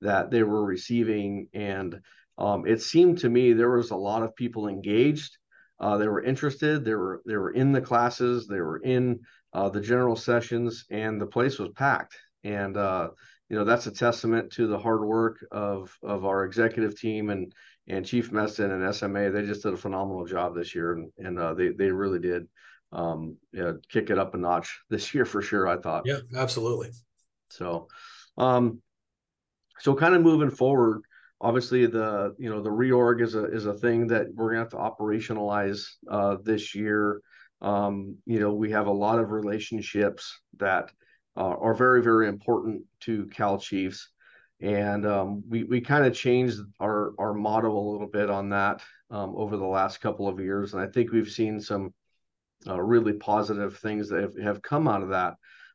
that 0.00 0.30
they 0.30 0.42
were 0.42 0.64
receiving. 0.64 1.48
And 1.52 2.00
um, 2.38 2.66
it 2.66 2.82
seemed 2.82 3.18
to 3.18 3.28
me 3.28 3.52
there 3.52 3.76
was 3.76 3.90
a 3.90 3.96
lot 3.96 4.22
of 4.22 4.36
people 4.36 4.68
engaged. 4.68 5.36
Uh, 5.78 5.98
they 5.98 6.08
were 6.08 6.22
interested. 6.22 6.84
They 6.84 6.94
were 6.94 7.22
they 7.26 7.36
were 7.36 7.50
in 7.50 7.72
the 7.72 7.80
classes. 7.80 8.46
They 8.46 8.60
were 8.60 8.78
in 8.78 9.20
uh, 9.52 9.68
the 9.68 9.80
general 9.80 10.16
sessions, 10.16 10.86
and 10.90 11.20
the 11.20 11.26
place 11.26 11.58
was 11.58 11.70
packed. 11.74 12.16
And 12.44 12.76
uh, 12.76 13.10
you 13.48 13.56
know 13.56 13.64
that's 13.64 13.86
a 13.86 13.92
testament 13.92 14.52
to 14.52 14.66
the 14.66 14.78
hard 14.78 15.04
work 15.04 15.44
of 15.50 15.94
of 16.02 16.24
our 16.24 16.44
executive 16.44 16.98
team 16.98 17.30
and 17.30 17.52
and 17.88 18.04
Chief 18.04 18.30
Meston 18.30 18.70
and 18.70 18.94
SMA. 18.94 19.30
They 19.30 19.42
just 19.42 19.62
did 19.62 19.74
a 19.74 19.76
phenomenal 19.76 20.26
job 20.26 20.54
this 20.54 20.74
year, 20.74 20.92
and 20.92 21.10
and 21.18 21.38
uh, 21.38 21.54
they 21.54 21.68
they 21.68 21.90
really 21.90 22.18
did 22.18 22.48
um, 22.92 23.36
yeah, 23.52 23.72
kick 23.90 24.10
it 24.10 24.18
up 24.18 24.34
a 24.34 24.38
notch 24.38 24.80
this 24.90 25.14
year 25.14 25.24
for 25.24 25.42
sure. 25.42 25.68
I 25.68 25.78
thought. 25.78 26.02
Yeah, 26.06 26.18
absolutely. 26.36 26.90
So, 27.50 27.88
um, 28.38 28.80
so 29.78 29.94
kind 29.94 30.14
of 30.14 30.22
moving 30.22 30.50
forward, 30.50 31.02
obviously 31.40 31.86
the 31.86 32.34
you 32.38 32.50
know 32.50 32.62
the 32.62 32.70
reorg 32.70 33.22
is 33.22 33.34
a 33.34 33.44
is 33.44 33.66
a 33.66 33.74
thing 33.74 34.08
that 34.08 34.26
we're 34.34 34.50
gonna 34.50 34.60
have 34.60 34.70
to 34.70 34.76
operationalize 34.76 35.86
uh, 36.10 36.36
this 36.42 36.74
year. 36.74 37.20
Um, 37.62 38.16
you 38.26 38.40
know, 38.40 38.52
we 38.52 38.70
have 38.72 38.86
a 38.86 38.92
lot 38.92 39.18
of 39.18 39.30
relationships 39.30 40.40
that 40.58 40.90
uh, 41.36 41.56
are 41.58 41.74
very 41.74 42.02
very 42.02 42.28
important 42.28 42.82
to 43.00 43.26
Cal 43.26 43.58
Chiefs, 43.58 44.10
and 44.60 45.06
um, 45.06 45.42
we 45.48 45.64
we 45.64 45.80
kind 45.80 46.06
of 46.06 46.14
changed 46.14 46.60
our 46.80 47.12
our 47.18 47.34
motto 47.34 47.70
a 47.70 47.88
little 47.90 48.08
bit 48.08 48.30
on 48.30 48.50
that 48.50 48.82
um, 49.10 49.34
over 49.36 49.56
the 49.56 49.66
last 49.66 50.00
couple 50.00 50.28
of 50.28 50.40
years, 50.40 50.72
and 50.72 50.82
I 50.82 50.86
think 50.86 51.12
we've 51.12 51.30
seen 51.30 51.60
some 51.60 51.92
uh, 52.66 52.80
really 52.80 53.12
positive 53.12 53.78
things 53.78 54.08
that 54.08 54.22
have, 54.22 54.38
have 54.42 54.62
come 54.62 54.88
out 54.88 55.02
of 55.02 55.10
that. 55.10 55.34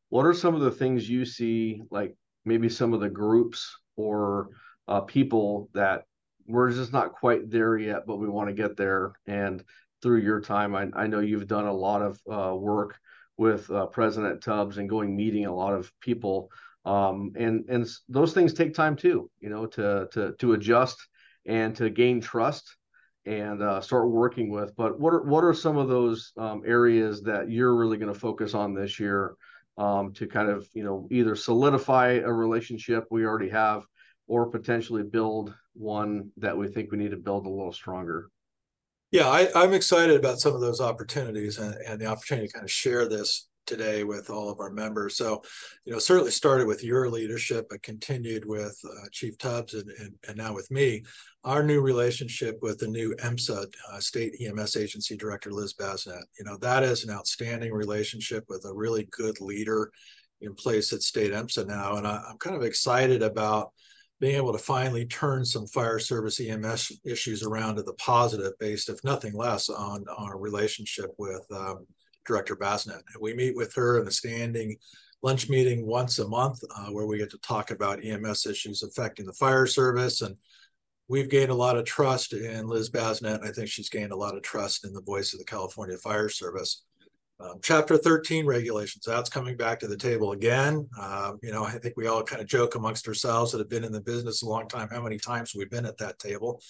What 0.09 0.25
are 0.25 0.33
some 0.33 0.55
of 0.55 0.61
the 0.61 0.71
things 0.71 1.09
you 1.09 1.25
see, 1.25 1.83
like 1.89 2.15
maybe 2.43 2.69
some 2.69 2.93
of 2.93 2.99
the 2.99 3.09
groups 3.09 3.77
or 3.95 4.49
uh, 4.87 5.01
people 5.01 5.69
that 5.73 6.03
we're 6.47 6.71
just 6.71 6.91
not 6.91 7.13
quite 7.13 7.49
there 7.49 7.77
yet, 7.77 8.05
but 8.05 8.17
we 8.17 8.27
want 8.27 8.49
to 8.49 8.53
get 8.53 8.75
there? 8.75 9.13
And 9.25 9.63
through 10.01 10.19
your 10.21 10.41
time, 10.41 10.75
I, 10.75 10.87
I 10.95 11.07
know 11.07 11.19
you've 11.19 11.47
done 11.47 11.67
a 11.67 11.73
lot 11.73 12.01
of 12.01 12.19
uh, 12.29 12.55
work 12.55 12.99
with 13.37 13.69
uh, 13.71 13.85
President 13.85 14.41
Tubbs 14.41 14.77
and 14.77 14.89
going 14.89 15.15
meeting 15.15 15.45
a 15.45 15.55
lot 15.55 15.73
of 15.73 15.91
people. 16.01 16.49
Um, 16.85 17.33
and 17.35 17.65
and 17.69 17.87
those 18.09 18.33
things 18.33 18.53
take 18.53 18.73
time 18.73 18.95
too, 18.95 19.29
you 19.39 19.49
know, 19.49 19.65
to 19.67 20.07
to 20.13 20.33
to 20.39 20.53
adjust 20.53 20.97
and 21.45 21.75
to 21.75 21.89
gain 21.89 22.21
trust 22.21 22.75
and 23.25 23.61
uh, 23.61 23.81
start 23.81 24.09
working 24.09 24.49
with. 24.49 24.75
But 24.75 24.99
what 24.99 25.13
are 25.13 25.23
what 25.23 25.43
are 25.43 25.53
some 25.53 25.77
of 25.77 25.87
those 25.87 26.31
um, 26.37 26.63
areas 26.65 27.21
that 27.23 27.49
you're 27.49 27.75
really 27.75 27.97
going 27.97 28.13
to 28.13 28.19
focus 28.19 28.53
on 28.53 28.73
this 28.73 28.99
year 28.99 29.35
um, 29.77 30.13
to 30.13 30.27
kind 30.27 30.49
of 30.49 30.67
you 30.73 30.83
know 30.83 31.07
either 31.11 31.35
solidify 31.35 32.13
a 32.13 32.31
relationship 32.31 33.05
we 33.11 33.25
already 33.25 33.49
have 33.49 33.83
or 34.27 34.49
potentially 34.49 35.03
build 35.03 35.53
one 35.73 36.31
that 36.37 36.57
we 36.57 36.67
think 36.67 36.91
we 36.91 36.97
need 36.97 37.11
to 37.11 37.17
build 37.17 37.45
a 37.45 37.49
little 37.49 37.73
stronger? 37.73 38.29
Yeah, 39.11 39.27
I, 39.27 39.63
am 39.63 39.73
excited 39.73 40.15
about 40.15 40.39
some 40.39 40.55
of 40.55 40.61
those 40.61 40.79
opportunities 40.79 41.57
and, 41.57 41.75
and 41.85 41.99
the 41.99 42.05
opportunity 42.05 42.47
to 42.47 42.53
kind 42.53 42.63
of 42.63 42.71
share 42.71 43.09
this 43.09 43.49
today 43.65 44.03
with 44.03 44.29
all 44.29 44.49
of 44.49 44.59
our 44.59 44.71
members. 44.71 45.15
So, 45.15 45.41
you 45.85 45.93
know, 45.93 45.99
certainly 45.99 46.31
started 46.31 46.67
with 46.67 46.83
your 46.83 47.09
leadership, 47.09 47.67
but 47.69 47.83
continued 47.83 48.45
with 48.45 48.79
uh, 48.85 49.07
Chief 49.11 49.37
Tubbs 49.37 49.73
and, 49.73 49.89
and, 49.99 50.13
and, 50.27 50.37
now 50.37 50.53
with 50.53 50.69
me. 50.71 51.03
Our 51.43 51.63
new 51.63 51.81
relationship 51.81 52.59
with 52.61 52.79
the 52.79 52.87
new 52.87 53.15
EMSA 53.15 53.73
uh, 53.91 53.99
State 53.99 54.35
EMS 54.41 54.75
Agency 54.75 55.15
Director 55.15 55.51
Liz 55.51 55.73
Basnett. 55.73 56.23
You 56.37 56.45
know, 56.45 56.57
that 56.57 56.83
is 56.83 57.03
an 57.03 57.11
outstanding 57.11 57.71
relationship 57.71 58.45
with 58.49 58.65
a 58.65 58.73
really 58.73 59.07
good 59.11 59.39
leader 59.41 59.91
in 60.41 60.55
place 60.55 60.91
at 60.91 61.01
State 61.01 61.31
EMSA 61.31 61.67
now, 61.67 61.97
and 61.97 62.07
I, 62.07 62.21
I'm 62.29 62.37
kind 62.37 62.55
of 62.55 62.63
excited 62.63 63.21
about 63.21 63.71
being 64.21 64.35
able 64.35 64.51
to 64.53 64.59
finally 64.59 65.05
turn 65.05 65.43
some 65.43 65.65
fire 65.65 65.97
service 65.97 66.39
EMS 66.39 66.99
issues 67.03 67.41
around 67.43 67.75
to 67.75 67.83
the 67.83 67.93
positive, 67.93 68.53
based, 68.59 68.87
if 68.87 69.03
nothing 69.03 69.33
less, 69.33 69.67
on 69.67 70.05
our 70.15 70.37
relationship 70.37 71.09
with 71.17 71.43
um, 71.51 71.87
Director 72.25 72.55
Basnett. 72.55 73.01
We 73.19 73.33
meet 73.33 73.55
with 73.55 73.73
her 73.75 73.99
in 73.99 74.07
a 74.07 74.11
standing 74.11 74.77
lunch 75.23 75.49
meeting 75.49 75.85
once 75.85 76.19
a 76.19 76.27
month 76.27 76.63
uh, 76.75 76.87
where 76.87 77.05
we 77.05 77.17
get 77.17 77.29
to 77.31 77.37
talk 77.39 77.71
about 77.71 78.03
EMS 78.03 78.45
issues 78.45 78.83
affecting 78.83 79.25
the 79.25 79.33
fire 79.33 79.67
service. 79.67 80.21
And 80.21 80.35
we've 81.07 81.29
gained 81.29 81.51
a 81.51 81.55
lot 81.55 81.77
of 81.77 81.85
trust 81.85 82.33
in 82.33 82.67
Liz 82.67 82.89
Basnett. 82.89 83.43
I 83.43 83.51
think 83.51 83.69
she's 83.69 83.89
gained 83.89 84.11
a 84.11 84.17
lot 84.17 84.35
of 84.35 84.41
trust 84.41 84.85
in 84.85 84.93
the 84.93 85.01
voice 85.01 85.33
of 85.33 85.39
the 85.39 85.45
California 85.45 85.97
Fire 85.97 86.29
Service. 86.29 86.83
Um, 87.39 87.59
Chapter 87.63 87.97
13 87.97 88.45
regulations, 88.45 89.03
that's 89.05 89.29
coming 89.29 89.57
back 89.57 89.79
to 89.79 89.87
the 89.87 89.97
table 89.97 90.31
again. 90.31 90.87
Um, 90.99 91.39
you 91.41 91.51
know, 91.51 91.63
I 91.63 91.71
think 91.71 91.95
we 91.97 92.05
all 92.05 92.23
kind 92.23 92.41
of 92.41 92.47
joke 92.47 92.75
amongst 92.75 93.07
ourselves 93.07 93.51
that 93.51 93.57
have 93.57 93.69
been 93.69 93.83
in 93.83 93.91
the 93.91 94.01
business 94.01 94.43
a 94.43 94.47
long 94.47 94.67
time, 94.67 94.89
how 94.91 95.01
many 95.01 95.17
times 95.17 95.53
we've 95.55 95.69
been 95.69 95.85
at 95.87 95.97
that 95.97 96.19
table. 96.19 96.61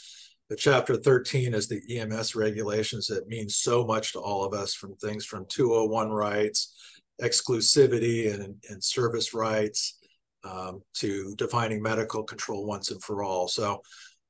The 0.51 0.57
chapter 0.57 0.97
13 0.97 1.53
is 1.53 1.69
the 1.69 1.81
EMS 1.89 2.35
regulations 2.35 3.07
that 3.07 3.29
mean 3.29 3.47
so 3.47 3.85
much 3.85 4.11
to 4.11 4.19
all 4.19 4.43
of 4.43 4.53
us 4.53 4.73
from 4.73 4.97
things 4.97 5.23
from 5.23 5.45
201 5.45 6.11
rights, 6.11 6.75
exclusivity 7.21 8.33
and, 8.33 8.55
and 8.69 8.83
service 8.83 9.33
rights, 9.33 9.97
um, 10.43 10.81
to 10.95 11.33
defining 11.37 11.81
medical 11.81 12.23
control 12.23 12.65
once 12.65 12.91
and 12.91 13.01
for 13.01 13.23
all. 13.23 13.47
So 13.47 13.81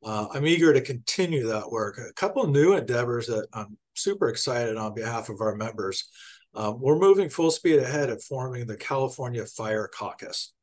uh, 0.06 0.28
I'm 0.32 0.46
eager 0.46 0.72
to 0.72 0.82
continue 0.82 1.48
that 1.48 1.72
work. 1.72 1.98
A 1.98 2.14
couple 2.14 2.46
new 2.46 2.74
endeavors 2.74 3.26
that 3.26 3.48
I'm 3.52 3.76
super 3.96 4.30
excited 4.30 4.78
on 4.78 4.94
behalf 4.94 5.30
of 5.30 5.42
our 5.42 5.56
members. 5.56 6.08
Um, 6.54 6.80
we're 6.80 7.00
moving 7.00 7.30
full 7.30 7.50
speed 7.50 7.80
ahead 7.80 8.12
at 8.12 8.22
forming 8.22 8.68
the 8.68 8.78
California 8.78 9.48
Fire 9.48 9.90
Caucus. 9.92 10.54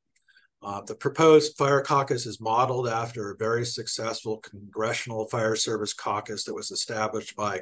Uh, 0.62 0.81
the 0.83 0.94
proposed 0.94 1.57
fire 1.57 1.81
caucus 1.81 2.27
is 2.27 2.40
modeled 2.40 2.88
after 2.88 3.31
a 3.31 3.37
very 3.37 3.64
successful 3.64 4.38
congressional 4.38 5.27
fire 5.29 5.55
service 5.55 5.94
caucus 5.94 6.44
that 6.44 6.55
was 6.55 6.71
established 6.71 7.37
by 7.37 7.61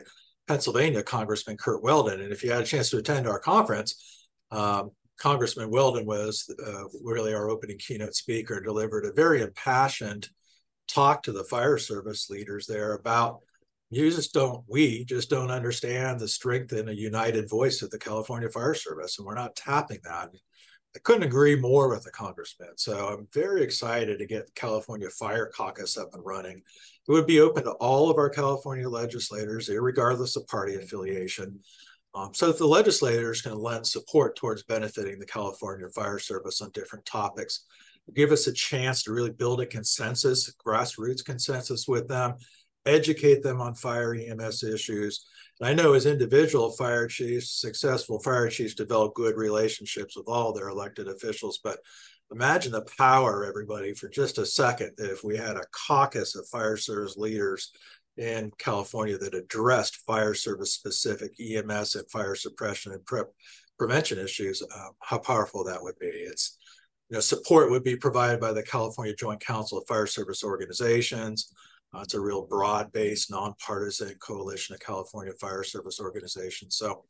Pennsylvania 0.49 1.03
Congressman 1.03 1.57
Curt 1.57 1.83
Weldon. 1.83 2.21
And 2.21 2.33
if 2.33 2.43
you 2.43 2.51
had 2.51 2.63
a 2.63 2.67
chance 2.67 2.89
to 2.91 2.99
attend 2.99 3.27
our 3.27 3.39
conference, 3.39 4.25
um, 4.51 4.91
Congressman 5.19 5.71
Weldon 5.71 6.07
was 6.07 6.51
uh, 6.65 6.85
really 7.03 7.35
our 7.35 7.51
opening 7.51 7.79
keynote 7.79 8.15
speaker, 8.15 8.57
and 8.57 8.65
delivered 8.65 9.05
a 9.05 9.13
very 9.13 9.43
impassioned 9.43 10.29
talk 10.89 11.23
to 11.25 11.33
the 11.33 11.45
fire 11.45 11.79
service 11.79 12.31
leaders 12.31 12.67
there 12.67 12.95
about 12.95 13.41
you 13.91 14.11
just 14.11 14.33
don't 14.33 14.65
we 14.69 15.05
just 15.05 15.31
don't 15.31 15.51
understand 15.51 16.19
the 16.19 16.29
strength 16.29 16.73
in 16.73 16.89
a 16.89 16.93
united 16.93 17.49
voice 17.49 17.83
of 17.83 17.91
the 17.91 17.99
california 17.99 18.49
fire 18.49 18.75
service 18.75 19.19
and 19.19 19.27
we're 19.27 19.35
not 19.35 19.57
tapping 19.57 19.99
that 20.05 20.29
I 20.97 20.99
couldn't 21.01 21.25
agree 21.25 21.57
more 21.57 21.91
with 21.91 22.05
the 22.05 22.11
congressman. 22.11 22.71
So 22.77 23.09
I'm 23.09 23.29
very 23.35 23.63
excited 23.63 24.19
to 24.19 24.27
get 24.27 24.47
the 24.47 24.53
California 24.53 25.11
Fire 25.11 25.53
Caucus 25.55 25.99
up 25.99 26.15
and 26.15 26.25
running. 26.25 26.57
It 26.57 27.13
would 27.13 27.27
be 27.27 27.41
open 27.41 27.65
to 27.65 27.73
all 27.73 28.09
of 28.09 28.17
our 28.17 28.31
California 28.31 28.89
legislators, 28.89 29.69
regardless 29.69 30.37
of 30.37 30.47
party 30.47 30.77
affiliation, 30.77 31.61
um, 32.15 32.33
so 32.33 32.47
that 32.47 32.57
the 32.57 32.67
legislators 32.67 33.43
can 33.43 33.59
lend 33.59 33.87
support 33.87 34.37
towards 34.37 34.63
benefiting 34.63 35.19
the 35.19 35.27
California 35.27 35.87
Fire 35.91 36.19
Service 36.19 36.63
on 36.63 36.71
different 36.71 37.05
topics. 37.05 37.67
Give 38.15 38.33
us 38.33 38.47
a 38.47 38.53
chance 38.53 39.03
to 39.03 39.13
really 39.13 39.33
build 39.33 39.61
a 39.61 39.67
consensus, 39.67 40.51
grassroots 40.67 41.23
consensus 41.23 41.87
with 41.87 42.09
them, 42.09 42.37
educate 42.87 43.43
them 43.43 43.61
on 43.61 43.75
fire 43.75 44.15
EMS 44.15 44.65
issues, 44.65 45.27
I 45.63 45.73
know 45.73 45.95
as 45.95 46.05
individual 46.05 46.71
fire 46.73 47.07
chiefs, 47.07 47.51
successful 47.51 48.19
fire 48.21 48.51
chiefs 48.51 48.75
develop 48.75 49.15
good 49.15 49.37
relationships 49.37 50.17
with 50.17 50.29
all 50.29 50.53
their 50.53 50.69
elected 50.69 51.09
officials. 51.09 51.61
But 51.65 51.79
imagine 52.31 52.73
the 52.73 52.87
power, 52.99 53.45
everybody, 53.45 53.95
for 53.95 54.09
just 54.09 54.37
a 54.37 54.45
second, 54.45 54.93
if 54.99 55.25
we 55.25 55.37
had 55.37 55.57
a 55.57 55.65
caucus 55.87 56.37
of 56.37 56.47
fire 56.49 56.77
service 56.77 57.17
leaders 57.17 57.73
in 58.19 58.51
California 58.59 59.17
that 59.17 59.35
addressed 59.35 60.05
fire 60.07 60.35
service 60.35 60.73
specific 60.73 61.33
EMS 61.41 61.95
and 61.95 62.11
fire 62.11 62.35
suppression 62.35 62.93
and 62.93 63.05
pre- 63.07 63.23
prevention 63.79 64.19
issues, 64.19 64.63
uh, 64.63 64.89
how 65.01 65.19
powerful 65.19 65.65
that 65.65 65.83
would 65.83 65.99
be. 65.99 66.07
It's 66.07 66.59
you 67.09 67.15
know, 67.15 67.21
support 67.21 67.71
would 67.71 67.85
be 67.85 67.97
provided 67.97 68.41
by 68.41 68.53
the 68.53 68.63
California 68.63 69.15
Joint 69.15 69.41
Council 69.41 69.79
of 69.79 69.87
Fire 69.87 70.07
Service 70.07 70.43
Organizations, 70.43 71.53
uh, 71.95 72.01
it's 72.01 72.15
a 72.15 72.21
real 72.21 72.47
broad-based, 72.47 73.31
nonpartisan 73.31 74.15
coalition 74.19 74.75
of 74.75 74.81
California 74.81 75.33
Fire 75.41 75.63
Service 75.63 76.01
organizations. 76.01 76.77
So, 76.77 77.05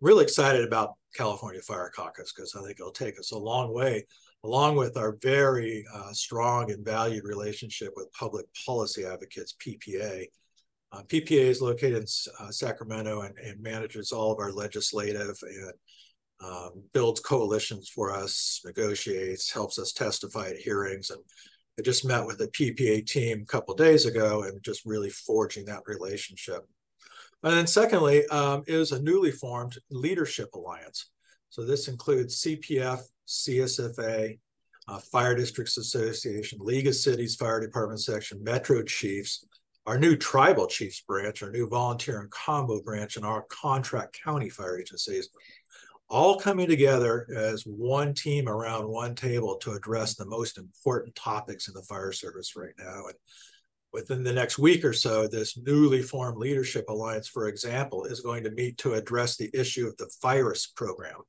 really 0.00 0.24
excited 0.24 0.64
about 0.64 0.94
California 1.14 1.60
Fire 1.60 1.90
Caucus 1.94 2.32
because 2.32 2.54
I 2.54 2.62
think 2.62 2.78
it'll 2.78 2.92
take 2.92 3.18
us 3.18 3.32
a 3.32 3.38
long 3.38 3.74
way, 3.74 4.06
along 4.44 4.76
with 4.76 4.96
our 4.96 5.18
very 5.20 5.84
uh, 5.92 6.12
strong 6.12 6.70
and 6.70 6.84
valued 6.84 7.24
relationship 7.24 7.92
with 7.96 8.12
Public 8.12 8.46
Policy 8.66 9.04
Advocates 9.04 9.56
(PPA). 9.64 10.26
Uh, 10.92 11.02
PPA 11.02 11.44
is 11.44 11.62
located 11.62 11.98
in 11.98 12.06
uh, 12.40 12.50
Sacramento 12.50 13.22
and, 13.22 13.36
and, 13.38 13.60
manages 13.60 14.10
all 14.10 14.32
of 14.32 14.40
our 14.40 14.50
legislative 14.50 15.38
and 15.42 15.72
um, 16.42 16.82
builds 16.92 17.20
coalitions 17.20 17.88
for 17.88 18.12
us, 18.12 18.60
negotiates, 18.64 19.52
helps 19.52 19.78
us 19.78 19.92
testify 19.92 20.48
at 20.48 20.56
hearings. 20.56 21.10
And 21.10 21.20
I 21.80 21.82
just 21.82 22.04
met 22.04 22.26
with 22.26 22.36
the 22.36 22.48
PPA 22.48 23.06
team 23.06 23.40
a 23.40 23.46
couple 23.46 23.74
days 23.74 24.04
ago 24.04 24.42
and 24.42 24.62
just 24.62 24.84
really 24.84 25.08
forging 25.08 25.64
that 25.64 25.80
relationship. 25.86 26.66
And 27.42 27.54
then 27.54 27.66
secondly, 27.66 28.26
um, 28.26 28.64
is 28.66 28.92
a 28.92 29.00
newly 29.00 29.30
formed 29.30 29.78
leadership 29.90 30.52
alliance. 30.52 31.08
So 31.48 31.64
this 31.64 31.88
includes 31.88 32.42
CPF, 32.42 33.00
CSFA, 33.26 34.38
uh, 34.88 34.98
Fire 35.10 35.34
Districts 35.34 35.78
Association, 35.78 36.58
League 36.60 36.86
of 36.86 36.94
Cities 36.94 37.34
Fire 37.36 37.60
Department 37.60 38.02
Section, 38.02 38.44
Metro 38.44 38.82
Chiefs, 38.82 39.46
our 39.86 39.98
new 39.98 40.16
Tribal 40.16 40.66
Chiefs 40.66 41.00
branch, 41.00 41.42
our 41.42 41.50
new 41.50 41.66
Volunteer 41.66 42.20
and 42.20 42.30
Combo 42.30 42.82
branch, 42.82 43.16
and 43.16 43.24
our 43.24 43.46
contract 43.48 44.20
county 44.22 44.50
fire 44.50 44.78
agencies 44.78 45.30
all 46.10 46.38
coming 46.38 46.66
together 46.66 47.26
as 47.34 47.62
one 47.62 48.12
team 48.12 48.48
around 48.48 48.88
one 48.88 49.14
table 49.14 49.56
to 49.56 49.72
address 49.72 50.14
the 50.14 50.26
most 50.26 50.58
important 50.58 51.14
topics 51.14 51.68
in 51.68 51.74
the 51.74 51.82
fire 51.82 52.10
service 52.10 52.56
right 52.56 52.74
now. 52.78 53.06
And 53.06 53.14
within 53.92 54.24
the 54.24 54.32
next 54.32 54.58
week 54.58 54.84
or 54.84 54.92
so, 54.92 55.28
this 55.28 55.56
newly 55.56 56.02
formed 56.02 56.38
leadership 56.38 56.88
alliance, 56.88 57.28
for 57.28 57.46
example, 57.46 58.04
is 58.04 58.20
going 58.20 58.42
to 58.42 58.50
meet 58.50 58.76
to 58.78 58.94
address 58.94 59.36
the 59.36 59.50
issue 59.54 59.86
of 59.86 59.96
the 59.98 60.10
FIRIS 60.20 60.66
program. 60.74 61.20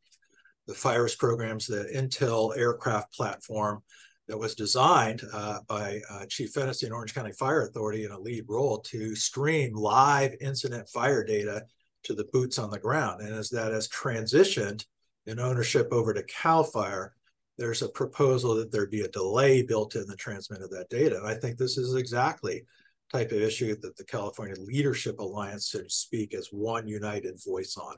The 0.66 0.74
FIRIS 0.74 1.16
program 1.16 1.58
is 1.58 1.68
the 1.68 1.88
Intel 1.94 2.58
aircraft 2.58 3.14
platform 3.14 3.84
that 4.28 4.38
was 4.38 4.56
designed 4.56 5.22
uh, 5.32 5.60
by 5.68 6.00
uh, 6.10 6.26
Chief 6.28 6.52
Fennessy 6.52 6.88
and 6.88 6.96
Orange 6.96 7.14
County 7.14 7.34
Fire 7.34 7.68
Authority 7.68 8.06
in 8.06 8.12
a 8.12 8.20
lead 8.20 8.46
role 8.48 8.80
to 8.80 9.16
stream 9.16 9.74
live 9.76 10.34
incident 10.42 10.90
fire 10.90 11.24
data 11.24 11.66
to 12.04 12.14
the 12.14 12.28
boots 12.32 12.58
on 12.58 12.70
the 12.70 12.80
ground. 12.80 13.22
And 13.22 13.34
as 13.34 13.50
that 13.50 13.72
has 13.72 13.88
transitioned 13.88 14.86
in 15.26 15.40
ownership 15.40 15.90
over 15.92 16.14
to 16.14 16.24
CAL 16.24 16.64
FIRE, 16.64 17.14
there's 17.58 17.82
a 17.82 17.90
proposal 17.90 18.56
that 18.56 18.72
there 18.72 18.88
be 18.88 19.02
a 19.02 19.10
delay 19.10 19.62
built 19.62 19.96
in 19.96 20.08
the 20.08 20.16
transmit 20.16 20.62
of 20.62 20.72
that 20.72 20.90
data. 20.90 21.18
And 21.18 21.28
I 21.28 21.36
think 21.36 21.58
this 21.58 21.78
is 21.78 21.96
exactly 21.96 22.64
type 23.12 23.32
of 23.32 23.42
issue 23.42 23.76
that 23.82 23.98
the 23.98 24.06
California 24.06 24.56
Leadership 24.58 25.20
Alliance 25.20 25.68
should 25.68 25.92
speak 25.92 26.34
as 26.34 26.48
one 26.48 26.88
united 26.88 27.40
voice 27.46 27.76
on. 27.78 27.98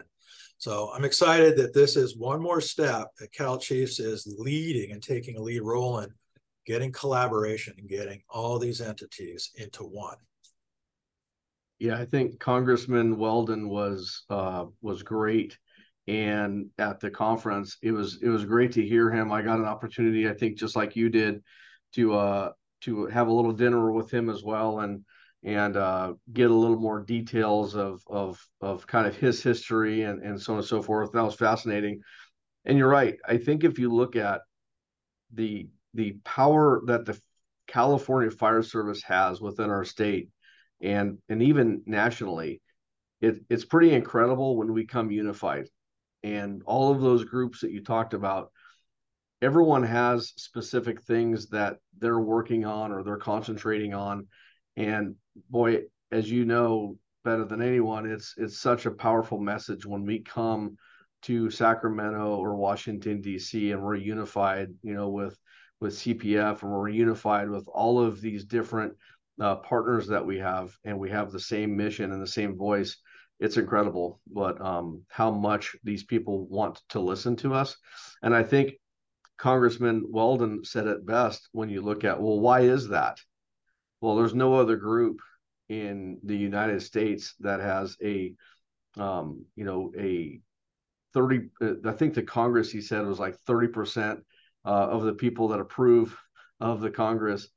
So 0.57 0.91
I'm 0.93 1.05
excited 1.05 1.55
that 1.57 1.73
this 1.73 1.95
is 1.95 2.17
one 2.17 2.41
more 2.41 2.61
step 2.61 3.09
that 3.19 3.31
Cal 3.31 3.57
Chiefs 3.57 3.99
is 3.99 4.33
leading 4.37 4.91
and 4.91 5.03
taking 5.03 5.37
a 5.37 5.41
lead 5.41 5.61
role 5.61 5.99
in 5.99 6.09
getting 6.65 6.91
collaboration 6.91 7.75
and 7.77 7.89
getting 7.89 8.21
all 8.29 8.57
these 8.57 8.81
entities 8.81 9.51
into 9.55 9.83
one. 9.83 10.17
Yeah, 11.84 11.97
I 11.97 12.05
think 12.05 12.39
Congressman 12.39 13.17
Weldon 13.17 13.67
was 13.67 14.23
uh, 14.29 14.67
was 14.81 15.03
great, 15.03 15.57
and 16.07 16.69
at 16.77 17.01
the 17.01 17.11
conference, 17.11 17.77
it 17.81 17.91
was 17.91 18.19
it 18.21 18.29
was 18.29 18.45
great 18.45 18.71
to 18.73 18.88
hear 18.88 19.11
him. 19.11 19.34
I 19.34 19.41
got 19.41 19.59
an 19.59 19.65
opportunity, 19.65 20.29
I 20.29 20.34
think, 20.34 20.57
just 20.57 20.77
like 20.77 20.95
you 20.95 21.09
did, 21.09 21.43
to 21.95 22.13
uh, 22.13 22.51
to 22.84 23.07
have 23.07 23.27
a 23.27 23.34
little 23.34 23.51
dinner 23.51 23.91
with 23.91 24.09
him 24.09 24.29
as 24.29 24.43
well, 24.45 24.79
and 24.79 25.03
and 25.43 25.75
uh, 25.75 26.13
get 26.31 26.51
a 26.51 26.53
little 26.53 26.79
more 26.79 27.01
details 27.01 27.75
of 27.75 28.01
of 28.07 28.39
of 28.61 28.88
kind 28.88 29.05
of 29.05 29.17
his 29.17 29.43
history 29.43 30.03
and 30.03 30.23
and 30.23 30.41
so 30.41 30.53
on 30.53 30.59
and 30.59 30.67
so 30.67 30.81
forth. 30.81 31.11
That 31.11 31.25
was 31.25 31.36
fascinating. 31.36 31.99
And 32.63 32.77
you're 32.77 32.88
right. 32.88 33.17
I 33.27 33.36
think 33.36 33.65
if 33.65 33.77
you 33.77 33.93
look 33.93 34.15
at 34.15 34.39
the 35.34 35.67
the 35.95 36.13
power 36.23 36.81
that 36.86 37.03
the 37.03 37.19
California 37.67 38.31
Fire 38.31 38.63
Service 38.63 39.03
has 39.03 39.41
within 39.41 39.69
our 39.69 39.84
state 39.84 40.29
and 40.84 41.17
and 41.29 41.41
even 41.41 41.81
nationally, 41.86 42.61
it, 43.21 43.39
it's 43.49 43.65
pretty 43.65 43.93
incredible 43.93 44.57
when 44.57 44.73
we 44.73 44.86
come 44.86 45.09
unified. 45.09 45.65
And 46.23 46.61
all 46.65 46.91
of 46.91 47.01
those 47.01 47.23
groups 47.25 47.61
that 47.61 47.71
you 47.71 47.84
talked 47.84 48.13
about, 48.13 48.51
everyone 49.41 49.84
has 49.84 50.34
specific 50.38 51.01
things 51.01 51.49
that 51.49 51.77
they're 51.97 52.19
working 52.19 52.65
on 52.65 52.91
or 52.91 53.03
they're 53.03 53.17
concentrating 53.17 53.93
on. 53.93 54.27
And 54.75 55.15
boy, 55.49 55.84
as 56.11 56.29
you 56.29 56.45
know 56.45 56.97
better 57.23 57.45
than 57.45 57.61
anyone, 57.61 58.09
it's 58.09 58.36
it's 58.38 58.59
such 58.59 58.86
a 58.86 58.91
powerful 58.91 59.39
message 59.39 59.86
when 59.86 60.05
we 60.05 60.19
come 60.19 60.77
to 61.23 61.49
Sacramento 61.49 62.36
or 62.36 62.55
Washington 62.55 63.21
D.C. 63.21 63.71
and 63.71 63.81
we're 63.81 63.95
unified, 63.95 64.69
you 64.81 64.93
know, 64.93 65.09
with 65.09 65.38
with 65.79 65.93
CPF 65.93 66.61
and 66.61 66.71
we're 66.71 66.89
unified 66.89 67.49
with 67.49 67.67
all 67.67 68.01
of 68.01 68.21
these 68.21 68.45
different 68.45 68.93
uh, 69.39 69.55
partners 69.57 70.07
that 70.07 70.25
we 70.25 70.38
have, 70.39 70.75
and 70.84 70.97
we 70.97 71.09
have 71.09 71.31
the 71.31 71.39
same 71.39 71.75
mission 71.75 72.11
and 72.11 72.21
the 72.21 72.27
same 72.27 72.57
voice. 72.57 72.97
It's 73.39 73.57
incredible, 73.57 74.21
but 74.31 74.61
um, 74.61 75.03
how 75.09 75.31
much 75.31 75.75
these 75.84 76.03
people 76.03 76.47
want 76.47 76.81
to 76.89 76.99
listen 76.99 77.36
to 77.38 77.53
us. 77.53 77.75
And 78.21 78.34
I 78.36 78.43
think 78.43 78.73
Congressman 79.38 80.05
Weldon 80.09 80.63
said 80.63 80.88
it 80.88 81.05
best 81.05 81.49
when 81.51 81.69
you 81.69 81.81
look 81.81 82.03
at, 82.03 82.21
well, 82.21 82.39
why 82.39 82.61
is 82.61 82.89
that? 82.89 83.19
Well, 84.01 84.15
there's 84.15 84.36
no 84.36 84.53
other 84.55 84.75
group 84.75 85.19
in 85.69 86.19
the 86.23 86.38
United 86.38 86.81
States 86.81 87.36
that 87.39 87.59
has 87.59 87.97
a, 88.03 88.34
um, 88.97 89.45
you 89.55 89.65
know, 89.65 89.91
a 89.97 90.39
30, 91.13 91.49
uh, 91.61 91.73
I 91.86 91.91
think 91.93 92.13
the 92.13 92.23
Congress, 92.23 92.71
he 92.71 92.81
said, 92.81 93.05
was 93.05 93.19
like 93.19 93.36
30% 93.47 94.21
uh, 94.65 94.69
of 94.69 95.03
the 95.03 95.13
people 95.13 95.49
that 95.49 95.59
approve 95.59 96.17
of 96.59 96.81
the 96.81 96.89
Congress 96.91 97.47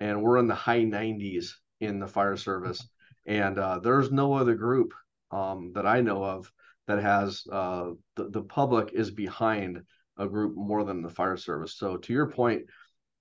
and 0.00 0.22
we're 0.22 0.38
in 0.38 0.46
the 0.46 0.54
high 0.54 0.80
90s 0.80 1.50
in 1.80 1.98
the 1.98 2.06
fire 2.06 2.36
service. 2.36 2.86
And 3.26 3.58
uh, 3.58 3.78
there's 3.78 4.10
no 4.12 4.34
other 4.34 4.54
group 4.54 4.92
um, 5.30 5.72
that 5.74 5.86
I 5.86 6.00
know 6.00 6.22
of 6.22 6.50
that 6.86 7.00
has 7.00 7.42
uh, 7.50 7.90
the, 8.16 8.28
the 8.28 8.42
public 8.42 8.92
is 8.92 9.10
behind 9.10 9.82
a 10.18 10.28
group 10.28 10.54
more 10.56 10.84
than 10.84 11.02
the 11.02 11.08
fire 11.08 11.36
service. 11.36 11.76
So 11.76 11.96
to 11.96 12.12
your 12.12 12.26
point, 12.26 12.62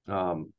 um, 0.08 0.52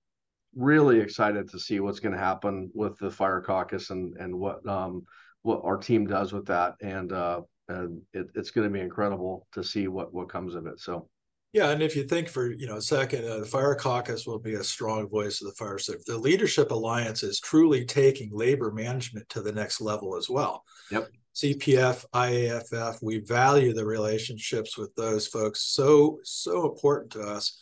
really 0.56 1.00
excited 1.00 1.50
to 1.50 1.58
see 1.58 1.80
what's 1.80 2.00
going 2.00 2.14
to 2.14 2.18
happen 2.18 2.70
with 2.74 2.98
the 2.98 3.10
fire 3.10 3.40
caucus 3.40 3.90
and 3.90 4.16
and 4.18 4.34
what 4.34 4.66
um, 4.66 5.04
what 5.42 5.60
our 5.64 5.76
team 5.76 6.06
does 6.06 6.32
with 6.32 6.46
that. 6.46 6.74
And 6.80 7.12
uh, 7.12 7.42
and 7.68 8.02
it, 8.12 8.28
it's 8.34 8.50
going 8.50 8.66
to 8.66 8.72
be 8.72 8.80
incredible 8.80 9.46
to 9.52 9.62
see 9.62 9.88
what 9.88 10.12
what 10.12 10.28
comes 10.28 10.54
of 10.54 10.66
it. 10.66 10.80
So 10.80 11.08
yeah, 11.54 11.70
and 11.70 11.82
if 11.82 11.94
you 11.94 12.02
think 12.02 12.28
for 12.28 12.50
you 12.50 12.66
know 12.66 12.78
a 12.78 12.82
second, 12.82 13.24
uh, 13.24 13.38
the 13.38 13.46
Fire 13.46 13.76
Caucus 13.76 14.26
will 14.26 14.40
be 14.40 14.54
a 14.54 14.64
strong 14.64 15.08
voice 15.08 15.40
of 15.40 15.46
the 15.46 15.54
fire 15.54 15.78
service. 15.78 16.04
The 16.04 16.18
Leadership 16.18 16.72
Alliance 16.72 17.22
is 17.22 17.38
truly 17.38 17.84
taking 17.84 18.30
labor 18.32 18.72
management 18.72 19.28
to 19.28 19.40
the 19.40 19.52
next 19.52 19.80
level 19.80 20.16
as 20.16 20.28
well. 20.28 20.64
Yep. 20.90 21.10
CPF, 21.36 22.04
IAFF, 22.12 22.96
we 23.02 23.18
value 23.20 23.72
the 23.72 23.84
relationships 23.84 24.76
with 24.76 24.92
those 24.96 25.28
folks 25.28 25.62
so 25.62 26.18
so 26.24 26.68
important 26.68 27.12
to 27.12 27.20
us 27.20 27.56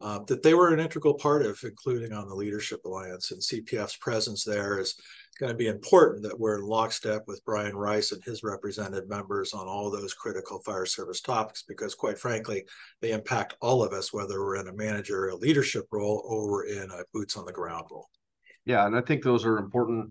uh, 0.00 0.20
that 0.26 0.42
they 0.42 0.54
were 0.54 0.72
an 0.72 0.80
integral 0.80 1.14
part 1.14 1.44
of 1.44 1.58
including 1.64 2.12
on 2.12 2.28
the 2.28 2.34
Leadership 2.34 2.84
Alliance. 2.84 3.30
And 3.30 3.40
CPF's 3.40 3.96
presence 3.96 4.44
there 4.44 4.78
is 4.78 4.94
going 5.38 5.50
to 5.50 5.56
be 5.56 5.68
important 5.68 6.22
that 6.22 6.38
we're 6.38 6.58
in 6.58 6.64
lockstep 6.64 7.22
with 7.26 7.44
Brian 7.44 7.76
Rice 7.76 8.12
and 8.12 8.22
his 8.24 8.42
represented 8.42 9.08
members 9.08 9.52
on 9.52 9.66
all 9.66 9.90
those 9.90 10.12
critical 10.12 10.60
fire 10.60 10.86
service 10.86 11.20
topics 11.20 11.62
because 11.62 11.94
quite 11.94 12.18
frankly 12.18 12.64
they 13.00 13.12
impact 13.12 13.54
all 13.60 13.82
of 13.82 13.92
us 13.92 14.12
whether 14.12 14.40
we're 14.40 14.60
in 14.60 14.68
a 14.68 14.72
managerial 14.72 15.38
leadership 15.38 15.86
role 15.92 16.22
or 16.26 16.50
we're 16.50 16.66
in 16.66 16.90
a 16.90 17.04
boots 17.12 17.36
on 17.36 17.44
the 17.44 17.52
ground 17.52 17.84
role 17.90 18.08
yeah 18.64 18.84
and 18.86 18.96
i 18.96 19.00
think 19.00 19.22
those 19.22 19.44
are 19.44 19.58
important 19.58 20.10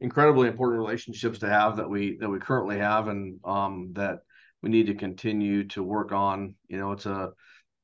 incredibly 0.00 0.46
important 0.46 0.78
relationships 0.78 1.38
to 1.38 1.48
have 1.48 1.76
that 1.76 1.88
we 1.88 2.16
that 2.18 2.28
we 2.28 2.38
currently 2.38 2.78
have 2.78 3.08
and 3.08 3.38
um, 3.44 3.90
that 3.94 4.18
we 4.62 4.68
need 4.68 4.86
to 4.86 4.94
continue 4.94 5.64
to 5.64 5.82
work 5.82 6.12
on 6.12 6.54
you 6.68 6.76
know 6.76 6.92
it's 6.92 7.06
a 7.06 7.30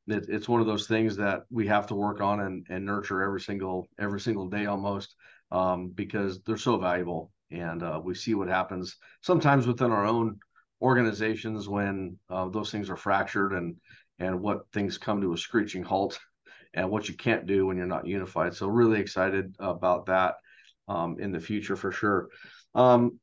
it, 0.08 0.26
it's 0.28 0.48
one 0.48 0.60
of 0.60 0.66
those 0.66 0.86
things 0.86 1.16
that 1.16 1.42
we 1.50 1.66
have 1.66 1.86
to 1.88 1.94
work 1.94 2.20
on 2.20 2.40
and, 2.40 2.66
and 2.68 2.84
nurture 2.84 3.22
every 3.22 3.40
single 3.40 3.88
every 3.98 4.20
single 4.20 4.48
day 4.48 4.66
almost 4.66 5.14
um, 5.50 5.88
because 5.94 6.42
they're 6.42 6.56
so 6.56 6.78
valuable. 6.78 7.30
And 7.50 7.82
uh, 7.82 8.00
we 8.02 8.14
see 8.14 8.34
what 8.34 8.48
happens 8.48 8.96
sometimes 9.20 9.66
within 9.66 9.92
our 9.92 10.06
own 10.06 10.38
organizations 10.80 11.68
when 11.68 12.18
uh, 12.30 12.48
those 12.48 12.70
things 12.70 12.90
are 12.90 12.96
fractured 12.96 13.52
and 13.52 13.76
and 14.18 14.40
what 14.40 14.70
things 14.72 14.98
come 14.98 15.20
to 15.20 15.32
a 15.32 15.38
screeching 15.38 15.82
halt 15.82 16.18
and 16.74 16.90
what 16.90 17.08
you 17.08 17.14
can't 17.14 17.46
do 17.46 17.66
when 17.66 17.76
you're 17.76 17.86
not 17.86 18.06
unified. 18.06 18.54
So 18.54 18.66
really 18.66 19.00
excited 19.00 19.54
about 19.58 20.06
that 20.06 20.36
um, 20.88 21.16
in 21.18 21.32
the 21.32 21.40
future 21.40 21.76
for 21.76 21.92
sure. 21.92 22.28
Um, 22.74 23.18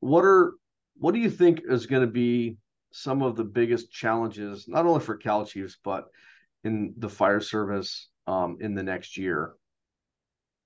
what 0.00 0.24
are 0.24 0.54
what 0.96 1.14
do 1.14 1.20
you 1.20 1.30
think 1.30 1.62
is 1.68 1.86
going 1.86 2.02
to 2.02 2.12
be 2.12 2.56
some 2.92 3.22
of 3.22 3.36
the 3.36 3.44
biggest 3.44 3.90
challenges, 3.90 4.66
not 4.68 4.86
only 4.86 5.00
for 5.00 5.16
Cal 5.16 5.44
Chiefs 5.44 5.76
but 5.82 6.08
in 6.64 6.94
the 6.98 7.08
fire 7.08 7.40
service 7.40 8.08
um, 8.26 8.58
in 8.60 8.74
the 8.74 8.82
next 8.82 9.16
year? 9.16 9.54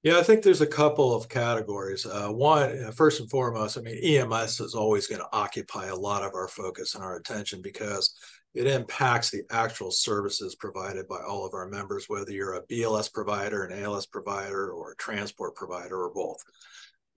Yeah, 0.03 0.18
I 0.18 0.22
think 0.22 0.43
there's 0.43 0.61
a 0.61 0.66
couple 0.66 1.14
of 1.14 1.29
categories. 1.29 2.07
Uh, 2.07 2.29
one, 2.29 2.62
uh, 2.62 2.93
and 2.99 3.31
foremost, 3.31 3.77
I 3.77 3.81
mean, 3.81 3.97
EMS 3.97 4.61
is 4.61 4.74
always 4.74 5.09
going 5.09 5.20
to 5.20 5.29
occupy 5.33 5.87
a 5.87 5.97
lot 5.97 6.22
of 6.22 6.35
our 6.35 6.47
focus 6.47 6.95
and 6.95 7.03
our 7.03 7.16
attention 7.16 7.61
because 7.61 8.14
it 8.55 8.66
impacts 8.66 9.31
the 9.31 9.43
actual 9.51 9.91
services 9.91 10.55
provided 10.55 11.09
by 11.09 11.20
all 11.27 11.45
of 11.45 11.55
our 11.55 11.68
members, 11.68 12.09
whether 12.09 12.31
you're 12.31 12.55
a 12.55 12.66
BLS 12.68 13.12
provider, 13.12 13.64
an 13.64 13.83
ALS 13.83 14.07
provider, 14.07 14.70
or 14.70 14.93
a 14.93 14.97
transport 14.97 15.57
provider, 15.57 16.05
or 16.05 16.11
both. 16.14 16.39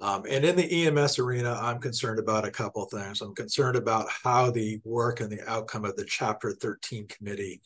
Um, 0.01 0.23
and 0.29 0.45
in 0.45 0.55
the 0.55 0.87
EMS 0.87 1.19
arena, 1.19 1.59
I'm 1.61 1.79
concerned 1.79 2.19
about 2.19 2.45
a 2.45 2.51
couple 2.51 2.83
of 2.83 2.91
things. 2.91 3.21
I'm 3.21 3.35
concerned 3.35 3.75
about 3.75 4.07
how 4.09 4.49
the 4.49 4.79
work 4.85 5.19
and 5.19 5.29
the 5.29 5.47
outcome 5.49 5.83
of 5.83 5.95
the 5.97 6.05
Chapter 6.05 6.53
13 6.53 7.07
committee 7.07 7.61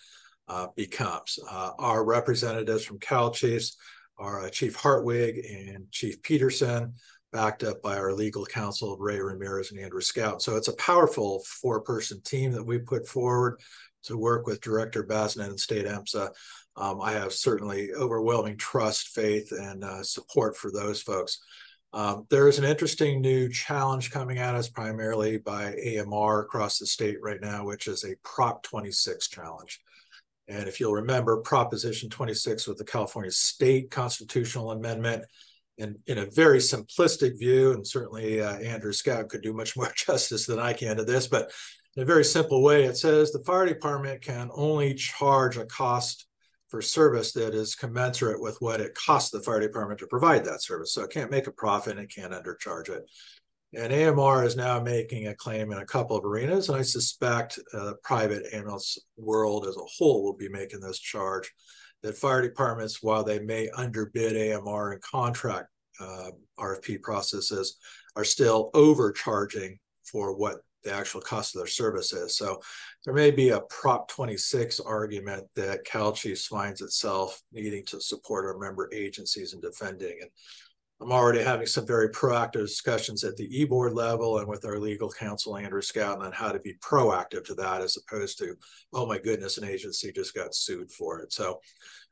uh, 0.47 0.67
becomes. 0.75 1.38
Uh, 1.49 1.71
our 1.77 2.03
representatives 2.03 2.84
from 2.84 2.99
Cal 2.99 3.31
Chiefs 3.31 3.77
are 4.17 4.41
uh, 4.41 4.49
Chief 4.49 4.75
Hartwig 4.75 5.45
and 5.45 5.91
Chief 5.91 6.21
Peterson, 6.23 6.93
backed 7.31 7.63
up 7.63 7.81
by 7.81 7.97
our 7.97 8.13
legal 8.13 8.45
counsel, 8.45 8.97
Ray 8.97 9.19
Ramirez 9.19 9.71
and 9.71 9.79
Andrew 9.79 10.01
Scout. 10.01 10.41
So 10.41 10.55
it's 10.55 10.67
a 10.67 10.75
powerful 10.75 11.43
four 11.45 11.81
person 11.81 12.21
team 12.21 12.51
that 12.51 12.65
we 12.65 12.79
put 12.79 13.07
forward 13.07 13.59
to 14.03 14.17
work 14.17 14.45
with 14.45 14.61
Director 14.61 15.03
Basnett 15.03 15.47
and 15.47 15.59
State 15.59 15.86
EMSA. 15.86 16.29
Um, 16.75 17.01
I 17.01 17.11
have 17.11 17.34
certainly 17.34 17.93
overwhelming 17.93 18.57
trust, 18.57 19.09
faith, 19.09 19.51
and 19.51 19.84
uh, 19.84 20.03
support 20.03 20.57
for 20.57 20.71
those 20.71 21.01
folks. 21.01 21.39
Um, 21.94 22.26
there 22.32 22.48
is 22.48 22.58
an 22.58 22.66
interesting 22.66 23.22
new 23.22 23.50
challenge 23.50 24.10
coming 24.10 24.39
at 24.39 24.56
us 24.56 24.68
primarily 24.68 25.38
by 25.38 25.76
AMR 25.76 26.39
across 26.39 26.80
the 26.80 26.88
state 26.88 27.18
right 27.22 27.39
now, 27.39 27.66
which 27.66 27.88
is 27.88 28.04
a 28.04 28.16
Prop 28.24 28.64
26 28.64 29.28
challenge. 29.28 29.80
And 30.48 30.68
if 30.68 30.80
you'll 30.80 30.94
remember, 30.94 31.38
Proposition 31.38 32.10
26 32.10 32.68
with 32.68 32.80
the 32.80 32.84
California 32.84 33.32
State 33.32 33.91
Constitutional 33.91 34.72
Amendment, 34.72 35.24
and 35.78 35.98
in 36.08 36.18
a 36.18 36.26
very 36.26 36.60
simplistic 36.60 37.38
view, 37.38 37.74
and 37.74 37.86
certainly 37.86 38.41
uh, 38.41 38.58
Andrew 38.58 38.91
Scout 38.91 39.30
could 39.30 39.44
do 39.44 39.54
much 39.54 39.78
more 39.78 39.91
justice 39.96 40.48
than 40.48 40.60
I 40.60 40.74
can 40.74 40.98
to 40.98 41.06
this, 41.06 41.28
but 41.28 41.52
in 41.96 42.02
a 42.02 42.08
very 42.08 42.26
simple 42.26 42.64
way, 42.64 42.86
it 42.86 42.98
says 42.98 43.32
the 43.32 43.44
fire 43.44 43.68
department 43.68 44.22
can 44.22 44.50
only 44.56 44.96
charge 44.96 45.58
a 45.58 45.66
cost 45.66 46.26
for 46.74 46.82
service 46.82 47.34
that 47.34 47.53
is 47.53 47.76
commensurate 47.76 48.41
with 48.41 48.59
what 48.59 48.82
it 48.82 48.95
costs 48.95 49.30
the 49.30 49.39
fire 49.39 49.59
department 49.59 49.99
to 49.99 50.07
provide 50.07 50.43
that 50.43 50.63
service. 50.63 50.91
So 50.91 51.03
it 51.03 51.11
can't 51.11 51.30
make 51.30 51.45
a 51.45 51.51
profit 51.51 51.97
and 51.97 51.99
it 52.01 52.11
can't 52.11 52.34
undercharge 52.34 52.89
it. 52.89 53.07
And 53.76 53.93
AMR 53.93 54.43
is 54.43 54.55
now 54.55 54.80
making 54.80 55.28
a 55.28 55.36
claim 55.36 55.71
in 55.71 55.78
a 55.78 55.86
couple 55.86 56.17
of 56.17 56.26
arenas, 56.26 56.69
and 56.69 56.78
I 56.80 56.82
suspect 56.82 57.59
uh, 57.76 57.86
the 57.86 57.95
private 58.01 58.51
ambulance 58.51 58.97
world 59.17 59.67
as 59.67 59.78
a 59.78 59.86
whole 59.86 60.24
will 60.24 60.34
be 60.34 60.49
making 60.49 60.80
this 60.80 60.97
charge 60.97 61.53
that 62.01 62.17
fire 62.17 62.41
departments, 62.41 63.03
while 63.03 63.24
they 63.24 63.38
may 63.38 63.69
underbid 63.78 64.36
AMR 64.36 64.93
in 64.93 64.99
contract 64.99 65.67
uh, 65.99 66.32
RFP 66.57 67.03
processes, 67.03 67.78
are 68.15 68.26
still 68.26 68.71
overcharging 68.74 69.78
for 70.11 70.36
what 70.36 70.61
the 70.84 70.93
actual 70.93 71.21
cost 71.21 71.55
of 71.55 71.59
their 71.59 71.67
services. 71.67 72.38
So 72.38 72.61
there 73.05 73.13
may 73.13 73.31
be 73.31 73.49
a 73.49 73.61
Prop 73.61 74.07
26 74.07 74.79
argument 74.79 75.45
that 75.55 75.86
Cal 75.86 76.11
Chiefs 76.11 76.47
finds 76.47 76.81
itself 76.81 77.41
needing 77.51 77.86
to 77.88 78.01
support 78.01 78.45
our 78.45 78.57
member 78.57 78.89
agencies 78.93 79.53
in 79.53 79.61
defending. 79.61 80.17
And 80.21 80.29
I'm 81.03 81.11
already 81.11 81.41
having 81.43 81.67
some 81.67 81.86
very 81.86 82.09
proactive 82.09 82.61
discussions 82.61 83.25
at 83.25 83.36
the 83.36 83.59
e-board 83.59 83.93
level 83.93 84.39
and 84.39 84.47
with 84.47 84.63
our 84.63 84.79
legal 84.79 85.09
counsel, 85.09 85.57
Andrew 85.57 85.81
Scout, 85.81 86.23
on 86.23 86.31
how 86.31 86.51
to 86.53 86.59
be 86.59 86.75
proactive 86.75 87.43
to 87.45 87.55
that 87.55 87.81
as 87.81 87.97
opposed 87.97 88.38
to, 88.39 88.55
oh 88.93 89.05
my 89.05 89.17
goodness, 89.17 89.57
an 89.57 89.67
agency 89.67 90.13
just 90.13 90.34
got 90.34 90.55
sued 90.55 90.89
for 90.91 91.19
it. 91.19 91.34
So 91.34 91.59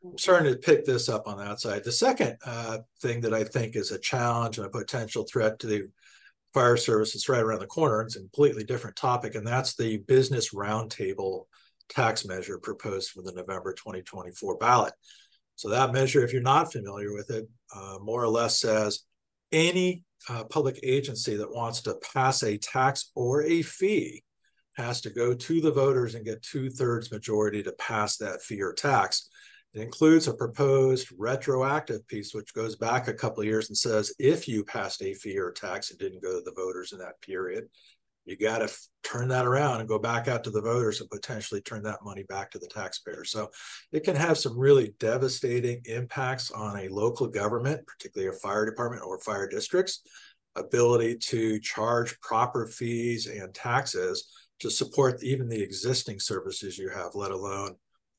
I'm 0.04 0.18
starting 0.18 0.52
to 0.52 0.60
pick 0.60 0.84
this 0.84 1.08
up 1.08 1.26
on 1.26 1.38
that 1.38 1.62
side. 1.62 1.86
The 1.86 1.92
second 1.92 2.36
uh, 2.46 2.80
thing 3.02 3.22
that 3.22 3.34
I 3.34 3.46
think 3.46 3.78
is 3.78 3.92
a 3.92 4.00
challenge 4.00 4.58
and 4.58 4.68
a 4.68 4.70
potential 4.70 5.24
threat 5.24 5.60
to 5.60 5.68
the 5.68 5.90
fire 6.54 6.78
service 6.78 7.16
is 7.16 7.30
right 7.30 7.42
around 7.42 7.60
the 7.60 7.68
corner. 7.68 8.02
It's 8.02 8.16
a 8.16 8.20
completely 8.20 8.64
different 8.64 8.96
topic, 8.96 9.36
and 9.36 9.46
that's 9.46 9.76
the 9.76 9.98
business 9.98 10.54
roundtable 10.54 11.46
tax 11.90 12.26
measure 12.26 12.58
proposed 12.58 13.12
for 13.12 13.22
the 13.22 13.34
November 13.34 13.74
2024 13.74 14.58
ballot. 14.58 14.94
So 15.56 15.70
that 15.70 15.94
measure, 15.94 16.24
if 16.24 16.34
you're 16.34 16.42
not 16.42 16.72
familiar 16.72 17.14
with 17.14 17.30
it, 17.30 17.48
uh, 17.76 17.98
more 18.02 18.24
or 18.24 18.30
less 18.30 18.60
says 18.60 19.02
any 19.52 20.04
uh, 20.30 20.44
public 20.46 20.80
agency 20.84 21.36
that 21.36 21.54
wants 21.54 21.82
to 21.82 21.96
pass 22.14 22.44
a 22.44 22.58
tax 22.58 23.12
or 23.16 23.44
a 23.44 23.62
fee 23.62 24.24
has 24.74 25.02
to 25.02 25.10
go 25.10 25.34
to 25.34 25.62
the 25.62 25.72
voters 25.72 26.16
and 26.16 26.26
get 26.26 26.42
two 26.42 26.70
thirds 26.70 27.12
majority 27.12 27.62
to 27.64 27.72
pass 27.74 28.18
that 28.18 28.42
fee 28.42 28.62
or 28.62 28.74
tax. 28.74 29.30
It 29.74 29.82
includes 29.82 30.28
a 30.28 30.34
proposed 30.34 31.08
retroactive 31.18 32.06
piece, 32.08 32.34
which 32.34 32.54
goes 32.54 32.76
back 32.76 33.08
a 33.08 33.14
couple 33.14 33.42
of 33.42 33.48
years 33.48 33.70
and 33.70 33.78
says 33.78 34.14
if 34.20 34.48
you 34.48 34.66
passed 34.66 35.02
a 35.02 35.14
fee 35.14 35.38
or 35.38 35.52
tax 35.52 35.92
and 35.92 36.00
didn't 36.00 36.24
go 36.24 36.38
to 36.38 36.44
the 36.44 36.54
voters 36.56 36.92
in 36.92 37.00
that 37.00 37.22
period, 37.22 37.66
you 38.26 38.38
got 38.38 38.60
to 38.60 38.66
f- 38.66 38.88
turn 39.04 39.30
that 39.30 39.48
around 39.48 39.80
and 39.80 39.90
go 39.90 39.98
back 39.98 40.28
out 40.28 40.44
to 40.44 40.52
the 40.52 40.62
voters 40.62 41.00
and 41.00 41.10
potentially 41.10 41.62
turn 41.62 41.84
that 41.84 42.04
money 42.04 42.24
back 42.24 42.52
to 42.52 42.60
the 42.60 42.68
taxpayer. 42.68 43.24
So 43.24 43.50
it 43.92 44.04
can 44.04 44.16
have 44.16 44.38
some 44.38 44.58
really 44.60 44.94
devastating 45.00 45.82
impacts 45.86 46.52
on 46.52 46.78
a 46.78 46.90
local 46.90 47.28
government, 47.28 47.88
particularly 47.88 48.36
a 48.36 48.40
fire 48.40 48.66
department 48.66 49.04
or 49.04 49.20
fire 49.20 49.48
districts, 49.48 50.02
ability 50.56 51.18
to 51.18 51.60
charge 51.62 52.20
proper 52.20 52.68
fees 52.68 53.26
and 53.28 53.54
taxes 53.54 54.28
to 54.60 54.70
support 54.70 55.24
even 55.24 55.48
the 55.48 55.62
existing 55.62 56.20
services 56.20 56.78
you 56.78 56.90
have, 56.90 57.16
let 57.16 57.32
alone 57.32 57.76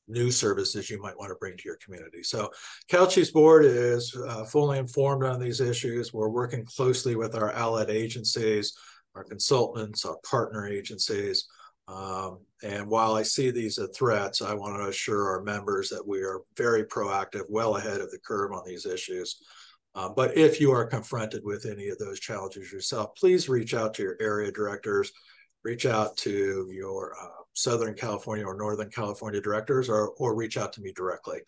new 0.07 0.31
services 0.31 0.89
you 0.89 1.01
might 1.01 1.17
want 1.17 1.29
to 1.29 1.35
bring 1.35 1.55
to 1.57 1.63
your 1.65 1.77
community. 1.83 2.23
So 2.23 2.51
Cal 2.89 3.07
Chiefs 3.07 3.31
Board 3.31 3.65
is 3.65 4.15
uh, 4.27 4.43
fully 4.45 4.79
informed 4.79 5.23
on 5.23 5.39
these 5.39 5.61
issues. 5.61 6.13
We're 6.13 6.29
working 6.29 6.65
closely 6.65 7.15
with 7.15 7.35
our 7.35 7.51
allied 7.51 7.89
agencies, 7.89 8.73
our 9.15 9.23
consultants, 9.23 10.05
our 10.05 10.17
partner 10.29 10.67
agencies. 10.67 11.47
Um, 11.87 12.39
and 12.63 12.87
while 12.87 13.15
I 13.15 13.23
see 13.23 13.51
these 13.51 13.77
as 13.77 13.89
threats, 13.95 14.41
I 14.41 14.53
want 14.53 14.77
to 14.77 14.87
assure 14.87 15.29
our 15.29 15.43
members 15.43 15.89
that 15.89 16.05
we 16.05 16.19
are 16.21 16.41
very 16.57 16.85
proactive, 16.85 17.43
well 17.49 17.75
ahead 17.75 18.01
of 18.01 18.09
the 18.11 18.19
curve 18.19 18.53
on 18.53 18.63
these 18.65 18.85
issues. 18.85 19.41
Uh, 19.95 20.09
but 20.09 20.35
if 20.35 20.59
you 20.59 20.71
are 20.71 20.85
confronted 20.85 21.43
with 21.43 21.65
any 21.65 21.89
of 21.89 21.97
those 21.99 22.19
challenges 22.19 22.71
yourself, 22.71 23.15
please 23.15 23.47
reach 23.47 23.73
out 23.73 23.93
to 23.93 24.01
your 24.01 24.17
area 24.19 24.51
directors, 24.51 25.11
reach 25.63 25.85
out 25.85 26.17
to 26.17 26.67
your 26.71 27.13
uh, 27.21 27.42
Southern 27.53 27.93
California 27.93 28.45
or 28.45 28.57
Northern 28.57 28.89
California 28.89 29.39
directors 29.39 29.89
or, 29.89 30.09
or 30.17 30.35
reach 30.35 30.57
out 30.57 30.73
to 30.73 30.81
me 30.81 30.91
directly 30.95 31.39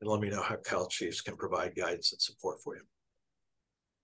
and 0.00 0.10
let 0.10 0.20
me 0.20 0.28
know 0.28 0.42
how 0.42 0.56
Cal 0.56 0.86
Chiefs 0.86 1.22
can 1.22 1.36
provide 1.36 1.74
guidance 1.74 2.12
and 2.12 2.20
support 2.20 2.62
for 2.62 2.76
you. 2.76 2.82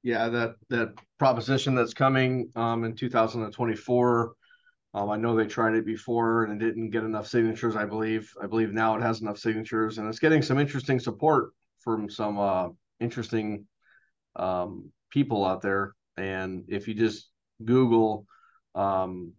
Yeah, 0.02 0.28
that 0.30 0.56
that 0.70 0.94
proposition 1.18 1.74
that's 1.74 1.94
coming 1.94 2.50
um, 2.56 2.84
in 2.84 2.96
2024. 2.96 4.32
Um, 4.94 5.10
I 5.10 5.16
know 5.16 5.34
they 5.34 5.46
tried 5.46 5.74
it 5.74 5.86
before 5.86 6.44
and 6.44 6.60
it 6.60 6.64
didn't 6.64 6.90
get 6.90 7.04
enough 7.04 7.28
signatures. 7.28 7.76
I 7.76 7.84
believe. 7.84 8.32
I 8.42 8.46
believe 8.46 8.72
now 8.72 8.96
it 8.96 9.02
has 9.02 9.20
enough 9.20 9.38
signatures 9.38 9.98
and 9.98 10.08
it's 10.08 10.18
getting 10.18 10.42
some 10.42 10.58
interesting 10.58 10.98
support 10.98 11.52
from 11.78 12.10
some 12.10 12.38
uh, 12.38 12.68
interesting 13.00 13.66
um, 14.36 14.90
people 15.10 15.44
out 15.44 15.62
there. 15.62 15.94
And 16.16 16.64
if 16.68 16.88
you 16.88 16.94
just 16.94 17.28
Google 17.64 18.26
um, 18.74 19.32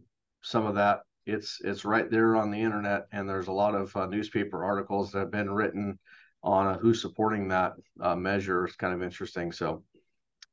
some 0.43 0.65
of 0.65 0.75
that 0.75 1.01
it's 1.25 1.59
it's 1.63 1.85
right 1.85 2.09
there 2.09 2.35
on 2.35 2.51
the 2.51 2.61
internet, 2.61 3.07
and 3.11 3.27
there's 3.27 3.47
a 3.47 3.53
lot 3.53 3.75
of 3.75 3.95
uh, 3.95 4.05
newspaper 4.05 4.63
articles 4.63 5.11
that 5.11 5.19
have 5.19 5.31
been 5.31 5.51
written 5.51 5.99
on 6.43 6.67
uh, 6.67 6.77
who's 6.77 7.01
supporting 7.01 7.47
that 7.47 7.73
uh, 8.01 8.15
measure. 8.15 8.65
It's 8.65 8.75
kind 8.75 8.93
of 8.93 9.01
interesting. 9.01 9.51
So 9.51 9.83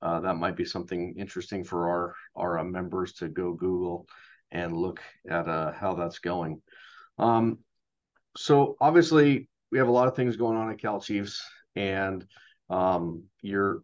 uh, 0.03 0.21
that 0.21 0.37
might 0.37 0.57
be 0.57 0.65
something 0.65 1.15
interesting 1.19 1.65
for 1.65 1.89
our 1.89 2.15
our 2.37 2.65
members 2.65 3.15
to 3.15 3.29
go 3.29 3.53
Google 3.53 4.07
and 4.53 4.77
look 4.77 5.01
at 5.29 5.47
how 5.47 5.95
that's 5.95 6.19
going. 6.19 6.61
Um, 7.19 7.59
so 8.37 8.77
obviously 8.81 9.49
we 9.71 9.79
have 9.79 9.89
a 9.89 9.93
lot 9.93 10.09
of 10.09 10.17
things 10.17 10.37
going 10.37 10.57
on 10.57 10.71
at 10.71 10.81
Cal 10.81 11.01
Chiefs, 11.01 11.45
and 11.77 12.27
um, 12.69 13.25
you're 13.43 13.83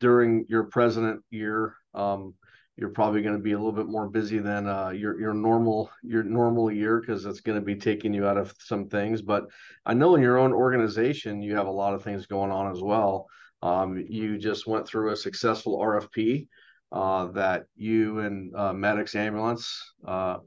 during 0.00 0.46
your 0.48 0.64
president 0.64 1.22
year. 1.30 1.74
Um, 1.94 2.34
you're 2.76 2.90
probably 2.90 3.22
going 3.22 3.36
to 3.36 3.42
be 3.42 3.52
a 3.52 3.56
little 3.56 3.72
bit 3.72 3.86
more 3.86 4.08
busy 4.08 4.38
than 4.38 4.68
uh, 4.68 4.90
your 4.90 5.18
your 5.18 5.32
normal 5.32 5.90
your 6.02 6.22
normal 6.22 6.70
year 6.70 7.00
because 7.00 7.24
it's 7.24 7.40
going 7.40 7.58
to 7.58 7.64
be 7.64 7.76
taking 7.76 8.12
you 8.12 8.26
out 8.26 8.36
of 8.36 8.54
some 8.58 8.88
things. 8.88 9.22
But 9.22 9.44
I 9.84 9.94
know 9.94 10.14
in 10.14 10.22
your 10.22 10.38
own 10.38 10.52
organization 10.52 11.42
you 11.42 11.56
have 11.56 11.66
a 11.66 11.70
lot 11.70 11.94
of 11.94 12.02
things 12.02 12.26
going 12.26 12.50
on 12.50 12.70
as 12.70 12.80
well. 12.82 13.26
Um, 13.62 14.04
you 14.08 14.38
just 14.38 14.66
went 14.66 14.86
through 14.86 15.12
a 15.12 15.16
successful 15.16 15.78
RFP 15.78 16.48
uh, 16.92 17.26
that 17.32 17.64
you 17.76 18.20
and 18.20 18.54
uh, 18.54 18.72
Medic 18.74 19.14
Ambulance, 19.14 19.82
uh, 20.06 20.38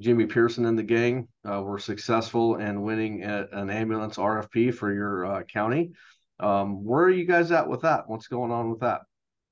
Jimmy 0.00 0.26
Pearson 0.26 0.66
and 0.66 0.78
the 0.78 0.82
gang 0.82 1.28
uh, 1.48 1.60
were 1.60 1.78
successful 1.78 2.56
in 2.56 2.82
winning 2.82 3.24
a, 3.24 3.48
an 3.52 3.70
ambulance 3.70 4.16
RFP 4.16 4.74
for 4.74 4.92
your 4.92 5.26
uh, 5.26 5.42
county. 5.42 5.92
Um, 6.40 6.84
where 6.84 7.04
are 7.04 7.10
you 7.10 7.26
guys 7.26 7.50
at 7.52 7.68
with 7.68 7.82
that? 7.82 8.08
What's 8.08 8.28
going 8.28 8.50
on 8.50 8.70
with 8.70 8.80
that? 8.80 9.02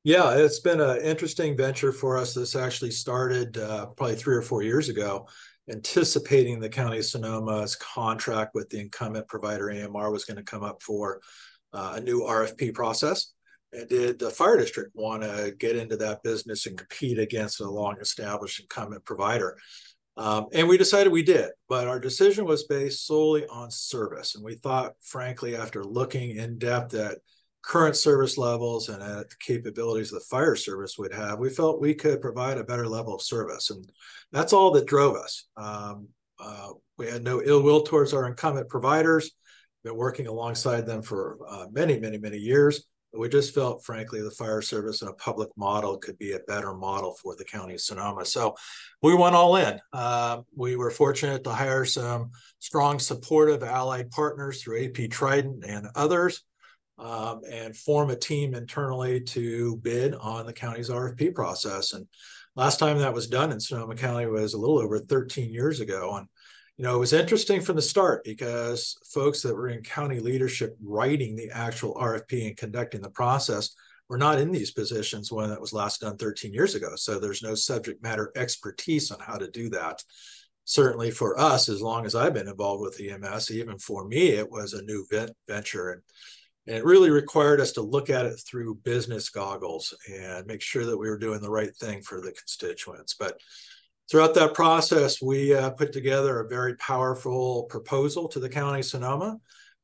Yeah, 0.05 0.35
it's 0.35 0.59
been 0.59 0.81
an 0.81 1.01
interesting 1.01 1.57
venture 1.57 1.93
for 1.93 2.17
us. 2.19 2.35
This 2.35 2.57
actually 2.57 2.91
started 2.91 3.57
uh, 3.57 3.87
probably 3.87 4.17
three 4.17 4.35
or 4.35 4.43
four 4.43 4.63
years 4.63 4.89
ago, 4.89 5.29
anticipating 5.71 6.59
the 6.59 6.69
County 6.69 6.99
of 6.99 7.05
Sonoma's 7.05 7.77
contract 7.77 8.53
with 8.53 8.69
the 8.69 8.81
incumbent 8.81 9.29
provider 9.29 9.71
AMR 9.71 10.11
was 10.11 10.25
going 10.25 10.39
to 10.39 10.43
come 10.43 10.65
up 10.65 10.83
for 10.83 11.21
uh, 11.73 11.95
a 11.97 12.01
new 12.01 12.23
RFP 12.23 12.75
process. 12.75 13.33
And 13.73 13.89
did 13.89 14.19
the 14.19 14.31
fire 14.31 14.59
district 14.59 14.91
want 14.95 15.23
to 15.23 15.55
get 15.57 15.77
into 15.77 15.97
that 15.99 16.25
business 16.25 16.67
and 16.67 16.77
compete 16.77 17.21
against 17.21 17.61
a 17.61 17.71
long 17.71 17.97
established 18.01 18.59
incumbent 18.59 19.05
provider? 19.05 19.57
Um, 20.17 20.47
and 20.53 20.69
we 20.69 20.79
decided 20.79 21.13
we 21.13 21.23
did, 21.23 21.51
but 21.69 21.87
our 21.87 22.01
decision 22.01 22.45
was 22.45 22.65
based 22.65 23.07
solely 23.07 23.47
on 23.47 23.71
service. 23.71 24.35
And 24.35 24.45
we 24.45 24.57
thought, 24.57 24.95
frankly, 25.01 25.55
after 25.55 25.85
looking 25.85 26.37
in 26.37 26.59
depth 26.59 26.93
at 26.95 27.19
current 27.63 27.97
service 27.97 28.37
levels 28.37 28.89
and 28.89 29.03
at 29.03 29.31
the 29.31 29.37
capabilities 29.41 30.11
the 30.11 30.21
fire 30.21 30.57
service 30.57 30.99
would 30.99 31.15
have, 31.15 31.39
we 31.39 31.49
felt 31.49 31.81
we 31.81 31.95
could 31.95 32.21
provide 32.21 32.59
a 32.59 32.65
better 32.65 32.87
level 32.87 33.15
of 33.15 33.23
service. 33.23 33.71
And 33.71 33.89
that's 34.33 34.53
all 34.53 34.73
that 34.73 34.87
drove 34.87 35.17
us. 35.17 35.47
Um, 35.57 36.09
uh, 36.41 36.71
we 36.99 37.07
had 37.07 37.23
no 37.23 37.41
ill 37.43 37.63
will 37.63 37.83
towards 37.83 38.13
our 38.13 38.27
incumbent 38.27 38.69
providers, 38.69 39.31
been 39.85 39.97
working 39.97 40.27
alongside 40.27 40.87
them 40.87 41.03
for 41.03 41.39
uh, 41.49 41.67
many, 41.73 41.99
many, 41.99 42.19
many 42.19 42.39
years. 42.39 42.85
We 43.15 43.29
just 43.29 43.55
felt, 43.55 43.85
frankly, 43.85 44.23
the 44.23 44.31
fire 44.31 44.63
service 44.63 45.03
and 45.03 45.11
a 45.11 45.15
public 45.15 45.51
model 45.57 45.99
could 45.99 46.17
be 46.19 46.33
a 46.33 46.41
better 46.49 46.73
model 46.73 47.15
for 47.23 47.37
the 47.37 47.45
county 47.45 47.75
of 47.75 47.81
Sonoma. 47.83 48.25
So 48.25 48.55
we 49.03 49.15
went 49.15 49.35
all 49.35 49.57
in. 49.57 49.79
Uh, 49.93 50.41
we 50.57 50.77
were 50.77 50.91
fortunate 50.91 51.45
to 51.45 51.51
hire 51.51 51.85
some 51.85 52.31
strong, 52.59 52.99
supportive 52.99 53.63
allied 53.63 54.11
partners 54.11 54.63
through 54.63 54.87
AP 54.87 55.11
Triton 55.11 55.61
and 55.67 55.89
others 55.95 56.43
um, 57.03 57.41
and 57.51 57.77
form 57.77 58.11
a 58.11 58.17
team 58.17 58.55
internally 58.55 59.21
to 59.21 59.77
bid 59.79 60.15
on 60.15 60.47
the 60.47 60.53
county's 60.53 60.89
RFP 60.89 61.35
process. 61.35 61.95
And 61.95 62.07
last 62.55 62.79
time 62.79 62.99
that 62.99 63.13
was 63.13 63.27
done 63.27 63.51
in 63.51 63.59
Sonoma 63.59 63.97
County 63.97 64.27
was 64.27 64.55
a 64.55 64.59
little 64.59 64.79
over 64.79 65.01
13 65.01 65.53
years 65.53 65.81
ago. 65.81 66.15
And 66.17 66.29
you 66.79 66.85
know, 66.85 66.95
it 66.95 67.01
was 67.01 67.13
interesting 67.13 67.61
from 67.61 67.77
the 67.77 67.83
start 67.83 68.25
because 68.25 68.97
folks 69.13 69.43
that 69.43 69.55
were 69.55 69.69
in 69.69 69.83
county 69.83 70.21
leadership 70.21 70.77
writing 70.83 71.35
the 71.35 71.51
actual 71.51 71.95
RFP 71.95 72.47
and 72.47 72.57
conducting 72.57 73.03
the 73.03 73.11
process 73.11 73.75
were 74.09 74.17
not 74.17 74.39
in 74.39 74.53
these 74.53 74.71
positions 74.71 75.33
when 75.33 75.51
that 75.51 75.61
was 75.61 75.73
last 75.73 76.03
done 76.03 76.17
13 76.17 76.55
years 76.55 76.75
ago. 76.75 76.95
So 76.95 77.19
there's 77.19 77.43
no 77.43 77.55
subject 77.55 78.03
matter 78.03 78.33
expertise 78.37 79.11
on 79.11 79.19
how 79.21 79.39
to 79.39 79.51
do 79.51 79.71
that. 79.71 80.03
Certainly 80.65 81.11
for 81.11 81.39
us, 81.39 81.69
as 81.69 81.83
long 81.83 82.07
as 82.07 82.15
I've 82.15 82.35
been 82.35 82.49
involved 82.49 82.83
with 82.83 83.01
EMS, 83.01 83.51
even 83.51 83.79
for 83.79 84.07
me, 84.07 84.29
it 84.29 84.51
was 84.51 84.73
a 84.73 84.83
new 84.83 85.05
venture. 85.49 85.91
And 85.91 86.03
and 86.67 86.77
it 86.77 86.85
really 86.85 87.11
required 87.11 87.61
us 87.61 87.73
to 87.73 87.83
look 87.83 88.09
at 88.09 88.27
it 88.27 88.37
through 88.39 88.77
business 88.77 89.29
goggles 89.31 89.95
and 90.09 90.47
make 90.47 90.63
sure 90.63 90.87
that 90.87 90.97
we 90.97 91.09
were 91.09 91.19
doing 91.19 91.41
the 91.41 91.51
right 91.51 91.75
thing 91.77 92.03
for 92.03 92.21
the 92.21 92.33
constituents. 92.33 93.15
But 93.19 93.41
throughout 94.11 94.35
that 94.35 94.55
process, 94.55 95.21
we 95.21 95.55
uh, 95.55 95.71
put 95.71 95.93
together 95.93 96.41
a 96.41 96.49
very 96.49 96.77
powerful 96.77 97.65
proposal 97.65 98.29
to 98.29 98.39
the 98.39 98.49
County 98.49 98.83
Sonoma. 98.83 99.39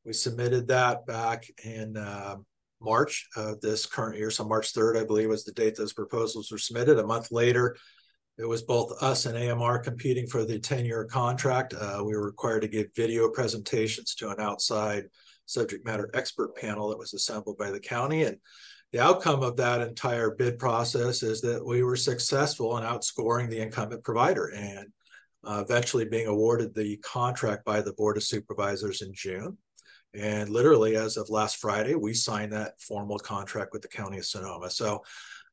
We 0.04 0.12
submitted 0.12 0.68
that 0.68 1.04
back 1.04 1.50
in 1.64 1.96
uh, 1.96 2.36
March 2.80 3.26
of 3.36 3.60
this 3.60 3.84
current 3.84 4.16
year. 4.16 4.30
So 4.30 4.44
March 4.44 4.72
3rd, 4.72 5.00
I 5.00 5.04
believe, 5.04 5.28
was 5.28 5.44
the 5.44 5.52
date 5.52 5.76
those 5.76 5.92
proposals 5.92 6.52
were 6.52 6.58
submitted. 6.58 6.98
A 6.98 7.06
month 7.06 7.32
later, 7.32 7.76
it 8.38 8.46
was 8.46 8.62
both 8.62 9.02
us 9.02 9.26
and 9.26 9.36
AMR 9.36 9.80
competing 9.80 10.28
for 10.28 10.44
the 10.44 10.60
10-year 10.60 11.06
contract. 11.06 11.74
Uh, 11.74 12.02
we 12.06 12.14
were 12.14 12.24
required 12.24 12.60
to 12.60 12.68
give 12.68 12.94
video 12.94 13.28
presentations 13.28 14.14
to 14.14 14.28
an 14.30 14.38
outside 14.38 15.06
subject 15.48 15.84
matter 15.84 16.10
expert 16.14 16.54
panel 16.56 16.88
that 16.88 16.98
was 16.98 17.14
assembled 17.14 17.58
by 17.58 17.70
the 17.70 17.80
county. 17.80 18.24
And 18.24 18.38
the 18.92 19.00
outcome 19.00 19.42
of 19.42 19.56
that 19.56 19.80
entire 19.80 20.30
bid 20.30 20.58
process 20.58 21.22
is 21.22 21.40
that 21.42 21.64
we 21.64 21.82
were 21.82 21.96
successful 21.96 22.76
in 22.78 22.84
outscoring 22.84 23.50
the 23.50 23.60
incumbent 23.60 24.04
provider 24.04 24.46
and 24.54 24.88
uh, 25.44 25.64
eventually 25.64 26.04
being 26.04 26.26
awarded 26.26 26.74
the 26.74 26.96
contract 26.98 27.64
by 27.64 27.80
the 27.80 27.92
Board 27.92 28.16
of 28.16 28.22
Supervisors 28.22 29.02
in 29.02 29.12
June. 29.14 29.56
And 30.14 30.48
literally, 30.48 30.96
as 30.96 31.16
of 31.16 31.28
last 31.28 31.58
Friday, 31.58 31.94
we 31.94 32.14
signed 32.14 32.52
that 32.52 32.80
formal 32.80 33.18
contract 33.18 33.72
with 33.72 33.82
the 33.82 33.88
County 33.88 34.18
of 34.18 34.24
Sonoma. 34.24 34.70
So 34.70 35.02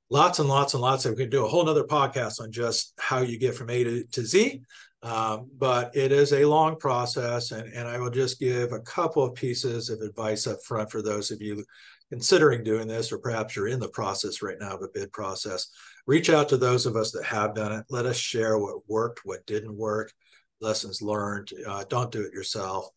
lots 0.09 0.39
and 0.39 0.49
lots 0.49 0.73
and 0.73 0.81
lots. 0.81 1.05
Of, 1.05 1.11
we 1.11 1.17
could 1.17 1.29
do 1.29 1.45
a 1.45 1.47
whole 1.47 1.65
nother 1.65 1.83
podcast 1.83 2.41
on 2.41 2.51
just 2.51 2.93
how 2.99 3.19
you 3.19 3.37
get 3.37 3.55
from 3.55 3.69
A 3.69 3.83
to, 3.83 4.03
to 4.03 4.25
Z. 4.25 4.61
Um, 5.03 5.51
but 5.55 5.95
it 5.95 6.11
is 6.11 6.33
a 6.33 6.45
long 6.45 6.77
process, 6.77 7.51
and, 7.51 7.71
and 7.73 7.87
I 7.87 7.99
will 7.99 8.09
just 8.09 8.39
give 8.39 8.71
a 8.71 8.79
couple 8.79 9.23
of 9.23 9.35
pieces 9.35 9.91
of 9.91 10.01
advice 10.01 10.47
up 10.47 10.63
front 10.63 10.89
for 10.89 11.03
those 11.03 11.29
of 11.29 11.43
you 11.43 11.63
considering 12.09 12.63
doing 12.63 12.87
this, 12.87 13.11
or 13.11 13.19
perhaps 13.19 13.55
you're 13.55 13.67
in 13.67 13.79
the 13.79 13.89
process 13.89 14.41
right 14.41 14.57
now 14.59 14.75
of 14.75 14.81
a 14.81 14.87
bid 14.93 15.11
process. 15.11 15.67
Reach 16.07 16.29
out 16.29 16.49
to 16.49 16.57
those 16.57 16.87
of 16.87 16.95
us 16.95 17.11
that 17.11 17.23
have 17.23 17.53
done 17.53 17.71
it. 17.71 17.85
Let 17.89 18.07
us 18.07 18.17
share 18.17 18.57
what 18.57 18.87
worked, 18.87 19.21
what 19.25 19.45
didn't 19.45 19.75
work, 19.75 20.11
lessons 20.59 21.03
learned. 21.03 21.51
Uh, 21.67 21.83
don't 21.87 22.11
do 22.11 22.21
it 22.21 22.33
yourself. 22.33 22.87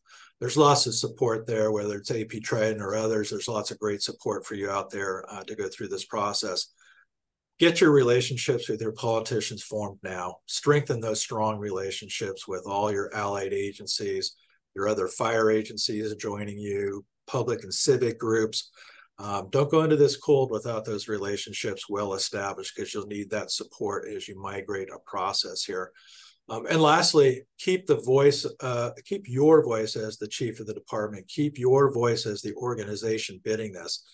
There's 0.41 0.57
lots 0.57 0.87
of 0.87 0.95
support 0.95 1.47
there, 1.47 1.73
whether 1.73 1.97
it's 1.97 2.11
AP 2.11 2.43
Triton 2.43 2.81
or 2.81 2.95
others. 2.95 3.29
There's 3.29 3.49
lots 3.49 3.71
of 3.71 3.79
great 3.79 4.03
support 4.03 4.47
for 4.47 4.55
you 4.55 4.71
out 4.71 4.89
there 4.91 5.25
uh, 5.29 5.43
to 5.45 5.57
go 5.57 5.69
through 5.69 5.89
this 5.89 6.05
process 6.05 6.69
get 7.59 7.81
your 7.81 7.91
relationships 7.91 8.69
with 8.69 8.81
your 8.81 8.93
politicians 8.93 9.63
formed 9.63 9.99
now. 10.03 10.37
Strengthen 10.47 11.01
those 11.01 11.21
strong 11.21 11.59
relationships 11.59 12.47
with 12.47 12.65
all 12.67 12.93
your 12.93 13.15
allied 13.15 13.53
agencies, 13.53 14.37
your 14.75 14.89
other 14.89 15.09
fire 15.09 15.51
agencies 15.51 16.15
joining 16.15 16.59
you, 16.59 17.05
public 17.27 17.63
and 17.65 17.75
civic 17.75 18.19
groups. 18.19 18.71
Um, 19.19 19.49
don't 19.51 19.71
go 19.71 19.83
into 19.83 19.97
this 19.97 20.17
cold 20.17 20.53
without 20.53 20.85
those 20.85 21.09
relationships 21.09 21.89
well 21.89 22.15
established 22.15 22.75
because 22.77 22.95
you'll 22.95 23.07
need 23.07 23.31
that 23.31 23.51
support 23.51 24.09
as 24.09 24.29
you 24.29 24.41
migrate 24.41 24.89
a 24.91 24.99
process 25.11 25.65
here. 25.65 25.91
Um, 26.49 26.67
and 26.71 26.81
lastly, 26.81 27.43
keep 27.59 27.87
the 27.87 27.97
voice, 27.97 28.47
uh, 28.61 28.91
keep 29.05 29.29
your 29.29 29.65
voice 29.65 29.97
as 29.97 30.17
the 30.17 30.29
chief 30.29 30.61
of 30.61 30.67
the 30.67 30.73
department, 30.73 31.29
keep 31.29 31.59
your 31.59 31.93
voice 31.93 32.25
as 32.25 32.41
the 32.41 32.55
organization 32.55 33.41
bidding 33.43 33.73
this 33.73 34.05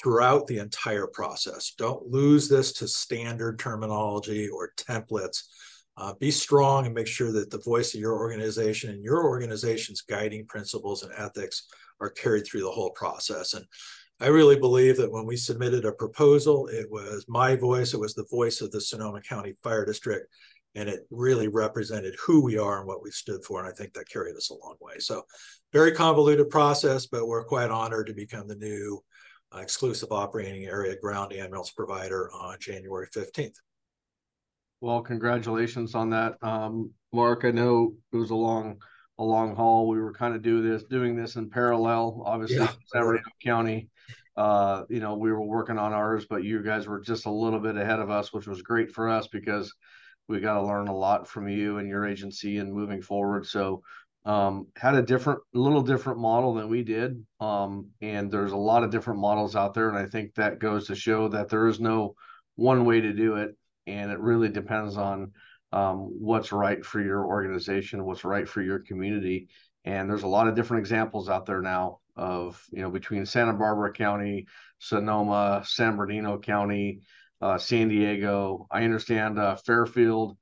throughout 0.00 0.46
the 0.46 0.58
entire 0.58 1.06
process. 1.06 1.72
Don't 1.76 2.06
lose 2.06 2.48
this 2.48 2.72
to 2.74 2.88
standard 2.88 3.58
terminology 3.58 4.48
or 4.48 4.72
templates. 4.76 5.44
Uh, 5.96 6.14
be 6.20 6.30
strong 6.30 6.86
and 6.86 6.94
make 6.94 7.08
sure 7.08 7.32
that 7.32 7.50
the 7.50 7.58
voice 7.58 7.94
of 7.94 8.00
your 8.00 8.16
organization 8.16 8.90
and 8.90 9.02
your 9.02 9.24
organization's 9.24 10.02
guiding 10.02 10.46
principles 10.46 11.02
and 11.02 11.12
ethics 11.16 11.66
are 12.00 12.10
carried 12.10 12.46
through 12.46 12.60
the 12.60 12.70
whole 12.70 12.90
process. 12.90 13.54
And 13.54 13.64
I 14.20 14.28
really 14.28 14.58
believe 14.58 14.96
that 14.96 15.10
when 15.10 15.26
we 15.26 15.36
submitted 15.36 15.84
a 15.84 15.92
proposal, 15.92 16.68
it 16.68 16.86
was 16.90 17.24
my 17.28 17.56
voice, 17.56 17.94
it 17.94 18.00
was 18.00 18.14
the 18.14 18.26
voice 18.30 18.60
of 18.60 18.70
the 18.70 18.80
Sonoma 18.80 19.20
County 19.20 19.54
Fire 19.62 19.84
District, 19.84 20.28
and 20.74 20.88
it 20.88 21.06
really 21.10 21.48
represented 21.48 22.14
who 22.24 22.44
we 22.44 22.58
are 22.58 22.78
and 22.78 22.86
what 22.86 23.02
we 23.02 23.10
stood 23.10 23.44
for. 23.44 23.60
And 23.60 23.68
I 23.68 23.72
think 23.72 23.94
that 23.94 24.08
carried 24.08 24.36
us 24.36 24.50
a 24.50 24.54
long 24.54 24.76
way. 24.80 24.98
So, 24.98 25.22
very 25.72 25.92
convoluted 25.92 26.50
process, 26.50 27.06
but 27.06 27.26
we're 27.26 27.44
quite 27.44 27.70
honored 27.70 28.06
to 28.06 28.14
become 28.14 28.48
the 28.48 28.56
new 28.56 29.02
exclusive 29.54 30.12
operating 30.12 30.64
area 30.64 30.96
ground 31.00 31.32
ambulance 31.32 31.70
provider 31.70 32.30
on 32.32 32.56
January 32.60 33.08
15th. 33.14 33.56
Well, 34.80 35.02
congratulations 35.02 35.94
on 35.94 36.10
that, 36.10 36.36
um, 36.42 36.92
Mark. 37.12 37.44
I 37.44 37.50
know 37.50 37.94
it 38.12 38.16
was 38.16 38.30
a 38.30 38.36
long, 38.36 38.80
a 39.18 39.24
long 39.24 39.56
haul. 39.56 39.88
We 39.88 39.98
were 39.98 40.12
kind 40.12 40.34
of 40.34 40.42
do 40.42 40.62
this, 40.62 40.84
doing 40.84 41.16
this 41.16 41.36
in 41.36 41.50
parallel. 41.50 42.22
Obviously, 42.24 42.58
yeah. 42.58 42.72
San 42.86 43.02
Bernardino 43.02 43.30
County. 43.42 43.88
Uh, 44.36 44.84
you 44.88 45.00
know, 45.00 45.16
we 45.16 45.32
were 45.32 45.42
working 45.42 45.78
on 45.78 45.92
ours, 45.92 46.26
but 46.30 46.44
you 46.44 46.62
guys 46.62 46.86
were 46.86 47.00
just 47.00 47.26
a 47.26 47.30
little 47.30 47.58
bit 47.58 47.76
ahead 47.76 47.98
of 47.98 48.08
us, 48.08 48.32
which 48.32 48.46
was 48.46 48.62
great 48.62 48.92
for 48.92 49.08
us 49.08 49.26
because 49.26 49.74
we 50.28 50.38
got 50.38 50.54
to 50.54 50.62
learn 50.62 50.86
a 50.86 50.96
lot 50.96 51.26
from 51.26 51.48
you 51.48 51.78
and 51.78 51.88
your 51.88 52.06
agency 52.06 52.58
and 52.58 52.72
moving 52.72 53.02
forward. 53.02 53.46
So 53.46 53.82
um, 54.24 54.66
had 54.76 54.94
a 54.94 55.02
different, 55.02 55.40
little 55.54 55.82
different 55.82 56.18
model 56.18 56.54
than 56.54 56.68
we 56.68 56.82
did. 56.82 57.24
Um, 57.40 57.90
and 58.02 58.30
there's 58.30 58.52
a 58.52 58.56
lot 58.56 58.84
of 58.84 58.90
different 58.90 59.20
models 59.20 59.56
out 59.56 59.74
there. 59.74 59.88
And 59.88 59.98
I 59.98 60.06
think 60.06 60.34
that 60.34 60.58
goes 60.58 60.86
to 60.88 60.94
show 60.94 61.28
that 61.28 61.48
there 61.48 61.66
is 61.66 61.80
no 61.80 62.14
one 62.56 62.84
way 62.84 63.00
to 63.00 63.12
do 63.12 63.36
it. 63.36 63.56
And 63.86 64.10
it 64.10 64.18
really 64.18 64.48
depends 64.48 64.96
on 64.96 65.32
um, 65.72 66.10
what's 66.18 66.52
right 66.52 66.84
for 66.84 67.00
your 67.00 67.24
organization, 67.24 68.04
what's 68.04 68.24
right 68.24 68.48
for 68.48 68.62
your 68.62 68.80
community. 68.80 69.48
And 69.84 70.10
there's 70.10 70.24
a 70.24 70.28
lot 70.28 70.48
of 70.48 70.54
different 70.54 70.80
examples 70.80 71.28
out 71.28 71.46
there 71.46 71.62
now 71.62 72.00
of, 72.16 72.62
you 72.70 72.82
know, 72.82 72.90
between 72.90 73.24
Santa 73.24 73.54
Barbara 73.54 73.92
County, 73.92 74.46
Sonoma, 74.78 75.62
San 75.64 75.96
Bernardino 75.96 76.38
County, 76.38 77.00
uh, 77.40 77.56
San 77.58 77.88
Diego. 77.88 78.66
I 78.70 78.84
understand 78.84 79.38
uh, 79.38 79.56
Fairfield 79.56 80.36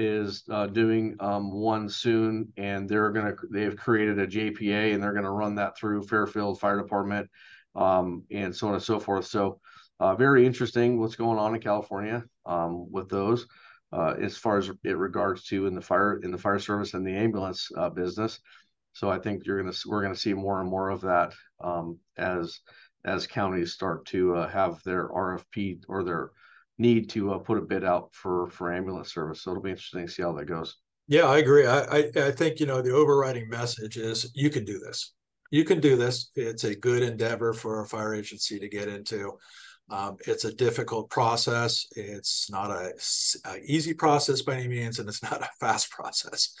is 0.00 0.44
uh, 0.50 0.66
doing 0.66 1.14
um, 1.20 1.52
one 1.52 1.88
soon, 1.88 2.52
and 2.56 2.88
they're 2.88 3.10
gonna 3.10 3.34
they've 3.50 3.76
created 3.76 4.18
a 4.18 4.26
JPA 4.26 4.94
and 4.94 5.02
they're 5.02 5.12
gonna 5.12 5.30
run 5.30 5.54
that 5.56 5.76
through 5.76 6.02
Fairfield 6.04 6.58
Fire 6.58 6.78
Department, 6.78 7.28
um, 7.76 8.24
and 8.30 8.54
so 8.54 8.68
on 8.68 8.74
and 8.74 8.82
so 8.82 8.98
forth. 8.98 9.26
So, 9.26 9.60
uh, 10.00 10.14
very 10.14 10.46
interesting 10.46 10.98
what's 10.98 11.16
going 11.16 11.38
on 11.38 11.54
in 11.54 11.60
California 11.60 12.24
um, 12.46 12.90
with 12.90 13.08
those, 13.10 13.46
uh, 13.92 14.14
as 14.20 14.36
far 14.36 14.56
as 14.56 14.70
it 14.84 14.96
regards 14.96 15.44
to 15.46 15.66
in 15.66 15.74
the 15.74 15.82
fire 15.82 16.18
in 16.22 16.30
the 16.30 16.38
fire 16.38 16.58
service 16.58 16.94
and 16.94 17.06
the 17.06 17.14
ambulance 17.14 17.68
uh, 17.76 17.90
business. 17.90 18.40
So 18.92 19.10
I 19.10 19.18
think 19.18 19.44
you're 19.44 19.62
gonna 19.62 19.76
we're 19.86 20.02
gonna 20.02 20.16
see 20.16 20.32
more 20.34 20.60
and 20.60 20.70
more 20.70 20.88
of 20.88 21.02
that 21.02 21.34
um, 21.60 21.98
as 22.16 22.60
as 23.04 23.26
counties 23.26 23.72
start 23.72 24.06
to 24.06 24.34
uh, 24.36 24.48
have 24.48 24.82
their 24.82 25.08
RFP 25.08 25.82
or 25.88 26.04
their 26.04 26.30
need 26.80 27.10
to 27.10 27.34
uh, 27.34 27.38
put 27.38 27.58
a 27.58 27.62
bid 27.62 27.84
out 27.84 28.08
for 28.12 28.48
for 28.50 28.72
ambulance 28.72 29.12
service. 29.12 29.42
So 29.42 29.50
it'll 29.50 29.62
be 29.62 29.70
interesting 29.70 30.06
to 30.06 30.12
see 30.12 30.22
how 30.22 30.32
that 30.32 30.46
goes. 30.46 30.76
Yeah, 31.06 31.24
I 31.26 31.38
agree. 31.38 31.66
I, 31.66 31.80
I, 31.80 32.10
I 32.16 32.30
think 32.30 32.60
you 32.60 32.66
know 32.66 32.82
the 32.82 32.92
overriding 32.92 33.48
message 33.48 33.96
is 33.96 34.30
you 34.34 34.50
can 34.50 34.64
do 34.64 34.78
this. 34.78 35.12
You 35.50 35.64
can 35.64 35.80
do 35.80 35.96
this. 35.96 36.30
It's 36.36 36.64
a 36.64 36.74
good 36.74 37.02
endeavor 37.02 37.52
for 37.52 37.82
a 37.82 37.86
fire 37.86 38.14
agency 38.14 38.58
to 38.58 38.68
get 38.68 38.88
into. 38.88 39.32
Um, 39.90 40.16
it's 40.26 40.44
a 40.44 40.54
difficult 40.54 41.10
process. 41.10 41.86
It's 41.96 42.48
not 42.48 42.70
a, 42.70 42.92
a, 43.44 43.58
easy 43.64 43.92
process 43.92 44.42
by 44.42 44.54
any 44.54 44.68
means, 44.68 45.00
and 45.00 45.08
it's 45.08 45.22
not 45.30 45.42
a 45.42 45.48
fast 45.58 45.90
process. 45.90 46.54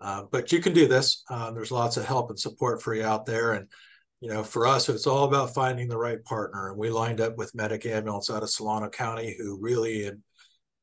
Uh, 0.00 0.24
but 0.32 0.50
you 0.50 0.60
can 0.60 0.72
do 0.72 0.88
this. 0.88 1.22
Uh, 1.30 1.52
there's 1.52 1.70
lots 1.70 1.96
of 1.96 2.04
help 2.04 2.28
and 2.30 2.38
support 2.38 2.82
for 2.82 2.92
you 2.92 3.04
out 3.04 3.24
there, 3.24 3.52
and 3.52 3.68
you 4.22 4.28
know, 4.28 4.44
for 4.44 4.68
us, 4.68 4.88
it's 4.88 5.08
all 5.08 5.24
about 5.24 5.52
finding 5.52 5.88
the 5.88 5.98
right 5.98 6.24
partner. 6.24 6.68
And 6.68 6.78
we 6.78 6.90
lined 6.90 7.20
up 7.20 7.36
with 7.36 7.56
Medic 7.56 7.84
Ambulance 7.86 8.30
out 8.30 8.44
of 8.44 8.50
Solano 8.50 8.88
County, 8.88 9.34
who 9.36 9.58
really 9.60 10.12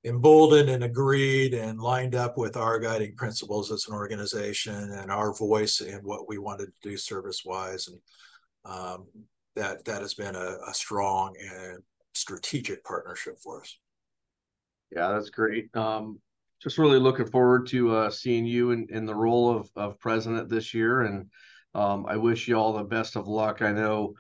emboldened 0.04 0.70
and 0.70 0.84
agreed 0.84 1.54
and 1.54 1.80
lined 1.80 2.16
up 2.16 2.38
with 2.38 2.58
our 2.58 2.80
guiding 2.80 3.16
principles 3.16 3.72
as 3.72 3.88
an 3.88 3.94
organization 3.94 4.92
and 4.92 5.10
our 5.10 5.34
voice 5.34 5.80
and 5.80 6.04
what 6.04 6.28
we 6.28 6.38
wanted 6.38 6.66
to 6.66 6.90
do 6.90 6.98
service 6.98 7.44
wise. 7.46 7.88
And 7.88 8.00
um, 8.66 9.08
that 9.56 9.86
that 9.86 10.02
has 10.02 10.14
been 10.14 10.36
a, 10.36 10.58
a, 10.68 10.74
strong 10.74 11.34
and 11.40 11.80
strategic 12.14 12.84
partnership 12.84 13.40
for 13.40 13.62
us. 13.62 13.80
Yeah, 14.94 15.14
that's 15.14 15.30
great. 15.30 15.74
Um, 15.78 16.20
just 16.62 16.78
really 16.78 17.00
looking 17.00 17.28
forward 17.28 17.68
to 17.68 17.96
uh, 17.96 18.10
seeing 18.10 18.46
you 18.46 18.72
in, 18.72 18.88
in 18.90 19.06
the 19.06 19.16
role 19.16 19.50
of, 19.50 19.70
of 19.78 19.98
president 20.00 20.50
this 20.50 20.74
year. 20.74 21.04
And 21.04 21.28
um, 21.76 22.06
I 22.08 22.18
wish 22.18 22.48
you 22.48 22.56
all 22.56 22.74
the 22.74 22.84
best 22.84 23.16
of 23.16 23.28
luck. 23.28 23.62
I 23.62 23.72
know, 23.72 24.14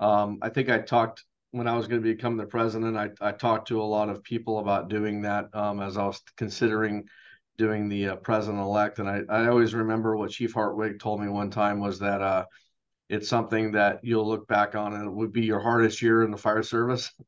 um, 0.00 0.38
I 0.42 0.48
think 0.48 0.68
I 0.68 0.78
talked 0.78 1.24
when 1.56 1.66
I 1.66 1.76
was 1.76 1.88
going 1.88 2.02
to 2.02 2.14
become 2.14 2.36
the 2.36 2.44
president, 2.44 2.96
I, 2.98 3.10
I 3.20 3.32
talked 3.32 3.68
to 3.68 3.80
a 3.80 3.82
lot 3.82 4.10
of 4.10 4.22
people 4.22 4.58
about 4.58 4.90
doing 4.90 5.22
that 5.22 5.46
um, 5.54 5.80
as 5.80 5.96
I 5.96 6.04
was 6.04 6.20
considering 6.36 7.04
doing 7.56 7.88
the 7.88 8.08
uh, 8.08 8.16
president 8.16 8.62
elect. 8.62 8.98
And 8.98 9.08
I, 9.08 9.22
I 9.30 9.48
always 9.48 9.74
remember 9.74 10.16
what 10.16 10.30
Chief 10.30 10.52
Hartwig 10.52 11.00
told 11.00 11.20
me 11.20 11.28
one 11.28 11.50
time 11.50 11.80
was 11.80 11.98
that 12.00 12.20
uh, 12.20 12.44
it's 13.08 13.28
something 13.28 13.72
that 13.72 14.00
you'll 14.02 14.28
look 14.28 14.46
back 14.46 14.74
on 14.74 14.92
and 14.92 15.06
it 15.06 15.12
would 15.12 15.32
be 15.32 15.46
your 15.46 15.60
hardest 15.60 16.02
year 16.02 16.22
in 16.24 16.30
the 16.30 16.36
fire 16.36 16.62
service. 16.62 17.10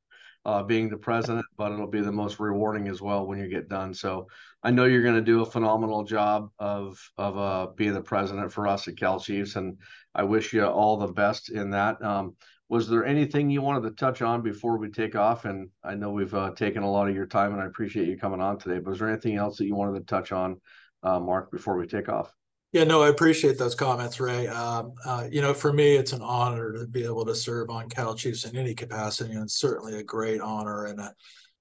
Uh, 0.44 0.62
being 0.62 0.88
the 0.88 0.96
president, 0.96 1.44
but 1.58 1.72
it'll 1.72 1.86
be 1.86 2.00
the 2.00 2.10
most 2.10 2.40
rewarding 2.40 2.88
as 2.88 3.02
well 3.02 3.26
when 3.26 3.38
you 3.38 3.48
get 3.48 3.68
done. 3.68 3.92
So 3.92 4.28
I 4.62 4.70
know 4.70 4.86
you're 4.86 5.02
going 5.02 5.14
to 5.16 5.20
do 5.20 5.42
a 5.42 5.50
phenomenal 5.50 6.04
job 6.04 6.48
of 6.58 6.98
of 7.18 7.36
uh, 7.36 7.66
being 7.76 7.92
the 7.92 8.00
president 8.00 8.50
for 8.50 8.66
us 8.66 8.88
at 8.88 8.96
Cal 8.96 9.20
Chiefs, 9.20 9.56
and 9.56 9.76
I 10.14 10.22
wish 10.22 10.54
you 10.54 10.64
all 10.64 10.96
the 10.96 11.12
best 11.12 11.50
in 11.50 11.70
that. 11.70 12.00
Um, 12.02 12.36
was 12.68 12.88
there 12.88 13.04
anything 13.04 13.50
you 13.50 13.62
wanted 13.62 13.88
to 13.88 13.94
touch 13.94 14.22
on 14.22 14.42
before 14.42 14.78
we 14.78 14.90
take 14.90 15.16
off? 15.16 15.44
And 15.44 15.68
I 15.82 15.94
know 15.94 16.12
we've 16.12 16.34
uh, 16.34 16.52
taken 16.52 16.82
a 16.82 16.90
lot 16.90 17.08
of 17.08 17.14
your 17.14 17.26
time, 17.26 17.52
and 17.52 17.60
I 17.60 17.66
appreciate 17.66 18.08
you 18.08 18.16
coming 18.16 18.40
on 18.40 18.58
today. 18.58 18.78
But 18.78 18.90
was 18.90 18.98
there 19.00 19.10
anything 19.10 19.36
else 19.36 19.58
that 19.58 19.66
you 19.66 19.74
wanted 19.74 19.98
to 19.98 20.06
touch 20.06 20.32
on, 20.32 20.60
uh, 21.02 21.20
Mark, 21.20 21.50
before 21.50 21.76
we 21.76 21.86
take 21.86 22.08
off? 22.08 22.37
Yeah, 22.72 22.84
no, 22.84 23.02
I 23.02 23.08
appreciate 23.08 23.56
those 23.56 23.74
comments, 23.74 24.20
Ray. 24.20 24.46
Um, 24.46 24.92
uh, 25.06 25.26
you 25.30 25.40
know, 25.40 25.54
for 25.54 25.72
me, 25.72 25.96
it's 25.96 26.12
an 26.12 26.20
honor 26.20 26.72
to 26.74 26.86
be 26.86 27.02
able 27.02 27.24
to 27.24 27.34
serve 27.34 27.70
on 27.70 27.88
Cal 27.88 28.14
Chiefs 28.14 28.44
in 28.44 28.56
any 28.56 28.74
capacity, 28.74 29.32
and 29.32 29.50
certainly 29.50 29.98
a 29.98 30.02
great 30.02 30.42
honor 30.42 30.84
and 30.84 31.00
a, 31.00 31.14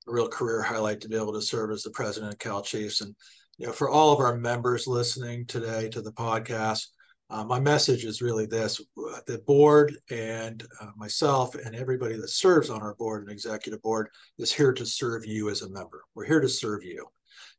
real 0.07 0.27
career 0.27 0.61
highlight 0.61 1.01
to 1.01 1.09
be 1.09 1.15
able 1.15 1.33
to 1.33 1.41
serve 1.41 1.71
as 1.71 1.83
the 1.83 1.89
president 1.91 2.33
of 2.33 2.39
Cal 2.39 2.61
Chiefs. 2.61 3.01
And 3.01 3.15
you 3.57 3.67
know, 3.67 3.73
for 3.73 3.89
all 3.89 4.13
of 4.13 4.19
our 4.19 4.37
members 4.37 4.87
listening 4.87 5.45
today 5.45 5.89
to 5.89 6.01
the 6.01 6.13
podcast, 6.13 6.87
uh, 7.29 7.43
my 7.43 7.59
message 7.59 8.05
is 8.05 8.21
really 8.21 8.45
this 8.45 8.79
the 9.27 9.39
board 9.39 9.97
and 10.09 10.63
uh, 10.79 10.91
myself 10.95 11.55
and 11.55 11.75
everybody 11.75 12.15
that 12.15 12.29
serves 12.29 12.69
on 12.69 12.81
our 12.81 12.95
board 12.95 13.23
and 13.23 13.31
executive 13.31 13.81
board 13.81 14.07
is 14.37 14.53
here 14.53 14.71
to 14.71 14.85
serve 14.85 15.25
you 15.25 15.49
as 15.49 15.61
a 15.61 15.69
member. 15.69 16.03
We're 16.15 16.25
here 16.25 16.39
to 16.39 16.49
serve 16.49 16.83
you. 16.83 17.05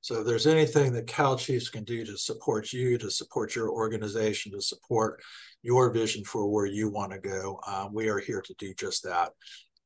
So 0.01 0.21
if 0.21 0.27
there's 0.27 0.47
anything 0.47 0.93
that 0.93 1.07
Cal 1.07 1.37
Chiefs 1.37 1.69
can 1.69 1.85
do 1.85 2.05
to 2.05 2.17
support 2.17 2.73
you, 2.73 2.99
to 2.99 3.11
support 3.11 3.55
your 3.55 3.71
organization, 3.71 4.53
to 4.53 4.61
support 4.61 5.21
your 5.63 5.91
vision 5.91 6.25
for 6.25 6.49
where 6.49 6.67
you 6.67 6.89
want 6.89 7.13
to 7.13 7.19
go, 7.19 7.61
uh, 7.67 7.89
we 7.93 8.09
are 8.09 8.19
here 8.19 8.41
to 8.41 8.55
do 8.59 8.73
just 8.75 9.03
that. 9.05 9.33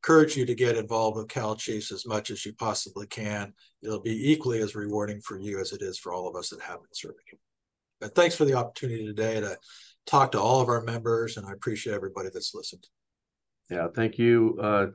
Encourage 0.04 0.36
you 0.36 0.44
to 0.44 0.54
get 0.54 0.76
involved 0.76 1.16
with 1.16 1.28
Cal 1.28 1.54
Chiefs 1.56 1.92
as 1.92 2.06
much 2.06 2.30
as 2.30 2.44
you 2.44 2.52
possibly 2.54 3.06
can. 3.06 3.52
It'll 3.82 4.02
be 4.02 4.32
equally 4.32 4.60
as 4.60 4.74
rewarding 4.74 5.20
for 5.20 5.38
you 5.38 5.60
as 5.60 5.72
it 5.72 5.80
is 5.80 5.98
for 5.98 6.12
all 6.12 6.28
of 6.28 6.36
us 6.36 6.50
that 6.50 6.60
have 6.60 6.80
been 6.80 6.88
serving 6.92 7.24
you. 7.32 7.38
But 8.00 8.14
thanks 8.14 8.34
for 8.34 8.44
the 8.44 8.54
opportunity 8.54 9.06
today 9.06 9.40
to 9.40 9.56
talk 10.06 10.32
to 10.32 10.40
all 10.40 10.60
of 10.60 10.68
our 10.68 10.82
members, 10.82 11.36
and 11.36 11.46
I 11.46 11.52
appreciate 11.52 11.94
everybody 11.94 12.28
that's 12.32 12.54
listened. 12.54 12.86
Yeah, 13.70 13.86
thank 13.94 14.18
you, 14.18 14.58
uh, 14.60 14.86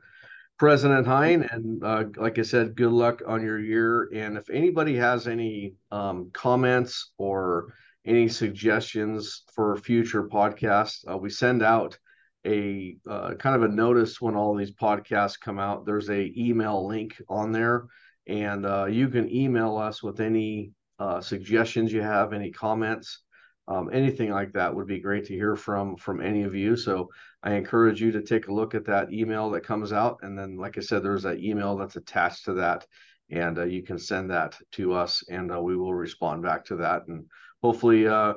President 0.58 1.06
Heine, 1.06 1.48
and 1.52 1.84
uh, 1.84 2.04
like 2.16 2.38
I 2.38 2.42
said, 2.42 2.74
good 2.74 2.90
luck 2.90 3.22
on 3.26 3.42
your 3.42 3.60
year. 3.60 4.10
And 4.12 4.36
if 4.36 4.50
anybody 4.50 4.96
has 4.96 5.28
any 5.28 5.74
um, 5.92 6.30
comments 6.32 7.12
or 7.16 7.74
any 8.04 8.28
suggestions 8.28 9.44
for 9.54 9.76
future 9.76 10.24
podcasts, 10.24 11.04
uh, 11.08 11.16
we 11.16 11.30
send 11.30 11.62
out 11.62 11.96
a 12.44 12.96
uh, 13.08 13.34
kind 13.34 13.54
of 13.54 13.62
a 13.62 13.74
notice 13.74 14.20
when 14.20 14.34
all 14.34 14.56
these 14.56 14.72
podcasts 14.72 15.38
come 15.38 15.60
out. 15.60 15.86
There's 15.86 16.10
a 16.10 16.32
email 16.36 16.88
link 16.88 17.20
on 17.28 17.52
there, 17.52 17.84
and 18.26 18.66
uh, 18.66 18.86
you 18.86 19.08
can 19.08 19.32
email 19.32 19.76
us 19.76 20.02
with 20.02 20.20
any 20.20 20.72
uh, 20.98 21.20
suggestions 21.20 21.92
you 21.92 22.02
have, 22.02 22.32
any 22.32 22.50
comments, 22.50 23.22
um, 23.68 23.90
anything 23.92 24.32
like 24.32 24.52
that 24.54 24.74
would 24.74 24.88
be 24.88 24.98
great 24.98 25.26
to 25.26 25.34
hear 25.34 25.54
from 25.54 25.96
from 25.96 26.20
any 26.20 26.42
of 26.42 26.54
you. 26.54 26.76
So 26.76 27.10
I 27.42 27.54
encourage 27.54 28.00
you 28.00 28.12
to 28.12 28.22
take 28.22 28.48
a 28.48 28.52
look 28.52 28.74
at 28.74 28.86
that 28.86 29.12
email 29.12 29.50
that 29.50 29.64
comes 29.64 29.92
out, 29.92 30.18
and 30.22 30.36
then, 30.36 30.56
like 30.56 30.76
I 30.76 30.80
said, 30.80 31.02
there's 31.02 31.22
that 31.22 31.38
email 31.38 31.76
that's 31.76 31.96
attached 31.96 32.46
to 32.46 32.54
that, 32.54 32.86
and 33.30 33.58
uh, 33.58 33.64
you 33.64 33.82
can 33.82 33.98
send 33.98 34.30
that 34.30 34.56
to 34.72 34.92
us, 34.92 35.22
and 35.28 35.52
uh, 35.52 35.60
we 35.60 35.76
will 35.76 35.94
respond 35.94 36.42
back 36.42 36.64
to 36.66 36.76
that, 36.76 37.06
and 37.06 37.26
hopefully 37.62 38.08
uh, 38.08 38.34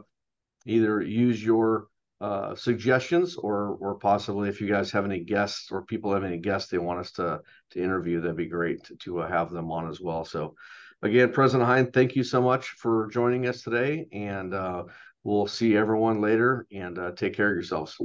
either 0.68 1.02
use 1.02 1.44
your 1.44 1.88
uh, 2.20 2.54
suggestions 2.54 3.36
or 3.36 3.78
or 3.82 3.96
possibly 3.96 4.48
if 4.48 4.62
you 4.62 4.68
guys 4.68 4.92
have 4.92 5.06
any 5.06 5.22
guests 5.22 5.72
or 5.72 5.84
people 5.84 6.14
have 6.14 6.24
any 6.24 6.38
guests 6.38 6.70
they 6.70 6.78
want 6.78 7.00
us 7.00 7.12
to 7.14 7.42
to 7.72 7.84
interview, 7.84 8.22
that'd 8.22 8.38
be 8.38 8.46
great 8.46 8.84
to, 8.84 8.96
to 8.98 9.22
uh, 9.22 9.28
have 9.28 9.50
them 9.50 9.72
on 9.72 9.90
as 9.90 10.00
well. 10.00 10.24
So 10.24 10.54
again, 11.02 11.32
President 11.32 11.68
Heine, 11.68 11.92
thank 11.92 12.16
you 12.16 12.24
so 12.24 12.40
much 12.40 12.70
for 12.78 13.10
joining 13.12 13.48
us 13.48 13.64
today. 13.64 14.06
And 14.12 14.54
uh, 14.54 14.84
we'll 15.24 15.48
see 15.48 15.76
everyone 15.76 16.22
later 16.22 16.68
and 16.72 17.00
take 17.18 17.34
care 17.34 17.50
of 17.50 17.56
yourselves. 17.56 17.98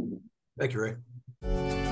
Thank 0.59 0.73
you, 0.73 0.81
Ray. 0.81 1.86